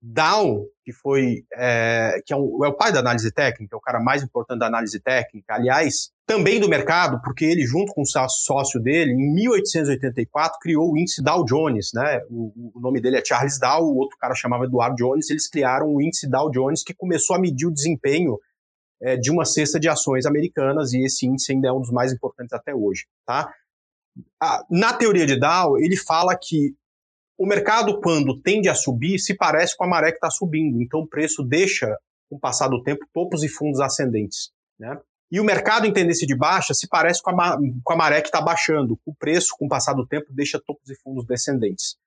Dow, 0.07 0.67
que 0.83 0.93
foi 0.93 1.45
é, 1.51 2.21
que 2.23 2.31
é, 2.31 2.37
um, 2.37 2.63
é, 2.63 2.67
o 2.67 2.73
pai 2.73 2.91
da 2.91 2.99
análise 2.99 3.31
técnica, 3.31 3.75
é 3.75 3.77
o 3.77 3.81
cara 3.81 3.99
mais 3.99 4.21
importante 4.21 4.59
da 4.59 4.67
análise 4.67 4.99
técnica, 4.99 5.55
aliás, 5.55 6.11
também 6.27 6.59
do 6.59 6.69
mercado, 6.69 7.19
porque 7.23 7.43
ele, 7.43 7.65
junto 7.65 7.91
com 7.91 8.03
o 8.03 8.05
sócio 8.05 8.79
dele, 8.79 9.13
em 9.13 9.33
1884, 9.33 10.59
criou 10.61 10.91
o 10.91 10.97
índice 10.97 11.23
Dow 11.23 11.43
Jones, 11.43 11.89
né? 11.91 12.21
O, 12.29 12.71
o 12.75 12.79
nome 12.79 13.01
dele 13.01 13.17
é 13.17 13.25
Charles 13.25 13.59
Dow, 13.59 13.83
o 13.83 13.97
outro 13.97 14.15
cara 14.19 14.35
chamava 14.35 14.65
Eduardo 14.65 14.95
Jones, 14.95 15.31
eles 15.31 15.49
criaram 15.49 15.87
o 15.87 15.99
índice 15.99 16.29
Dow 16.29 16.51
Jones, 16.51 16.83
que 16.83 16.93
começou 16.93 17.35
a 17.35 17.39
medir 17.39 17.65
o 17.65 17.73
desempenho 17.73 18.37
é, 19.01 19.17
de 19.17 19.31
uma 19.31 19.43
cesta 19.43 19.79
de 19.79 19.89
ações 19.89 20.27
americanas, 20.27 20.93
e 20.93 21.03
esse 21.03 21.25
índice 21.25 21.51
ainda 21.51 21.69
é 21.69 21.71
um 21.71 21.81
dos 21.81 21.91
mais 21.91 22.13
importantes 22.13 22.53
até 22.53 22.75
hoje, 22.75 23.07
tá? 23.25 23.51
na 24.69 24.93
teoria 24.93 25.25
de 25.25 25.37
Dow, 25.37 25.77
ele 25.77 25.97
fala 25.97 26.37
que 26.39 26.73
o 27.37 27.45
mercado, 27.45 27.99
quando 27.99 28.39
tende 28.41 28.69
a 28.69 28.75
subir, 28.75 29.19
se 29.19 29.35
parece 29.35 29.75
com 29.75 29.83
a 29.83 29.87
maré 29.87 30.11
que 30.11 30.17
está 30.17 30.29
subindo. 30.29 30.81
Então, 30.81 31.01
o 31.01 31.07
preço 31.07 31.43
deixa, 31.43 31.97
com 32.29 32.37
o 32.37 32.39
passar 32.39 32.67
do 32.69 32.81
tempo, 32.81 33.05
topos 33.13 33.43
e 33.43 33.49
fundos 33.49 33.81
ascendentes. 33.81 34.51
Né? 34.79 34.97
E 35.31 35.39
o 35.39 35.43
mercado 35.43 35.85
em 35.85 35.93
tendência 35.93 36.25
de 36.25 36.35
baixa 36.35 36.73
se 36.73 36.87
parece 36.87 37.21
com 37.21 37.29
a, 37.31 37.57
com 37.83 37.93
a 37.93 37.97
maré 37.97 38.21
que 38.21 38.29
está 38.29 38.41
baixando. 38.41 38.97
O 39.05 39.13
preço, 39.13 39.49
com 39.57 39.65
o 39.65 39.69
passar 39.69 39.93
do 39.93 40.07
tempo, 40.07 40.27
deixa 40.29 40.61
topos 40.65 40.89
e 40.89 40.95
fundos 40.95 41.25
descendentes. 41.25 41.97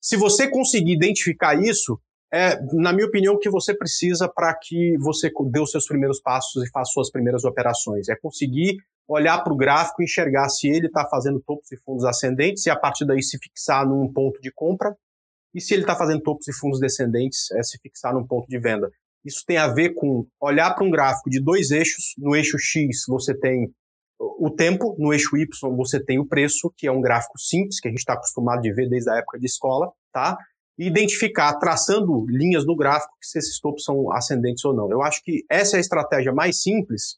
Se 0.00 0.16
você 0.16 0.48
conseguir 0.48 0.92
identificar 0.92 1.54
isso, 1.54 2.00
é, 2.32 2.60
na 2.72 2.92
minha 2.92 3.06
opinião, 3.06 3.34
o 3.34 3.38
que 3.38 3.50
você 3.50 3.74
precisa 3.74 4.28
para 4.28 4.52
que 4.54 4.96
você 4.98 5.30
dê 5.50 5.60
os 5.60 5.70
seus 5.70 5.86
primeiros 5.86 6.20
passos 6.20 6.64
e 6.64 6.70
faça 6.70 6.92
suas 6.92 7.10
primeiras 7.10 7.44
operações. 7.44 8.08
É 8.08 8.16
conseguir 8.16 8.78
olhar 9.08 9.42
para 9.42 9.52
o 9.52 9.56
gráfico 9.56 10.02
e 10.02 10.04
enxergar 10.04 10.48
se 10.48 10.68
ele 10.68 10.88
está 10.88 11.06
fazendo 11.08 11.40
topos 11.40 11.70
e 11.70 11.76
fundos 11.76 12.04
ascendentes 12.04 12.66
e 12.66 12.70
a 12.70 12.76
partir 12.76 13.04
daí 13.04 13.22
se 13.22 13.38
fixar 13.38 13.86
num 13.86 14.12
ponto 14.12 14.40
de 14.40 14.50
compra 14.50 14.96
e 15.54 15.60
se 15.60 15.74
ele 15.74 15.82
está 15.82 15.96
fazendo 15.96 16.20
topos 16.20 16.48
e 16.48 16.52
fundos 16.52 16.80
descendentes 16.80 17.50
é 17.52 17.62
se 17.62 17.78
fixar 17.78 18.12
num 18.12 18.26
ponto 18.26 18.48
de 18.48 18.58
venda. 18.58 18.90
Isso 19.24 19.42
tem 19.46 19.56
a 19.56 19.68
ver 19.68 19.94
com 19.94 20.26
olhar 20.40 20.74
para 20.74 20.84
um 20.84 20.90
gráfico 20.90 21.30
de 21.30 21.40
dois 21.40 21.70
eixos. 21.70 22.14
No 22.18 22.36
eixo 22.36 22.58
X 22.58 23.04
você 23.08 23.36
tem 23.36 23.72
o 24.18 24.50
tempo, 24.50 24.94
no 24.98 25.12
eixo 25.12 25.36
Y 25.36 25.48
você 25.76 26.02
tem 26.02 26.18
o 26.18 26.26
preço, 26.26 26.72
que 26.76 26.86
é 26.86 26.92
um 26.92 27.00
gráfico 27.00 27.38
simples 27.38 27.80
que 27.80 27.88
a 27.88 27.90
gente 27.90 28.00
está 28.00 28.14
acostumado 28.14 28.60
de 28.62 28.72
ver 28.72 28.88
desde 28.88 29.10
a 29.10 29.16
época 29.16 29.38
de 29.38 29.46
escola, 29.46 29.92
tá? 30.12 30.36
E 30.78 30.86
identificar, 30.86 31.54
traçando 31.54 32.26
linhas 32.28 32.66
no 32.66 32.76
gráfico, 32.76 33.14
se 33.22 33.38
esses 33.38 33.58
topos 33.60 33.82
são 33.82 34.12
ascendentes 34.12 34.64
ou 34.64 34.74
não. 34.74 34.90
Eu 34.90 35.02
acho 35.02 35.22
que 35.22 35.44
essa 35.50 35.76
é 35.76 35.78
a 35.78 35.80
estratégia 35.80 36.32
mais 36.32 36.62
simples 36.62 37.16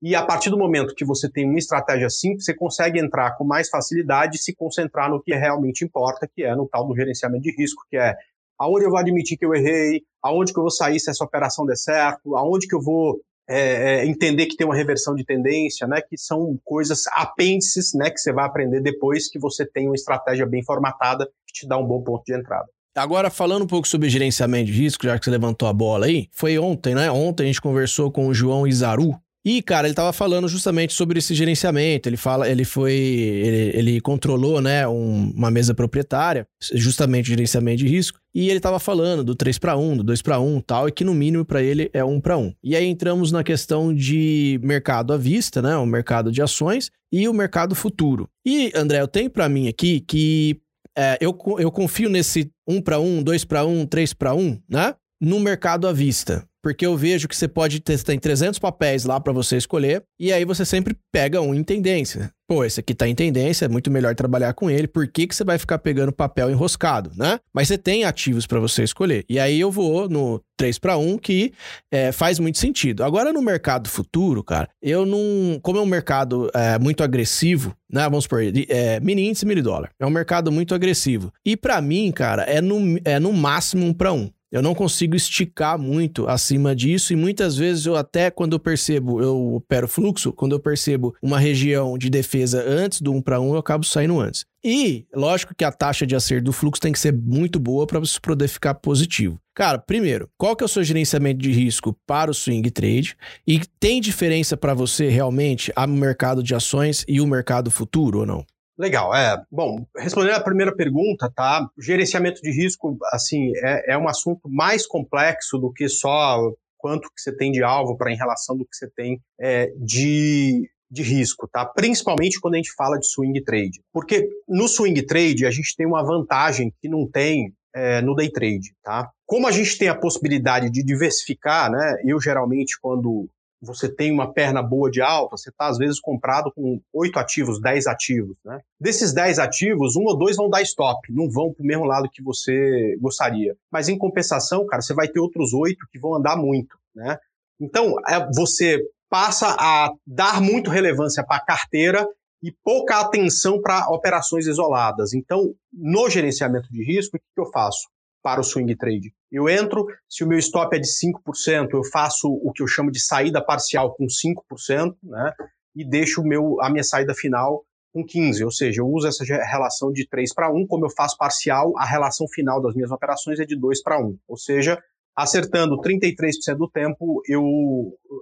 e 0.00 0.14
a 0.14 0.24
partir 0.24 0.50
do 0.50 0.58
momento 0.58 0.94
que 0.94 1.04
você 1.04 1.28
tem 1.28 1.44
uma 1.44 1.58
estratégia 1.58 2.08
simples, 2.08 2.44
você 2.44 2.54
consegue 2.54 3.00
entrar 3.00 3.36
com 3.36 3.44
mais 3.44 3.68
facilidade 3.68 4.36
e 4.36 4.40
se 4.40 4.54
concentrar 4.54 5.10
no 5.10 5.20
que 5.20 5.34
realmente 5.34 5.84
importa, 5.84 6.28
que 6.32 6.44
é 6.44 6.54
no 6.54 6.68
tal 6.68 6.86
do 6.86 6.94
gerenciamento 6.94 7.42
de 7.42 7.54
risco, 7.56 7.84
que 7.90 7.96
é 7.96 8.14
aonde 8.58 8.84
eu 8.84 8.90
vou 8.90 8.98
admitir 8.98 9.36
que 9.36 9.44
eu 9.44 9.54
errei, 9.54 10.02
aonde 10.22 10.52
que 10.52 10.58
eu 10.58 10.62
vou 10.62 10.70
sair 10.70 11.00
se 11.00 11.10
essa 11.10 11.24
operação 11.24 11.66
der 11.66 11.76
certo, 11.76 12.36
aonde 12.36 12.66
que 12.66 12.74
eu 12.74 12.82
vou 12.82 13.20
é, 13.48 14.00
é, 14.00 14.06
entender 14.06 14.46
que 14.46 14.56
tem 14.56 14.66
uma 14.66 14.76
reversão 14.76 15.14
de 15.14 15.24
tendência, 15.24 15.86
né, 15.86 16.00
que 16.00 16.18
são 16.18 16.58
coisas 16.64 17.04
apêndices, 17.12 17.92
né, 17.94 18.10
que 18.10 18.18
você 18.18 18.32
vai 18.32 18.44
aprender 18.44 18.80
depois 18.80 19.28
que 19.30 19.38
você 19.38 19.64
tem 19.66 19.86
uma 19.86 19.94
estratégia 19.94 20.44
bem 20.44 20.62
formatada 20.62 21.26
que 21.46 21.60
te 21.60 21.66
dá 21.66 21.78
um 21.78 21.86
bom 21.86 22.02
ponto 22.02 22.22
de 22.24 22.36
entrada. 22.36 22.68
Agora, 22.94 23.30
falando 23.30 23.62
um 23.62 23.66
pouco 23.66 23.86
sobre 23.86 24.10
gerenciamento 24.10 24.66
de 24.66 24.72
risco, 24.72 25.04
já 25.04 25.18
que 25.18 25.24
você 25.24 25.30
levantou 25.30 25.68
a 25.68 25.72
bola 25.72 26.06
aí, 26.06 26.28
foi 26.32 26.58
ontem, 26.58 26.96
né? 26.96 27.08
Ontem 27.10 27.44
a 27.44 27.46
gente 27.46 27.60
conversou 27.60 28.10
com 28.10 28.26
o 28.26 28.34
João 28.34 28.66
Izaru, 28.66 29.14
e, 29.50 29.62
cara, 29.62 29.86
ele 29.86 29.92
estava 29.92 30.12
falando 30.12 30.46
justamente 30.46 30.92
sobre 30.92 31.20
esse 31.20 31.34
gerenciamento. 31.34 32.06
Ele 32.06 32.18
fala, 32.18 32.46
ele 32.50 32.66
foi, 32.66 32.92
ele, 32.92 33.78
ele 33.78 34.00
controlou, 34.02 34.60
né, 34.60 34.86
um, 34.86 35.32
uma 35.34 35.50
mesa 35.50 35.72
proprietária, 35.72 36.46
justamente 36.74 37.28
gerenciamento 37.28 37.78
de 37.78 37.88
risco. 37.88 38.20
E 38.34 38.50
ele 38.50 38.58
estava 38.58 38.78
falando 38.78 39.24
do 39.24 39.34
3 39.34 39.58
para 39.58 39.74
1, 39.74 39.96
do 39.96 40.04
2 40.04 40.20
para 40.20 40.38
1, 40.38 40.60
tal, 40.60 40.86
e 40.86 40.92
que 40.92 41.02
no 41.02 41.14
mínimo 41.14 41.46
para 41.46 41.62
ele 41.62 41.88
é 41.94 42.04
1 42.04 42.20
para 42.20 42.36
1. 42.36 42.52
E 42.62 42.76
aí 42.76 42.84
entramos 42.84 43.32
na 43.32 43.42
questão 43.42 43.94
de 43.94 44.60
mercado 44.62 45.14
à 45.14 45.16
vista, 45.16 45.62
né, 45.62 45.74
o 45.78 45.86
mercado 45.86 46.30
de 46.30 46.42
ações 46.42 46.90
e 47.10 47.26
o 47.26 47.32
mercado 47.32 47.74
futuro. 47.74 48.28
E, 48.44 48.70
André, 48.74 49.00
eu 49.00 49.08
tenho 49.08 49.30
para 49.30 49.48
mim 49.48 49.66
aqui 49.66 50.00
que 50.00 50.60
é, 50.94 51.16
eu, 51.22 51.34
eu 51.58 51.72
confio 51.72 52.10
nesse 52.10 52.50
1 52.66 52.82
para 52.82 53.00
1, 53.00 53.22
2 53.22 53.44
para 53.46 53.64
1, 53.64 53.86
3 53.86 54.12
para 54.12 54.34
1, 54.34 54.60
né? 54.68 54.94
No 55.20 55.40
mercado 55.40 55.86
à 55.88 55.92
vista 55.92 56.48
porque 56.62 56.84
eu 56.84 56.96
vejo 56.96 57.28
que 57.28 57.36
você 57.36 57.48
pode 57.48 57.80
ter 57.80 57.98
tem 58.02 58.18
300 58.18 58.58
papéis 58.58 59.04
lá 59.04 59.20
para 59.20 59.32
você 59.32 59.56
escolher, 59.56 60.02
e 60.18 60.32
aí 60.32 60.44
você 60.44 60.64
sempre 60.64 60.96
pega 61.12 61.40
um 61.40 61.54
em 61.54 61.62
tendência. 61.62 62.30
Pô, 62.46 62.64
esse 62.64 62.80
aqui 62.80 62.94
tá 62.94 63.06
em 63.06 63.14
tendência, 63.14 63.66
é 63.66 63.68
muito 63.68 63.90
melhor 63.90 64.14
trabalhar 64.14 64.54
com 64.54 64.70
ele, 64.70 64.88
por 64.88 65.06
que, 65.06 65.26
que 65.26 65.34
você 65.34 65.44
vai 65.44 65.58
ficar 65.58 65.78
pegando 65.78 66.12
papel 66.12 66.50
enroscado, 66.50 67.10
né? 67.16 67.38
Mas 67.52 67.68
você 67.68 67.76
tem 67.76 68.04
ativos 68.04 68.46
para 68.46 68.58
você 68.58 68.82
escolher. 68.82 69.24
E 69.28 69.38
aí 69.38 69.60
eu 69.60 69.70
vou 69.70 70.08
no 70.08 70.42
3 70.56 70.78
para 70.78 70.96
1, 70.96 71.18
que 71.18 71.52
é, 71.90 72.10
faz 72.10 72.38
muito 72.38 72.58
sentido. 72.58 73.04
Agora 73.04 73.32
no 73.32 73.42
mercado 73.42 73.88
futuro, 73.88 74.42
cara, 74.42 74.68
eu 74.80 75.04
não. 75.04 75.60
Como 75.62 75.78
é 75.78 75.82
um 75.82 75.86
mercado 75.86 76.50
é, 76.54 76.78
muito 76.78 77.04
agressivo, 77.04 77.74
né? 77.90 78.04
Vamos 78.04 78.24
supor, 78.24 78.42
é, 78.42 78.98
mini 79.00 79.28
índice, 79.28 79.46
mini 79.46 79.60
dólar. 79.60 79.90
É 79.98 80.06
um 80.06 80.10
mercado 80.10 80.50
muito 80.50 80.74
agressivo. 80.74 81.32
E 81.44 81.56
para 81.56 81.80
mim, 81.82 82.10
cara, 82.10 82.42
é 82.44 82.62
no, 82.62 82.98
é 83.04 83.18
no 83.18 83.32
máximo 83.32 83.84
um 83.84 83.92
para 83.92 84.12
um. 84.12 84.30
Eu 84.50 84.62
não 84.62 84.74
consigo 84.74 85.14
esticar 85.14 85.78
muito 85.78 86.26
acima 86.26 86.74
disso 86.74 87.12
e 87.12 87.16
muitas 87.16 87.56
vezes 87.56 87.84
eu 87.84 87.96
até 87.96 88.30
quando 88.30 88.54
eu 88.54 88.58
percebo, 88.58 89.20
eu 89.20 89.56
opero 89.56 89.86
fluxo, 89.86 90.32
quando 90.32 90.52
eu 90.52 90.60
percebo 90.60 91.14
uma 91.22 91.38
região 91.38 91.98
de 91.98 92.08
defesa 92.08 92.64
antes 92.66 93.02
do 93.02 93.12
1 93.12 93.20
para 93.20 93.40
1, 93.40 93.52
eu 93.52 93.58
acabo 93.58 93.84
saindo 93.84 94.18
antes. 94.18 94.46
E, 94.64 95.06
lógico 95.14 95.54
que 95.54 95.64
a 95.64 95.70
taxa 95.70 96.06
de 96.06 96.16
acerto 96.16 96.44
do 96.44 96.52
fluxo 96.52 96.80
tem 96.80 96.92
que 96.92 96.98
ser 96.98 97.12
muito 97.12 97.60
boa 97.60 97.86
para 97.86 98.00
você 98.00 98.18
poder 98.18 98.48
ficar 98.48 98.74
positivo. 98.74 99.38
Cara, 99.54 99.78
primeiro, 99.78 100.30
qual 100.38 100.56
que 100.56 100.64
é 100.64 100.66
o 100.66 100.68
seu 100.68 100.82
gerenciamento 100.82 101.40
de 101.40 101.52
risco 101.52 101.96
para 102.06 102.30
o 102.30 102.34
swing 102.34 102.70
trade? 102.70 103.16
E 103.46 103.60
tem 103.78 104.00
diferença 104.00 104.56
para 104.56 104.72
você 104.72 105.08
realmente 105.08 105.70
a 105.76 105.86
mercado 105.86 106.42
de 106.42 106.54
ações 106.54 107.04
e 107.06 107.20
o 107.20 107.26
mercado 107.26 107.70
futuro 107.70 108.20
ou 108.20 108.26
não? 108.26 108.46
Legal, 108.78 109.12
é. 109.12 109.42
Bom, 109.50 109.84
respondendo 109.96 110.36
a 110.36 110.40
primeira 110.40 110.74
pergunta, 110.74 111.30
tá? 111.34 111.68
Gerenciamento 111.76 112.40
de 112.40 112.50
risco, 112.50 112.96
assim, 113.12 113.50
é, 113.56 113.94
é 113.94 113.98
um 113.98 114.08
assunto 114.08 114.48
mais 114.48 114.86
complexo 114.86 115.58
do 115.58 115.72
que 115.72 115.88
só 115.88 116.38
quanto 116.76 117.08
que 117.08 117.20
você 117.20 117.36
tem 117.36 117.50
de 117.50 117.60
alvo 117.60 117.96
para 117.96 118.12
em 118.12 118.16
relação 118.16 118.56
do 118.56 118.64
que 118.64 118.76
você 118.76 118.88
tem 118.88 119.20
é, 119.40 119.72
de, 119.76 120.70
de 120.88 121.02
risco, 121.02 121.48
tá? 121.52 121.66
Principalmente 121.66 122.40
quando 122.40 122.54
a 122.54 122.58
gente 122.58 122.72
fala 122.76 122.98
de 122.98 123.06
swing 123.08 123.42
trade. 123.42 123.82
Porque 123.92 124.28
no 124.48 124.68
swing 124.68 125.02
trade 125.04 125.44
a 125.44 125.50
gente 125.50 125.74
tem 125.76 125.84
uma 125.84 126.04
vantagem 126.04 126.72
que 126.80 126.88
não 126.88 127.04
tem 127.04 127.52
é, 127.74 128.00
no 128.00 128.14
day 128.14 128.30
trade, 128.30 128.74
tá? 128.82 129.10
Como 129.26 129.48
a 129.48 129.52
gente 129.52 129.76
tem 129.76 129.88
a 129.88 129.98
possibilidade 129.98 130.70
de 130.70 130.84
diversificar, 130.84 131.68
né? 131.68 131.96
Eu 132.04 132.20
geralmente 132.20 132.78
quando 132.80 133.28
você 133.60 133.92
tem 133.92 134.12
uma 134.12 134.32
perna 134.32 134.62
boa 134.62 134.90
de 134.90 135.00
alta, 135.00 135.36
você 135.36 135.50
está 135.50 135.66
às 135.66 135.78
vezes 135.78 136.00
comprado 136.00 136.52
com 136.54 136.80
oito 136.92 137.18
ativos, 137.18 137.60
dez 137.60 137.86
ativos. 137.86 138.36
Né? 138.44 138.60
Desses 138.80 139.12
dez 139.12 139.38
ativos, 139.38 139.96
um 139.96 140.04
ou 140.04 140.16
dois 140.16 140.36
vão 140.36 140.48
dar 140.48 140.62
stop, 140.62 141.12
não 141.12 141.28
vão 141.30 141.52
para 141.52 141.62
o 141.62 141.66
mesmo 141.66 141.84
lado 141.84 142.08
que 142.10 142.22
você 142.22 142.96
gostaria. 143.00 143.56
Mas 143.70 143.88
em 143.88 143.98
compensação, 143.98 144.66
cara, 144.66 144.82
você 144.82 144.94
vai 144.94 145.08
ter 145.08 145.20
outros 145.20 145.52
oito 145.52 145.86
que 145.90 145.98
vão 145.98 146.14
andar 146.14 146.36
muito. 146.36 146.76
Né? 146.94 147.18
Então, 147.60 147.94
é, 148.08 148.26
você 148.34 148.80
passa 149.10 149.56
a 149.58 149.90
dar 150.06 150.40
muito 150.40 150.70
relevância 150.70 151.24
para 151.24 151.36
a 151.36 151.44
carteira 151.44 152.06
e 152.42 152.52
pouca 152.62 153.00
atenção 153.00 153.60
para 153.60 153.88
operações 153.90 154.46
isoladas. 154.46 155.12
Então, 155.12 155.54
no 155.72 156.08
gerenciamento 156.08 156.70
de 156.70 156.84
risco, 156.84 157.16
o 157.16 157.20
que, 157.20 157.26
que 157.34 157.40
eu 157.40 157.50
faço? 157.50 157.88
Para 158.22 158.40
o 158.40 158.44
swing 158.44 158.74
trade. 158.76 159.12
Eu 159.30 159.48
entro, 159.48 159.86
se 160.08 160.24
o 160.24 160.26
meu 160.26 160.38
stop 160.38 160.74
é 160.76 160.78
de 160.78 160.88
5%, 160.88 161.68
eu 161.72 161.84
faço 161.84 162.28
o 162.28 162.52
que 162.52 162.62
eu 162.62 162.66
chamo 162.66 162.90
de 162.90 163.00
saída 163.00 163.44
parcial 163.44 163.94
com 163.94 164.06
5%, 164.06 164.96
né? 165.02 165.32
E 165.76 165.88
deixo 165.88 166.22
meu, 166.22 166.60
a 166.60 166.70
minha 166.70 166.82
saída 166.82 167.14
final 167.14 167.64
com 167.92 168.04
15, 168.04 168.44
ou 168.44 168.50
seja, 168.50 168.80
eu 168.80 168.86
uso 168.86 169.06
essa 169.06 169.24
relação 169.24 169.92
de 169.92 170.06
3 170.06 170.34
para 170.34 170.52
1, 170.52 170.66
como 170.66 170.84
eu 170.84 170.90
faço 170.90 171.16
parcial, 171.16 171.72
a 171.78 171.84
relação 171.84 172.26
final 172.28 172.60
das 172.60 172.74
minhas 172.74 172.90
operações 172.90 173.40
é 173.40 173.44
de 173.44 173.56
2 173.56 173.82
para 173.82 174.00
1. 174.00 174.18
Ou 174.28 174.36
seja, 174.36 174.78
acertando 175.16 175.80
33% 175.80 176.56
do 176.56 176.68
tempo, 176.68 177.22
eu, 177.26 177.42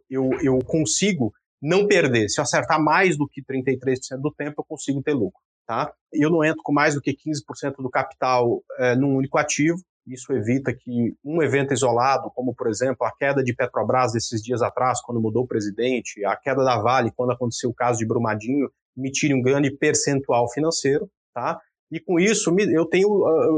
eu, 0.08 0.30
eu 0.42 0.58
consigo 0.64 1.32
não 1.60 1.86
perder. 1.86 2.28
Se 2.28 2.40
eu 2.40 2.42
acertar 2.42 2.82
mais 2.82 3.16
do 3.16 3.28
que 3.28 3.42
33% 3.42 4.20
do 4.20 4.32
tempo, 4.32 4.60
eu 4.60 4.64
consigo 4.64 5.02
ter 5.02 5.12
lucro. 5.12 5.40
Tá? 5.66 5.92
Eu 6.12 6.30
não 6.30 6.44
entro 6.44 6.62
com 6.62 6.72
mais 6.72 6.94
do 6.94 7.00
que 7.00 7.12
15% 7.12 7.76
do 7.78 7.90
capital 7.90 8.62
é, 8.78 8.94
num 8.94 9.16
único 9.16 9.36
ativo. 9.36 9.78
Isso 10.06 10.32
evita 10.32 10.72
que 10.72 11.16
um 11.24 11.42
evento 11.42 11.74
isolado, 11.74 12.30
como 12.32 12.54
por 12.54 12.68
exemplo 12.68 13.04
a 13.04 13.10
queda 13.10 13.42
de 13.42 13.52
Petrobras 13.52 14.14
esses 14.14 14.40
dias 14.40 14.62
atrás, 14.62 15.02
quando 15.02 15.20
mudou 15.20 15.42
o 15.42 15.48
presidente, 15.48 16.24
a 16.24 16.36
queda 16.36 16.62
da 16.62 16.80
Vale, 16.80 17.10
quando 17.16 17.32
aconteceu 17.32 17.70
o 17.70 17.74
caso 17.74 17.98
de 17.98 18.06
Brumadinho, 18.06 18.70
me 18.96 19.10
tire 19.10 19.34
um 19.34 19.42
grande 19.42 19.70
percentual 19.70 20.48
financeiro, 20.52 21.10
tá? 21.34 21.60
E 21.90 22.00
com 22.00 22.18
isso 22.18 22.54
eu 22.58 22.84
tenho, 22.86 23.08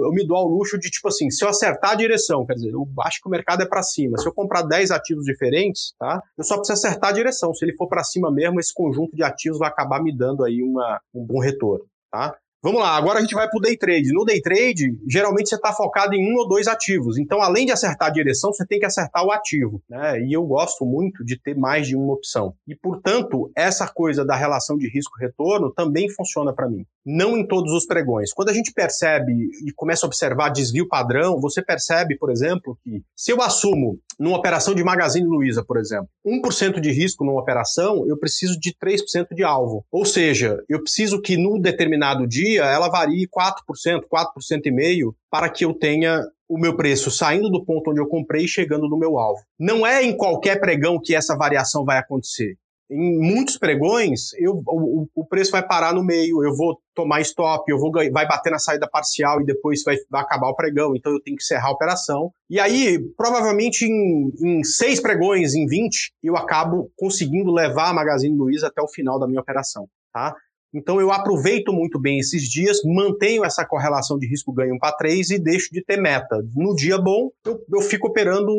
eu 0.04 0.10
me 0.12 0.26
dou 0.26 0.36
ao 0.36 0.46
luxo 0.46 0.78
de 0.78 0.90
tipo 0.90 1.08
assim, 1.08 1.30
se 1.30 1.42
eu 1.42 1.48
acertar 1.48 1.92
a 1.92 1.94
direção, 1.94 2.44
quer 2.44 2.54
dizer, 2.54 2.72
eu 2.72 2.86
acho 3.00 3.20
que 3.22 3.28
o 3.28 3.30
mercado 3.30 3.62
é 3.62 3.66
para 3.66 3.82
cima. 3.82 4.18
Se 4.18 4.28
eu 4.28 4.34
comprar 4.34 4.62
10 4.62 4.90
ativos 4.90 5.24
diferentes, 5.24 5.94
tá? 5.98 6.22
Eu 6.36 6.44
só 6.44 6.56
preciso 6.56 6.86
acertar 6.86 7.10
a 7.10 7.14
direção. 7.14 7.54
Se 7.54 7.64
ele 7.64 7.74
for 7.74 7.88
para 7.88 8.04
cima 8.04 8.30
mesmo, 8.30 8.60
esse 8.60 8.72
conjunto 8.74 9.16
de 9.16 9.22
ativos 9.22 9.58
vai 9.58 9.68
acabar 9.68 10.02
me 10.02 10.14
dando 10.14 10.44
aí 10.44 10.62
uma, 10.62 11.00
um 11.14 11.24
bom 11.24 11.40
retorno, 11.40 11.86
tá? 12.10 12.38
Vamos 12.60 12.80
lá, 12.80 12.96
agora 12.96 13.20
a 13.20 13.22
gente 13.22 13.36
vai 13.36 13.48
para 13.48 13.56
o 13.56 13.60
day 13.60 13.76
trade. 13.76 14.12
No 14.12 14.24
day 14.24 14.40
trade, 14.40 14.98
geralmente 15.08 15.48
você 15.48 15.54
está 15.54 15.72
focado 15.72 16.16
em 16.16 16.28
um 16.28 16.38
ou 16.38 16.48
dois 16.48 16.66
ativos. 16.66 17.16
Então, 17.16 17.40
além 17.40 17.64
de 17.64 17.70
acertar 17.70 18.08
a 18.08 18.12
direção, 18.12 18.52
você 18.52 18.66
tem 18.66 18.80
que 18.80 18.84
acertar 18.84 19.24
o 19.24 19.30
ativo. 19.30 19.80
Né? 19.88 20.22
E 20.22 20.32
eu 20.32 20.44
gosto 20.44 20.84
muito 20.84 21.24
de 21.24 21.40
ter 21.40 21.56
mais 21.56 21.86
de 21.86 21.94
uma 21.94 22.12
opção. 22.12 22.54
E, 22.66 22.74
portanto, 22.74 23.48
essa 23.56 23.86
coisa 23.86 24.24
da 24.24 24.34
relação 24.34 24.76
de 24.76 24.88
risco-retorno 24.88 25.72
também 25.72 26.10
funciona 26.10 26.52
para 26.52 26.68
mim. 26.68 26.84
Não 27.06 27.38
em 27.38 27.46
todos 27.46 27.72
os 27.72 27.86
pregões. 27.86 28.32
Quando 28.32 28.48
a 28.48 28.52
gente 28.52 28.72
percebe 28.72 29.32
e 29.64 29.72
começa 29.72 30.04
a 30.04 30.08
observar 30.08 30.48
desvio 30.48 30.88
padrão, 30.88 31.40
você 31.40 31.62
percebe, 31.62 32.18
por 32.18 32.28
exemplo, 32.28 32.76
que 32.82 33.02
se 33.16 33.30
eu 33.30 33.40
assumo 33.40 34.00
numa 34.18 34.36
operação 34.36 34.74
de 34.74 34.82
Magazine 34.82 35.26
Luiza, 35.26 35.64
por 35.64 35.78
exemplo, 35.78 36.08
1% 36.26 36.80
de 36.80 36.90
risco 36.90 37.24
numa 37.24 37.40
operação, 37.40 38.04
eu 38.08 38.18
preciso 38.18 38.58
de 38.58 38.74
3% 38.74 39.28
de 39.32 39.44
alvo. 39.44 39.84
Ou 39.92 40.04
seja, 40.04 40.60
eu 40.68 40.82
preciso 40.82 41.22
que 41.22 41.36
no 41.36 41.60
determinado 41.60 42.26
dia 42.26 42.47
ela 42.56 42.88
varie 42.88 43.28
4%, 43.28 44.02
4,5% 44.11 45.14
para 45.30 45.50
que 45.50 45.64
eu 45.64 45.74
tenha 45.74 46.22
o 46.48 46.58
meu 46.58 46.76
preço 46.76 47.11
saindo 47.11 47.50
do 47.50 47.64
ponto 47.64 47.90
onde 47.90 48.00
eu 48.00 48.06
comprei 48.06 48.44
e 48.44 48.48
chegando 48.48 48.88
no 48.88 48.98
meu 48.98 49.18
alvo. 49.18 49.42
Não 49.58 49.87
é 49.87 50.02
em 50.02 50.16
qualquer 50.16 50.58
pregão 50.58 50.98
que 50.98 51.14
essa 51.14 51.37
variação 51.37 51.84
vai 51.84 51.98
acontecer 51.98 52.56
em 52.90 53.18
muitos 53.18 53.58
pregões, 53.58 54.32
eu, 54.38 54.62
o, 54.66 55.06
o, 55.14 55.26
preço 55.26 55.52
vai 55.52 55.66
parar 55.66 55.92
no 55.92 56.02
meio, 56.02 56.42
eu 56.42 56.56
vou 56.56 56.80
tomar 56.94 57.20
stop, 57.20 57.70
eu 57.70 57.78
vou 57.78 57.92
vai 57.92 58.26
bater 58.26 58.50
na 58.50 58.58
saída 58.58 58.88
parcial 58.88 59.40
e 59.40 59.44
depois 59.44 59.82
vai, 59.84 59.96
vai 60.11 60.22
acabar 60.22 60.48
o 60.48 60.56
pregão, 60.56 60.96
então 60.96 61.12
eu 61.12 61.20
tenho 61.20 61.37
que 61.37 61.42
encerrar 61.42 61.68
a 61.68 61.72
operação. 61.72 62.30
E 62.48 62.58
aí, 62.58 62.98
provavelmente 63.16 63.84
em, 63.84 64.32
em 64.42 64.64
seis 64.64 65.00
pregões, 65.00 65.54
em 65.54 65.66
20, 65.66 66.12
eu 66.22 66.37
acabo 66.37 66.90
conseguindo 66.96 67.52
levar 67.52 67.90
a 67.90 67.94
Magazine 67.94 68.37
Luiza 68.37 68.68
até 68.68 68.80
o 68.80 68.88
final 68.88 69.18
da 69.18 69.26
minha 69.26 69.40
operação, 69.40 69.87
tá? 70.12 70.34
Então 70.72 71.00
eu 71.00 71.11
aproveito 71.11 71.72
muito 71.72 71.98
bem 71.98 72.18
esses 72.18 72.42
dias, 72.42 72.78
mantenho 72.85 73.44
essa 73.44 73.64
correlação 73.64 74.18
de 74.18 74.26
risco-ganho 74.26 74.74
1 74.74 74.78
para 74.78 74.96
3 74.96 75.31
e 75.31 75.38
deixo 75.38 75.72
de 75.72 75.83
ter 75.83 76.00
meta. 76.00 76.44
No 76.54 76.74
dia 76.74 76.98
bom, 76.98 77.31
eu, 77.44 77.59
eu 77.72 77.81
fico 77.81 78.09
operando, 78.09 78.52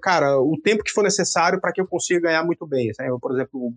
cara, 0.00 0.40
o 0.40 0.58
tempo 0.62 0.82
que 0.82 0.92
for 0.92 1.04
necessário 1.04 1.60
para 1.60 1.72
que 1.72 1.80
eu 1.80 1.86
consiga 1.86 2.20
ganhar 2.20 2.44
muito 2.44 2.66
bem. 2.66 2.88
Né? 2.98 3.08
Por 3.20 3.32
exemplo, 3.32 3.74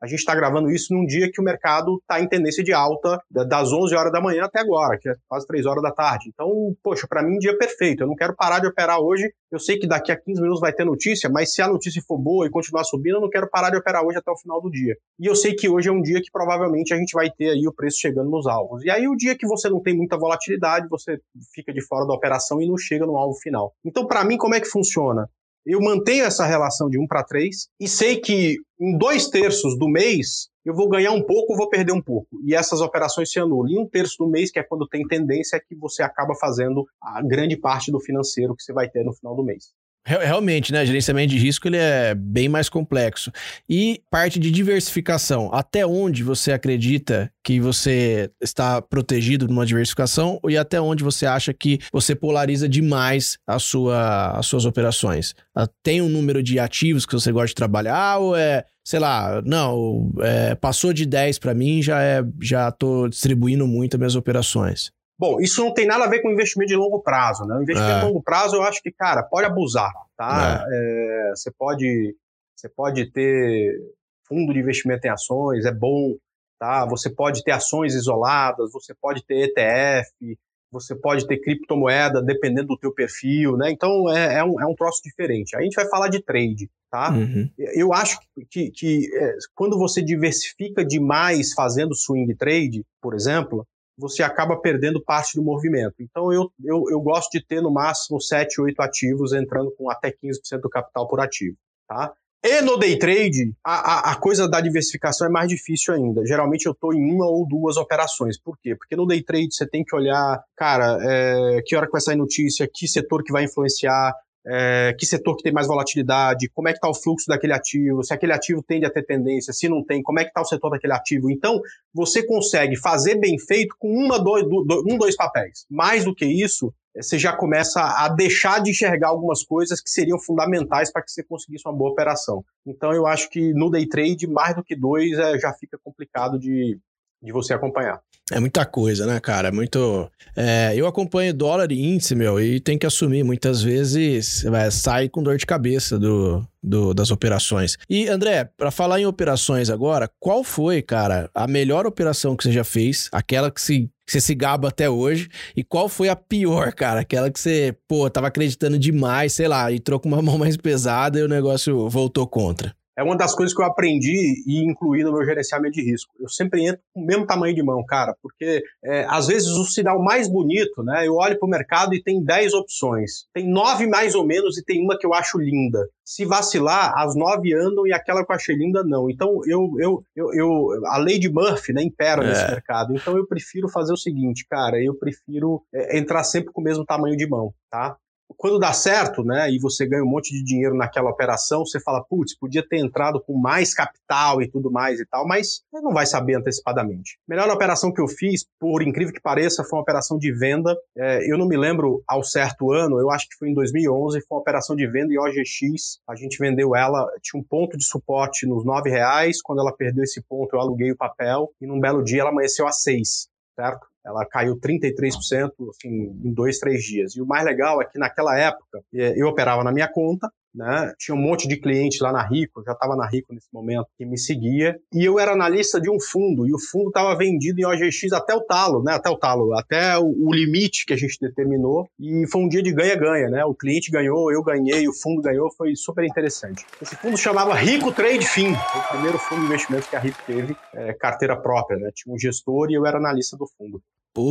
a 0.00 0.06
gente 0.06 0.20
está 0.20 0.34
gravando 0.34 0.70
isso 0.70 0.94
num 0.94 1.04
dia 1.04 1.30
que 1.30 1.40
o 1.40 1.44
mercado 1.44 1.98
está 1.98 2.20
em 2.20 2.28
tendência 2.28 2.64
de 2.64 2.72
alta 2.72 3.20
das 3.30 3.72
11 3.72 3.94
horas 3.94 4.12
da 4.12 4.20
manhã 4.20 4.44
até 4.44 4.60
agora, 4.60 4.98
que 4.98 5.08
é 5.08 5.14
quase 5.28 5.46
3 5.46 5.66
horas 5.66 5.82
da 5.82 5.92
tarde. 5.92 6.30
Então, 6.32 6.74
poxa, 6.82 7.06
para 7.08 7.22
mim, 7.22 7.38
dia 7.38 7.56
perfeito. 7.56 8.02
Eu 8.02 8.06
não 8.06 8.14
quero 8.14 8.34
parar 8.34 8.60
de 8.60 8.66
operar 8.66 8.98
hoje. 9.00 9.30
Eu 9.50 9.58
sei 9.58 9.78
que 9.78 9.86
daqui 9.86 10.10
a 10.10 10.16
15 10.16 10.40
minutos 10.40 10.60
vai 10.60 10.72
ter 10.72 10.84
notícia, 10.84 11.28
mas 11.28 11.52
se 11.52 11.60
a 11.60 11.68
notícia 11.68 12.02
for 12.06 12.18
boa 12.18 12.46
e 12.46 12.50
continuar 12.50 12.84
subindo, 12.84 13.16
eu 13.16 13.20
não 13.20 13.28
quero 13.28 13.48
parar 13.50 13.70
de 13.70 13.76
operar 13.76 14.04
hoje 14.04 14.18
até 14.18 14.30
o 14.30 14.38
final 14.38 14.60
do 14.60 14.70
dia. 14.70 14.96
E 15.18 15.26
eu 15.26 15.34
sei 15.34 15.54
que 15.54 15.68
hoje 15.68 15.88
é 15.88 15.92
um 15.92 16.00
dia 16.00 16.20
que 16.20 16.30
provavelmente 16.32 16.94
a 16.94 16.96
gente 16.96 17.12
vai 17.12 17.30
ter 17.30 17.50
aí 17.50 17.66
o 17.66 17.74
preço 17.74 17.98
chegando 18.00 18.30
nos 18.30 18.46
alvos. 18.46 18.84
E 18.84 18.90
aí, 18.90 19.06
o 19.08 19.16
dia 19.16 19.36
que 19.36 19.46
você 19.46 19.68
não 19.68 19.82
tem 19.82 19.94
muita 19.94 20.16
volatilidade, 20.16 20.88
você 20.88 21.18
fica 21.52 21.72
de 21.72 21.84
fora 21.84 22.06
da 22.06 22.14
operação 22.14 22.60
e 22.62 22.66
não 22.66 22.76
chega 22.78 23.04
no 23.06 23.16
alvo 23.16 23.38
final. 23.40 23.72
Então, 23.84 24.06
para 24.06 24.24
mim, 24.24 24.36
como 24.36 24.54
é 24.54 24.60
que 24.60 24.68
funciona? 24.68 25.28
Eu 25.66 25.80
mantenho 25.80 26.24
essa 26.24 26.46
relação 26.46 26.88
de 26.88 26.98
1 26.98 27.06
para 27.06 27.22
3 27.22 27.68
e 27.78 27.88
sei 27.88 28.20
que 28.20 28.56
em 28.80 28.96
dois 28.96 29.28
terços 29.28 29.78
do 29.78 29.88
mês 29.88 30.48
eu 30.64 30.74
vou 30.74 30.88
ganhar 30.88 31.12
um 31.12 31.22
pouco 31.22 31.52
ou 31.52 31.58
vou 31.58 31.68
perder 31.68 31.92
um 31.92 32.02
pouco. 32.02 32.28
E 32.44 32.54
essas 32.54 32.80
operações 32.80 33.30
se 33.30 33.38
anulam. 33.38 33.68
E 33.68 33.78
um 33.78 33.88
terço 33.88 34.16
do 34.18 34.28
mês, 34.28 34.50
que 34.50 34.58
é 34.58 34.62
quando 34.62 34.86
tem 34.86 35.06
tendência, 35.06 35.56
é 35.56 35.60
que 35.60 35.74
você 35.74 36.02
acaba 36.02 36.34
fazendo 36.34 36.86
a 37.00 37.22
grande 37.22 37.56
parte 37.56 37.90
do 37.90 38.00
financeiro 38.00 38.54
que 38.54 38.62
você 38.62 38.72
vai 38.72 38.88
ter 38.88 39.04
no 39.04 39.14
final 39.14 39.34
do 39.34 39.44
mês. 39.44 39.72
Realmente, 40.06 40.72
né? 40.72 40.84
Gerenciamento 40.86 41.28
de 41.28 41.38
risco 41.38 41.68
ele 41.68 41.76
é 41.76 42.14
bem 42.14 42.48
mais 42.48 42.68
complexo. 42.68 43.30
E 43.68 44.02
parte 44.10 44.38
de 44.38 44.50
diversificação. 44.50 45.50
Até 45.52 45.86
onde 45.86 46.24
você 46.24 46.52
acredita 46.52 47.30
que 47.44 47.60
você 47.60 48.30
está 48.40 48.80
protegido 48.80 49.46
numa 49.46 49.66
diversificação 49.66 50.40
e 50.48 50.56
até 50.56 50.80
onde 50.80 51.04
você 51.04 51.26
acha 51.26 51.52
que 51.52 51.78
você 51.92 52.14
polariza 52.14 52.68
demais 52.68 53.38
a 53.46 53.58
sua, 53.58 54.30
as 54.38 54.46
suas 54.46 54.64
operações? 54.64 55.34
Ah, 55.54 55.68
tem 55.82 56.00
um 56.00 56.08
número 56.08 56.42
de 56.42 56.58
ativos 56.58 57.04
que 57.04 57.12
você 57.12 57.30
gosta 57.30 57.48
de 57.48 57.54
trabalhar 57.54 58.18
ou 58.18 58.34
é, 58.34 58.64
sei 58.82 58.98
lá, 58.98 59.42
não, 59.44 60.10
é, 60.20 60.54
passou 60.54 60.94
de 60.94 61.04
10 61.04 61.38
para 61.38 61.54
mim, 61.54 61.82
já 61.82 62.02
é, 62.02 62.22
já 62.40 62.70
tô 62.72 63.06
distribuindo 63.06 63.66
muito 63.66 63.94
as 63.94 63.98
minhas 63.98 64.16
operações? 64.16 64.90
Bom, 65.20 65.38
isso 65.38 65.62
não 65.62 65.74
tem 65.74 65.86
nada 65.86 66.04
a 66.04 66.08
ver 66.08 66.22
com 66.22 66.30
investimento 66.30 66.70
de 66.70 66.76
longo 66.76 67.02
prazo, 67.02 67.44
né? 67.44 67.54
O 67.56 67.62
investimento 67.62 67.96
é. 67.96 68.00
de 68.00 68.06
longo 68.06 68.22
prazo, 68.22 68.56
eu 68.56 68.62
acho 68.62 68.80
que, 68.80 68.90
cara, 68.90 69.22
pode 69.22 69.46
abusar, 69.46 69.92
tá? 70.16 70.64
É. 70.66 71.28
É, 71.28 71.30
você 71.36 71.50
pode, 71.50 72.16
você 72.56 72.70
pode 72.70 73.12
ter 73.12 73.78
fundo 74.26 74.50
de 74.54 74.60
investimento 74.60 75.06
em 75.06 75.10
ações, 75.10 75.66
é 75.66 75.74
bom, 75.74 76.14
tá? 76.58 76.86
Você 76.86 77.10
pode 77.10 77.44
ter 77.44 77.50
ações 77.50 77.94
isoladas, 77.94 78.72
você 78.72 78.94
pode 78.94 79.22
ter 79.26 79.50
ETF, 79.50 80.38
você 80.72 80.96
pode 80.96 81.26
ter 81.26 81.36
criptomoeda, 81.36 82.22
dependendo 82.22 82.68
do 82.68 82.78
teu 82.78 82.94
perfil, 82.94 83.58
né? 83.58 83.70
Então 83.70 84.08
é, 84.08 84.38
é, 84.38 84.44
um, 84.44 84.58
é 84.58 84.66
um 84.66 84.74
troço 84.74 85.02
diferente. 85.04 85.54
A 85.54 85.60
gente 85.60 85.74
vai 85.74 85.86
falar 85.90 86.08
de 86.08 86.22
trade, 86.22 86.70
tá? 86.90 87.12
Uhum. 87.12 87.46
Eu 87.58 87.92
acho 87.92 88.18
que, 88.20 88.46
que, 88.46 88.70
que 88.70 89.16
é, 89.18 89.34
quando 89.54 89.76
você 89.76 90.00
diversifica 90.00 90.82
demais 90.82 91.52
fazendo 91.52 91.94
swing 91.94 92.34
trade, 92.36 92.86
por 93.02 93.14
exemplo, 93.14 93.66
você 94.00 94.22
acaba 94.22 94.56
perdendo 94.56 95.02
parte 95.02 95.36
do 95.36 95.42
movimento. 95.42 95.96
Então, 96.00 96.32
eu, 96.32 96.50
eu, 96.64 96.84
eu 96.90 97.00
gosto 97.00 97.30
de 97.30 97.44
ter 97.44 97.60
no 97.60 97.70
máximo 97.70 98.20
7, 98.20 98.60
8 98.60 98.80
ativos, 98.80 99.32
entrando 99.32 99.70
com 99.76 99.90
até 99.90 100.10
15% 100.10 100.60
do 100.62 100.70
capital 100.70 101.06
por 101.06 101.20
ativo. 101.20 101.56
Tá? 101.86 102.12
E 102.42 102.62
no 102.62 102.78
day 102.78 102.98
trade, 102.98 103.52
a, 103.62 103.74
a, 103.74 104.12
a, 104.12 104.16
coisa 104.16 104.48
da 104.48 104.62
diversificação 104.62 105.26
é 105.26 105.30
mais 105.30 105.46
difícil 105.46 105.92
ainda. 105.92 106.24
Geralmente 106.24 106.64
eu 106.64 106.72
estou 106.72 106.94
em 106.94 107.12
uma 107.12 107.26
ou 107.26 107.46
duas 107.46 107.76
operações. 107.76 108.40
Por 108.40 108.56
quê? 108.58 108.74
Porque 108.74 108.96
no 108.96 109.06
day 109.06 109.22
trade 109.22 109.54
você 109.54 109.66
tem 109.66 109.84
que 109.84 109.94
olhar, 109.94 110.42
cara, 110.56 110.98
é, 111.02 111.62
que 111.66 111.76
hora 111.76 111.84
que 111.84 111.92
vai 111.92 112.00
sair 112.00 112.16
notícia, 112.16 112.66
que 112.72 112.88
setor 112.88 113.22
que 113.22 113.32
vai 113.32 113.44
influenciar, 113.44 114.14
é, 114.46 114.94
que 114.98 115.04
setor 115.04 115.36
que 115.36 115.42
tem 115.42 115.52
mais 115.52 115.66
volatilidade, 115.66 116.48
como 116.48 116.68
é 116.68 116.72
que 116.72 116.78
está 116.78 116.88
o 116.88 116.94
fluxo 116.94 117.26
daquele 117.28 117.52
ativo, 117.52 118.02
se 118.02 118.14
aquele 118.14 118.32
ativo 118.32 118.62
tende 118.62 118.86
a 118.86 118.90
ter 118.90 119.04
tendência, 119.04 119.52
se 119.52 119.68
não 119.68 119.84
tem, 119.84 120.02
como 120.02 120.18
é 120.18 120.24
que 120.24 120.30
está 120.30 120.40
o 120.40 120.46
setor 120.46 120.70
daquele 120.70 120.92
ativo. 120.92 121.30
Então, 121.30 121.60
você 121.92 122.24
consegue 122.26 122.76
fazer 122.76 123.16
bem 123.16 123.38
feito 123.38 123.74
com 123.78 123.88
uma, 123.88 124.18
dois, 124.18 124.44
um, 124.44 124.96
dois 124.96 125.16
papéis. 125.16 125.66
Mais 125.68 126.04
do 126.04 126.14
que 126.14 126.24
isso, 126.24 126.72
você 126.94 127.18
já 127.18 127.36
começa 127.36 127.80
a 127.80 128.08
deixar 128.08 128.60
de 128.60 128.70
enxergar 128.70 129.08
algumas 129.08 129.44
coisas 129.44 129.80
que 129.80 129.90
seriam 129.90 130.18
fundamentais 130.18 130.90
para 130.90 131.02
que 131.02 131.10
você 131.10 131.22
conseguisse 131.22 131.68
uma 131.68 131.76
boa 131.76 131.90
operação. 131.90 132.44
Então, 132.66 132.92
eu 132.92 133.06
acho 133.06 133.28
que 133.30 133.52
no 133.52 133.70
day 133.70 133.86
trade, 133.86 134.26
mais 134.26 134.56
do 134.56 134.64
que 134.64 134.74
dois, 134.74 135.18
é, 135.18 135.38
já 135.38 135.52
fica 135.52 135.78
complicado 135.82 136.38
de, 136.38 136.78
de 137.22 137.32
você 137.32 137.54
acompanhar. 137.54 138.00
É 138.32 138.38
muita 138.38 138.64
coisa, 138.64 139.06
né, 139.06 139.18
cara? 139.18 139.48
É 139.48 139.50
muito. 139.50 140.08
É, 140.36 140.72
eu 140.76 140.86
acompanho 140.86 141.34
dólar 141.34 141.72
e 141.72 141.80
índice, 141.80 142.14
meu, 142.14 142.40
e 142.40 142.60
tem 142.60 142.78
que 142.78 142.86
assumir. 142.86 143.24
Muitas 143.24 143.60
vezes 143.60 144.44
é, 144.44 144.70
sai 144.70 145.08
com 145.08 145.22
dor 145.22 145.36
de 145.36 145.44
cabeça 145.44 145.98
do, 145.98 146.46
do, 146.62 146.94
das 146.94 147.10
operações. 147.10 147.76
E, 147.88 148.06
André, 148.06 148.48
para 148.56 148.70
falar 148.70 149.00
em 149.00 149.06
operações 149.06 149.68
agora, 149.68 150.08
qual 150.20 150.44
foi, 150.44 150.80
cara, 150.80 151.28
a 151.34 151.48
melhor 151.48 151.86
operação 151.86 152.36
que 152.36 152.44
você 152.44 152.52
já 152.52 152.62
fez? 152.62 153.08
Aquela 153.10 153.50
que, 153.50 153.60
se, 153.60 153.90
que 154.06 154.12
você 154.12 154.20
se 154.20 154.34
gaba 154.34 154.68
até 154.68 154.88
hoje? 154.88 155.28
E 155.56 155.64
qual 155.64 155.88
foi 155.88 156.08
a 156.08 156.14
pior, 156.14 156.72
cara? 156.72 157.00
Aquela 157.00 157.32
que 157.32 157.40
você, 157.40 157.76
pô, 157.88 158.08
tava 158.08 158.28
acreditando 158.28 158.78
demais, 158.78 159.32
sei 159.32 159.48
lá, 159.48 159.72
e 159.72 159.80
trocou 159.80 160.12
uma 160.12 160.22
mão 160.22 160.38
mais 160.38 160.56
pesada 160.56 161.18
e 161.18 161.22
o 161.24 161.28
negócio 161.28 161.88
voltou 161.88 162.28
contra? 162.28 162.72
É 163.00 163.02
uma 163.02 163.16
das 163.16 163.34
coisas 163.34 163.56
que 163.56 163.62
eu 163.62 163.66
aprendi 163.66 164.44
e 164.46 164.62
incluí 164.62 165.02
no 165.02 165.10
meu 165.10 165.24
gerenciamento 165.24 165.72
de 165.72 165.82
risco. 165.82 166.12
Eu 166.20 166.28
sempre 166.28 166.66
entro 166.66 166.82
com 166.92 167.00
o 167.00 167.06
mesmo 167.06 167.26
tamanho 167.26 167.54
de 167.54 167.62
mão, 167.62 167.82
cara, 167.82 168.14
porque 168.22 168.62
é, 168.84 169.06
às 169.08 169.26
vezes 169.26 169.48
o 169.48 169.64
sinal 169.64 170.02
mais 170.02 170.28
bonito, 170.28 170.82
né? 170.82 171.06
Eu 171.06 171.14
olho 171.14 171.38
para 171.38 171.46
o 171.46 171.50
mercado 171.50 171.94
e 171.94 172.02
tem 172.02 172.22
10 172.22 172.52
opções. 172.52 173.24
Tem 173.32 173.48
nove 173.48 173.86
mais 173.86 174.14
ou 174.14 174.26
menos 174.26 174.58
e 174.58 174.64
tem 174.64 174.84
uma 174.84 174.98
que 174.98 175.06
eu 175.06 175.14
acho 175.14 175.38
linda. 175.38 175.88
Se 176.04 176.26
vacilar, 176.26 176.92
as 176.98 177.16
nove 177.16 177.54
andam 177.54 177.86
e 177.86 177.92
aquela 177.92 178.22
que 178.22 178.30
eu 178.30 178.36
achei 178.36 178.54
linda 178.54 178.84
não. 178.84 179.08
Então 179.08 179.40
eu, 179.46 179.70
eu, 179.78 180.04
eu, 180.14 180.34
eu 180.34 180.86
a 180.86 180.98
lei 180.98 181.18
de 181.18 181.32
Murphy 181.32 181.72
né, 181.72 181.82
impera 181.82 182.22
é. 182.22 182.28
nesse 182.28 182.46
mercado. 182.50 182.94
Então 182.94 183.16
eu 183.16 183.26
prefiro 183.26 183.66
fazer 183.70 183.94
o 183.94 183.96
seguinte, 183.96 184.44
cara, 184.46 184.78
eu 184.78 184.94
prefiro 184.94 185.62
é, 185.72 185.96
entrar 185.96 186.22
sempre 186.22 186.52
com 186.52 186.60
o 186.60 186.64
mesmo 186.64 186.84
tamanho 186.84 187.16
de 187.16 187.26
mão, 187.26 187.54
tá? 187.70 187.96
Quando 188.36 188.58
dá 188.58 188.72
certo, 188.72 189.24
né, 189.24 189.50
e 189.50 189.58
você 189.58 189.86
ganha 189.86 190.02
um 190.02 190.08
monte 190.08 190.30
de 190.30 190.42
dinheiro 190.42 190.74
naquela 190.74 191.10
operação, 191.10 191.64
você 191.64 191.80
fala, 191.80 192.02
putz, 192.02 192.36
podia 192.36 192.66
ter 192.66 192.78
entrado 192.78 193.20
com 193.20 193.36
mais 193.36 193.74
capital 193.74 194.40
e 194.42 194.48
tudo 194.48 194.70
mais 194.70 195.00
e 195.00 195.06
tal, 195.06 195.26
mas 195.26 195.62
não 195.72 195.92
vai 195.92 196.06
saber 196.06 196.36
antecipadamente. 196.36 197.18
Melhor 197.28 197.48
operação 197.50 197.92
que 197.92 198.00
eu 198.00 198.08
fiz, 198.08 198.46
por 198.58 198.82
incrível 198.82 199.12
que 199.12 199.20
pareça, 199.20 199.64
foi 199.64 199.78
uma 199.78 199.82
operação 199.82 200.18
de 200.18 200.32
venda. 200.32 200.76
É, 200.96 201.30
eu 201.30 201.36
não 201.36 201.46
me 201.46 201.56
lembro 201.56 202.02
ao 202.06 202.22
certo 202.22 202.72
ano, 202.72 202.98
eu 202.98 203.10
acho 203.10 203.28
que 203.28 203.36
foi 203.36 203.48
em 203.48 203.54
2011, 203.54 204.20
foi 204.20 204.36
uma 204.36 204.40
operação 204.40 204.74
de 204.74 204.86
venda 204.86 205.12
em 205.12 205.18
OGX. 205.18 206.00
A 206.08 206.14
gente 206.14 206.38
vendeu 206.38 206.74
ela, 206.74 207.06
tinha 207.22 207.40
um 207.40 207.44
ponto 207.44 207.76
de 207.76 207.84
suporte 207.84 208.46
nos 208.46 208.64
nove 208.64 208.90
reais. 208.90 209.42
Quando 209.42 209.60
ela 209.60 209.72
perdeu 209.76 210.04
esse 210.04 210.22
ponto, 210.22 210.54
eu 210.54 210.60
aluguei 210.60 210.90
o 210.90 210.96
papel 210.96 211.50
e 211.60 211.66
num 211.66 211.80
belo 211.80 212.02
dia 212.02 212.22
ela 212.22 212.30
amanheceu 212.30 212.66
a 212.66 212.72
seis, 212.72 213.28
certo? 213.54 213.89
Ela 214.04 214.24
caiu 214.26 214.58
33% 214.58 215.50
assim, 215.68 215.88
em 216.24 216.32
dois, 216.32 216.58
três 216.58 216.82
dias. 216.82 217.14
E 217.16 217.20
o 217.20 217.26
mais 217.26 217.44
legal 217.44 217.80
é 217.82 217.84
que 217.84 217.98
naquela 217.98 218.38
época 218.38 218.82
é, 218.94 219.20
eu 219.20 219.26
operava 219.26 219.62
na 219.62 219.72
minha 219.72 219.88
conta, 219.88 220.30
né? 220.54 220.92
Tinha 220.98 221.14
um 221.14 221.20
monte 221.20 221.46
de 221.48 221.56
clientes 221.56 222.00
lá 222.00 222.12
na 222.12 222.22
Rico, 222.22 222.60
eu 222.60 222.64
já 222.64 222.72
estava 222.72 222.96
na 222.96 223.06
Rico 223.06 223.32
nesse 223.32 223.48
momento, 223.52 223.86
que 223.96 224.04
me 224.04 224.18
seguia, 224.18 224.78
e 224.92 225.04
eu 225.04 225.18
era 225.18 225.32
analista 225.32 225.80
de 225.80 225.90
um 225.90 225.98
fundo, 226.00 226.46
e 226.46 226.52
o 226.52 226.58
fundo 226.58 226.88
estava 226.88 227.16
vendido 227.16 227.60
em 227.60 227.64
OGX 227.64 228.12
até 228.12 228.34
o 228.34 228.40
talo, 228.40 228.82
né? 228.82 228.94
Até 228.94 229.10
o 229.10 229.16
talo, 229.16 229.54
até 229.56 229.98
o, 229.98 230.30
limite 230.30 230.86
que 230.86 230.92
a 230.92 230.96
gente 230.96 231.18
determinou, 231.20 231.88
e 231.98 232.26
foi 232.28 232.42
um 232.42 232.48
dia 232.48 232.62
de 232.62 232.72
ganha-ganha, 232.72 233.28
né? 233.28 233.44
O 233.44 233.54
cliente 233.54 233.90
ganhou, 233.90 234.32
eu 234.32 234.42
ganhei, 234.42 234.88
o 234.88 234.92
fundo 234.92 235.22
ganhou, 235.22 235.50
foi 235.56 235.74
super 235.74 236.04
interessante. 236.04 236.64
Esse 236.80 236.96
fundo 236.96 237.16
chamava 237.16 237.54
Rico 237.54 237.92
Trade 237.92 238.26
Fin, 238.26 238.52
o 238.52 238.92
primeiro 238.92 239.18
fundo 239.18 239.40
de 239.40 239.46
investimento 239.46 239.88
que 239.88 239.96
a 239.96 240.00
Rico 240.00 240.18
teve, 240.26 240.56
é, 240.74 240.92
carteira 240.94 241.36
própria, 241.36 241.78
né? 241.78 241.90
Tinha 241.94 242.14
um 242.14 242.18
gestor 242.18 242.70
e 242.70 242.74
eu 242.74 242.86
era 242.86 242.98
analista 242.98 243.36
do 243.36 243.46
fundo. 243.46 243.82
Pô, 244.14 244.30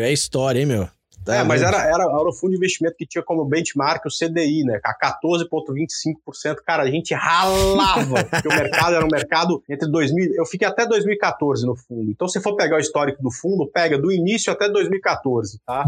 é 0.00 0.12
história, 0.12 0.60
hein, 0.60 0.66
meu? 0.66 0.99
Tá 1.24 1.36
é, 1.36 1.44
mas 1.44 1.60
era, 1.60 1.76
era, 1.82 2.04
era 2.04 2.28
o 2.28 2.32
fundo 2.32 2.52
de 2.52 2.56
investimento 2.56 2.96
que 2.96 3.06
tinha 3.06 3.22
como 3.22 3.44
benchmark 3.44 4.06
o 4.06 4.08
CDI, 4.08 4.64
né? 4.64 4.80
A 4.82 4.94
14,25%. 5.22 6.56
Cara, 6.64 6.82
a 6.82 6.90
gente 6.90 7.12
ralava, 7.14 8.24
porque 8.30 8.48
o 8.48 8.50
mercado 8.50 8.94
era 8.94 9.04
um 9.04 9.10
mercado 9.10 9.62
entre 9.68 9.90
2000. 9.90 10.34
Eu 10.34 10.46
fiquei 10.46 10.66
até 10.66 10.86
2014 10.86 11.66
no 11.66 11.76
fundo. 11.76 12.10
Então, 12.10 12.26
se 12.26 12.40
for 12.40 12.56
pegar 12.56 12.76
o 12.76 12.80
histórico 12.80 13.22
do 13.22 13.30
fundo, 13.30 13.70
pega 13.70 13.98
do 13.98 14.10
início 14.10 14.52
até 14.52 14.68
2014, 14.68 15.60
tá? 15.64 15.84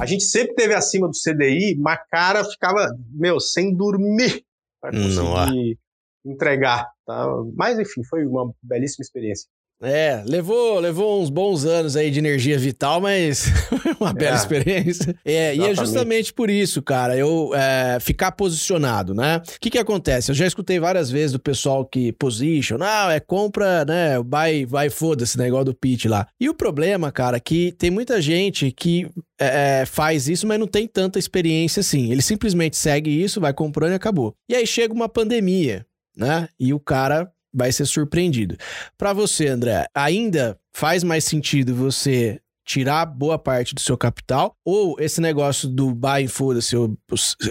A 0.00 0.06
gente 0.06 0.24
sempre 0.24 0.54
teve 0.54 0.74
acima 0.74 1.08
do 1.08 1.14
CDI, 1.14 1.76
mas 1.78 2.00
cara 2.10 2.44
ficava, 2.44 2.88
meu, 3.10 3.38
sem 3.38 3.74
dormir 3.74 4.44
para 4.80 4.90
conseguir 4.90 5.78
Não. 6.24 6.32
entregar, 6.32 6.88
tá? 7.06 7.26
Mas, 7.54 7.78
enfim, 7.78 8.02
foi 8.02 8.26
uma 8.26 8.52
belíssima 8.60 9.02
experiência. 9.02 9.48
É, 9.82 10.22
levou, 10.26 10.78
levou 10.78 11.20
uns 11.20 11.28
bons 11.28 11.64
anos 11.64 11.96
aí 11.96 12.10
de 12.10 12.20
energia 12.20 12.56
vital, 12.56 13.00
mas 13.00 13.46
uma 13.98 14.12
bela 14.12 14.36
é, 14.36 14.38
experiência. 14.38 15.16
É, 15.24 15.56
e 15.56 15.62
é 15.64 15.74
justamente 15.74 16.32
por 16.32 16.48
isso, 16.48 16.80
cara, 16.80 17.16
eu 17.16 17.50
é, 17.54 17.98
ficar 18.00 18.32
posicionado, 18.32 19.12
né? 19.12 19.42
O 19.56 19.60
que 19.60 19.70
que 19.70 19.78
acontece? 19.78 20.30
Eu 20.30 20.34
já 20.34 20.46
escutei 20.46 20.78
várias 20.78 21.10
vezes 21.10 21.32
do 21.32 21.40
pessoal 21.40 21.84
que 21.84 22.12
position, 22.12 22.78
não, 22.78 23.10
é 23.10 23.18
compra, 23.18 23.84
né, 23.84 24.20
vai, 24.24 24.64
vai 24.64 24.88
foda-se, 24.88 25.36
né, 25.36 25.48
igual 25.48 25.64
do 25.64 25.74
pitch 25.74 26.04
lá. 26.04 26.28
E 26.38 26.48
o 26.48 26.54
problema, 26.54 27.10
cara, 27.10 27.38
é 27.38 27.40
que 27.40 27.72
tem 27.72 27.90
muita 27.90 28.20
gente 28.20 28.70
que 28.70 29.10
é, 29.40 29.80
é, 29.80 29.86
faz 29.86 30.28
isso, 30.28 30.46
mas 30.46 30.60
não 30.60 30.66
tem 30.68 30.86
tanta 30.86 31.18
experiência 31.18 31.80
assim. 31.80 32.12
Ele 32.12 32.22
simplesmente 32.22 32.76
segue 32.76 33.10
isso, 33.10 33.40
vai 33.40 33.52
comprando 33.52 33.92
e 33.92 33.96
acabou. 33.96 34.34
E 34.48 34.54
aí 34.54 34.66
chega 34.66 34.94
uma 34.94 35.08
pandemia, 35.08 35.84
né? 36.16 36.48
E 36.58 36.72
o 36.72 36.78
cara 36.78 37.28
vai 37.52 37.72
ser 37.72 37.86
surpreendido. 37.86 38.56
Para 38.96 39.12
você, 39.12 39.48
André, 39.48 39.86
ainda 39.94 40.58
faz 40.72 41.04
mais 41.04 41.24
sentido 41.24 41.74
você 41.74 42.40
tirar 42.64 43.04
boa 43.06 43.38
parte 43.38 43.74
do 43.74 43.80
seu 43.80 43.96
capital 43.96 44.56
ou 44.64 44.96
esse 44.98 45.20
negócio 45.20 45.68
do 45.68 45.94
buy 45.94 46.24
and 46.24 46.28
foda-se, 46.28 46.76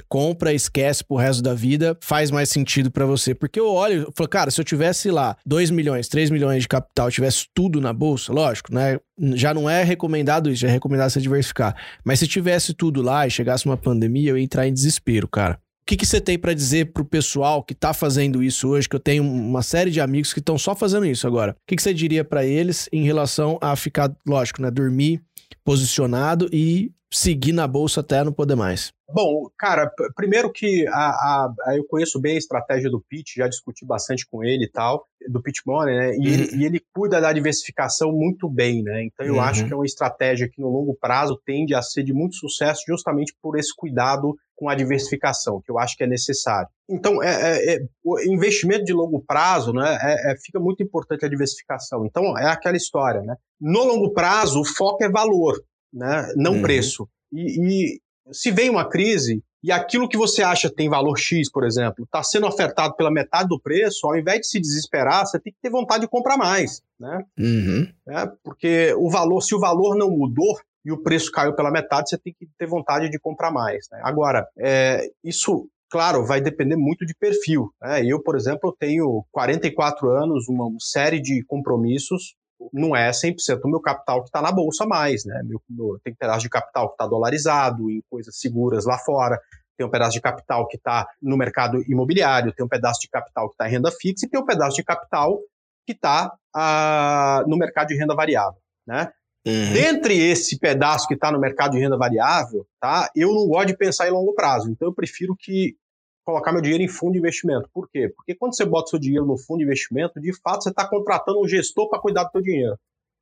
compra, 0.07 0.53
esquece 0.53 1.03
pro 1.03 1.17
resto 1.17 1.41
da 1.41 1.53
vida, 1.53 1.97
faz 2.01 2.31
mais 2.31 2.49
sentido 2.49 2.89
para 2.89 3.05
você? 3.05 3.35
Porque 3.35 3.59
eu 3.59 3.67
olho, 3.67 4.03
eu 4.03 4.13
falo, 4.15 4.29
cara, 4.29 4.51
se 4.51 4.59
eu 4.59 4.65
tivesse 4.65 5.11
lá 5.11 5.35
2 5.45 5.69
milhões, 5.69 6.07
3 6.07 6.29
milhões 6.29 6.63
de 6.63 6.67
capital, 6.67 7.11
tivesse 7.11 7.47
tudo 7.53 7.81
na 7.81 7.93
bolsa, 7.93 8.31
lógico, 8.31 8.73
né? 8.73 8.99
Já 9.33 9.53
não 9.53 9.69
é 9.69 9.83
recomendado 9.83 10.49
isso, 10.49 10.61
já 10.61 10.69
é 10.69 10.71
recomendado 10.71 11.11
você 11.11 11.21
diversificar. 11.21 11.75
Mas 12.03 12.19
se 12.19 12.27
tivesse 12.27 12.73
tudo 12.73 13.01
lá 13.01 13.27
e 13.27 13.31
chegasse 13.31 13.65
uma 13.65 13.77
pandemia, 13.77 14.31
eu 14.31 14.37
ia 14.37 14.43
entrar 14.43 14.67
em 14.67 14.73
desespero, 14.73 15.27
cara. 15.27 15.59
Que, 15.91 15.97
que 15.97 16.05
você 16.05 16.21
tem 16.21 16.39
para 16.39 16.53
dizer 16.53 16.93
pro 16.93 17.03
pessoal 17.03 17.61
que 17.61 17.75
tá 17.75 17.93
fazendo 17.93 18.41
isso 18.41 18.69
hoje? 18.69 18.87
Que 18.87 18.95
eu 18.95 18.99
tenho 18.99 19.25
uma 19.25 19.61
série 19.61 19.91
de 19.91 19.99
amigos 19.99 20.31
que 20.31 20.39
estão 20.39 20.57
só 20.57 20.73
fazendo 20.73 21.05
isso 21.05 21.27
agora. 21.27 21.51
O 21.51 21.55
que, 21.67 21.75
que 21.75 21.81
você 21.81 21.93
diria 21.93 22.23
para 22.23 22.45
eles 22.45 22.87
em 22.93 23.03
relação 23.03 23.59
a 23.61 23.75
ficar, 23.75 24.09
lógico, 24.25 24.61
né? 24.61 24.71
Dormir 24.71 25.21
posicionado 25.65 26.47
e 26.49 26.93
seguir 27.11 27.51
na 27.51 27.67
bolsa 27.67 27.99
até 28.01 28.23
não 28.23 28.31
poder 28.31 28.55
mais? 28.55 28.91
Bom, 29.13 29.49
cara, 29.57 29.91
primeiro 30.15 30.49
que 30.51 30.87
a, 30.87 30.93
a, 30.93 31.53
a, 31.65 31.77
eu 31.77 31.85
conheço 31.85 32.19
bem 32.19 32.35
a 32.35 32.37
estratégia 32.37 32.89
do 32.89 33.03
Pete, 33.09 33.35
já 33.37 33.47
discuti 33.47 33.85
bastante 33.85 34.25
com 34.25 34.41
ele 34.41 34.63
e 34.63 34.71
tal, 34.71 35.05
do 35.27 35.41
Pete 35.41 35.61
Money, 35.65 35.97
né? 35.97 36.15
E, 36.15 36.17
uhum. 36.17 36.25
ele, 36.25 36.55
e, 36.55 36.65
ele, 36.65 36.81
cuida 36.93 37.19
da 37.19 37.33
diversificação 37.33 38.11
muito 38.13 38.49
bem, 38.49 38.81
né? 38.81 39.03
Então 39.03 39.25
eu 39.25 39.35
uhum. 39.35 39.41
acho 39.41 39.65
que 39.67 39.73
é 39.73 39.75
uma 39.75 39.85
estratégia 39.85 40.49
que 40.49 40.61
no 40.61 40.69
longo 40.69 40.95
prazo 40.95 41.39
tende 41.45 41.75
a 41.75 41.81
ser 41.81 42.03
de 42.03 42.13
muito 42.13 42.37
sucesso 42.37 42.83
justamente 42.87 43.35
por 43.41 43.59
esse 43.59 43.75
cuidado 43.75 44.33
com 44.55 44.69
a 44.69 44.75
diversificação, 44.75 45.59
que 45.59 45.71
eu 45.71 45.79
acho 45.79 45.97
que 45.97 46.03
é 46.03 46.07
necessário. 46.07 46.69
Então, 46.87 47.21
é, 47.23 47.29
é, 47.29 47.75
é 47.75 47.79
o 48.05 48.19
investimento 48.19 48.85
de 48.85 48.93
longo 48.93 49.19
prazo, 49.25 49.73
né, 49.73 49.97
é, 50.01 50.31
é, 50.31 50.35
fica 50.37 50.59
muito 50.59 50.83
importante 50.83 51.25
a 51.25 51.29
diversificação. 51.29 52.05
Então, 52.05 52.37
é 52.37 52.45
aquela 52.45 52.77
história, 52.77 53.21
né? 53.21 53.35
No 53.59 53.83
longo 53.83 54.13
prazo, 54.13 54.61
o 54.61 54.65
foco 54.65 55.03
é 55.03 55.09
valor, 55.09 55.55
né, 55.93 56.31
não 56.35 56.53
uhum. 56.53 56.61
preço. 56.61 57.07
E, 57.31 57.95
e 57.95 57.99
se 58.31 58.51
vem 58.51 58.69
uma 58.69 58.87
crise 58.87 59.43
e 59.63 59.71
aquilo 59.71 60.09
que 60.09 60.17
você 60.17 60.41
acha 60.41 60.73
tem 60.73 60.89
valor 60.89 61.17
X, 61.17 61.51
por 61.51 61.63
exemplo, 61.63 62.03
está 62.03 62.23
sendo 62.23 62.47
ofertado 62.47 62.95
pela 62.95 63.11
metade 63.11 63.49
do 63.49 63.59
preço, 63.59 64.07
ao 64.07 64.17
invés 64.17 64.41
de 64.41 64.47
se 64.47 64.59
desesperar, 64.59 65.25
você 65.25 65.39
tem 65.39 65.53
que 65.53 65.59
ter 65.61 65.69
vontade 65.69 66.01
de 66.01 66.09
comprar 66.09 66.37
mais, 66.37 66.81
né? 66.99 67.23
Uhum. 67.37 67.87
É, 68.09 68.27
porque 68.43 68.93
o 68.97 69.09
valor, 69.09 69.41
se 69.41 69.53
o 69.53 69.59
valor 69.59 69.95
não 69.95 70.09
mudou, 70.09 70.57
e 70.83 70.91
o 70.91 70.97
preço 70.97 71.31
caiu 71.31 71.53
pela 71.53 71.71
metade, 71.71 72.09
você 72.09 72.17
tem 72.17 72.33
que 72.33 72.47
ter 72.57 72.65
vontade 72.65 73.07
de 73.07 73.19
comprar 73.19 73.51
mais. 73.51 73.87
Né? 73.91 74.01
Agora, 74.03 74.47
é, 74.57 75.07
isso 75.23 75.69
claro, 75.91 76.25
vai 76.25 76.39
depender 76.39 76.77
muito 76.77 77.05
de 77.05 77.13
perfil. 77.13 77.69
Né? 77.81 78.05
Eu, 78.05 78.23
por 78.23 78.35
exemplo, 78.35 78.75
tenho 78.79 79.25
44 79.31 80.09
anos, 80.09 80.47
uma 80.47 80.69
série 80.79 81.21
de 81.21 81.43
compromissos, 81.45 82.35
não 82.73 82.95
é 82.95 83.09
100% 83.11 83.59
do 83.61 83.69
meu 83.69 83.79
capital 83.79 84.21
que 84.21 84.29
está 84.29 84.41
na 84.41 84.51
bolsa 84.51 84.85
mais. 84.85 85.25
Né? 85.25 85.41
Meu, 85.43 85.61
meu, 85.69 85.99
tem 86.03 86.13
um 86.13 86.15
pedaço 86.15 86.41
de 86.41 86.49
capital 86.49 86.89
que 86.89 86.93
está 86.93 87.07
dolarizado 87.07 87.89
em 87.89 88.01
coisas 88.09 88.37
seguras 88.37 88.85
lá 88.85 88.97
fora, 88.97 89.39
tem 89.77 89.87
um 89.87 89.89
pedaço 89.89 90.13
de 90.13 90.21
capital 90.21 90.67
que 90.67 90.77
está 90.77 91.07
no 91.21 91.37
mercado 91.37 91.81
imobiliário, 91.89 92.53
tem 92.53 92.65
um 92.65 92.69
pedaço 92.69 93.01
de 93.01 93.09
capital 93.09 93.47
que 93.49 93.55
está 93.55 93.67
em 93.67 93.71
renda 93.71 93.91
fixa 93.91 94.25
e 94.25 94.29
tem 94.29 94.39
um 94.39 94.45
pedaço 94.45 94.75
de 94.75 94.83
capital 94.83 95.39
que 95.85 95.93
está 95.93 96.31
ah, 96.55 97.43
no 97.47 97.57
mercado 97.57 97.87
de 97.87 97.97
renda 97.97 98.15
variável. 98.15 98.59
Né? 98.85 99.11
Uhum. 99.45 99.73
Dentre 99.73 100.15
esse 100.19 100.59
pedaço 100.59 101.07
que 101.07 101.15
está 101.15 101.31
no 101.31 101.39
mercado 101.39 101.71
de 101.71 101.79
renda 101.79 101.97
variável, 101.97 102.65
tá? 102.79 103.09
Eu 103.15 103.33
não 103.33 103.47
gosto 103.47 103.67
de 103.67 103.77
pensar 103.77 104.07
em 104.07 104.11
longo 104.11 104.35
prazo. 104.35 104.69
Então 104.69 104.87
eu 104.87 104.93
prefiro 104.93 105.35
que 105.35 105.75
colocar 106.23 106.51
meu 106.51 106.61
dinheiro 106.61 106.83
em 106.83 106.87
fundo 106.87 107.13
de 107.13 107.19
investimento. 107.19 107.69
Por 107.73 107.89
quê? 107.89 108.09
Porque 108.15 108.35
quando 108.35 108.55
você 108.55 108.65
bota 108.65 108.89
seu 108.89 108.99
dinheiro 108.99 109.25
no 109.25 109.37
fundo 109.37 109.59
de 109.59 109.65
investimento, 109.65 110.19
de 110.19 110.33
fato 110.41 110.63
você 110.63 110.69
está 110.69 110.87
contratando 110.87 111.39
um 111.39 111.47
gestor 111.47 111.89
para 111.89 111.99
cuidar 111.99 112.25
do 112.25 112.31
seu 112.31 112.41
dinheiro. 112.41 112.77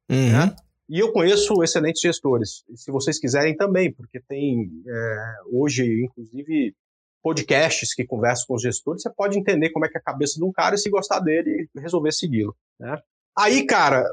Uhum. 0.10 0.32
Né? 0.32 0.56
E 0.90 1.00
eu 1.00 1.12
conheço 1.12 1.64
excelentes 1.64 2.02
gestores. 2.02 2.64
Se 2.76 2.92
vocês 2.92 3.20
quiserem 3.20 3.56
também, 3.56 3.94
porque 3.94 4.20
tem 4.20 4.70
é, 4.88 5.34
hoje, 5.52 5.86
inclusive, 6.04 6.76
podcasts 7.22 7.94
que 7.94 8.06
conversam 8.06 8.48
com 8.48 8.56
os 8.56 8.62
gestores, 8.62 9.04
você 9.04 9.10
pode 9.10 9.38
entender 9.38 9.70
como 9.70 9.86
é 9.86 9.90
que 9.90 9.98
é 9.98 10.02
a 10.02 10.04
cabeça 10.04 10.36
de 10.40 10.44
um 10.44 10.52
cara 10.52 10.76
e 10.76 10.80
se 10.80 10.90
gostar 10.90 11.20
dele, 11.20 11.70
resolver 11.78 12.12
segui-lo. 12.12 12.56
Né? 12.80 12.98
Aí, 13.38 13.66
cara, 13.68 14.04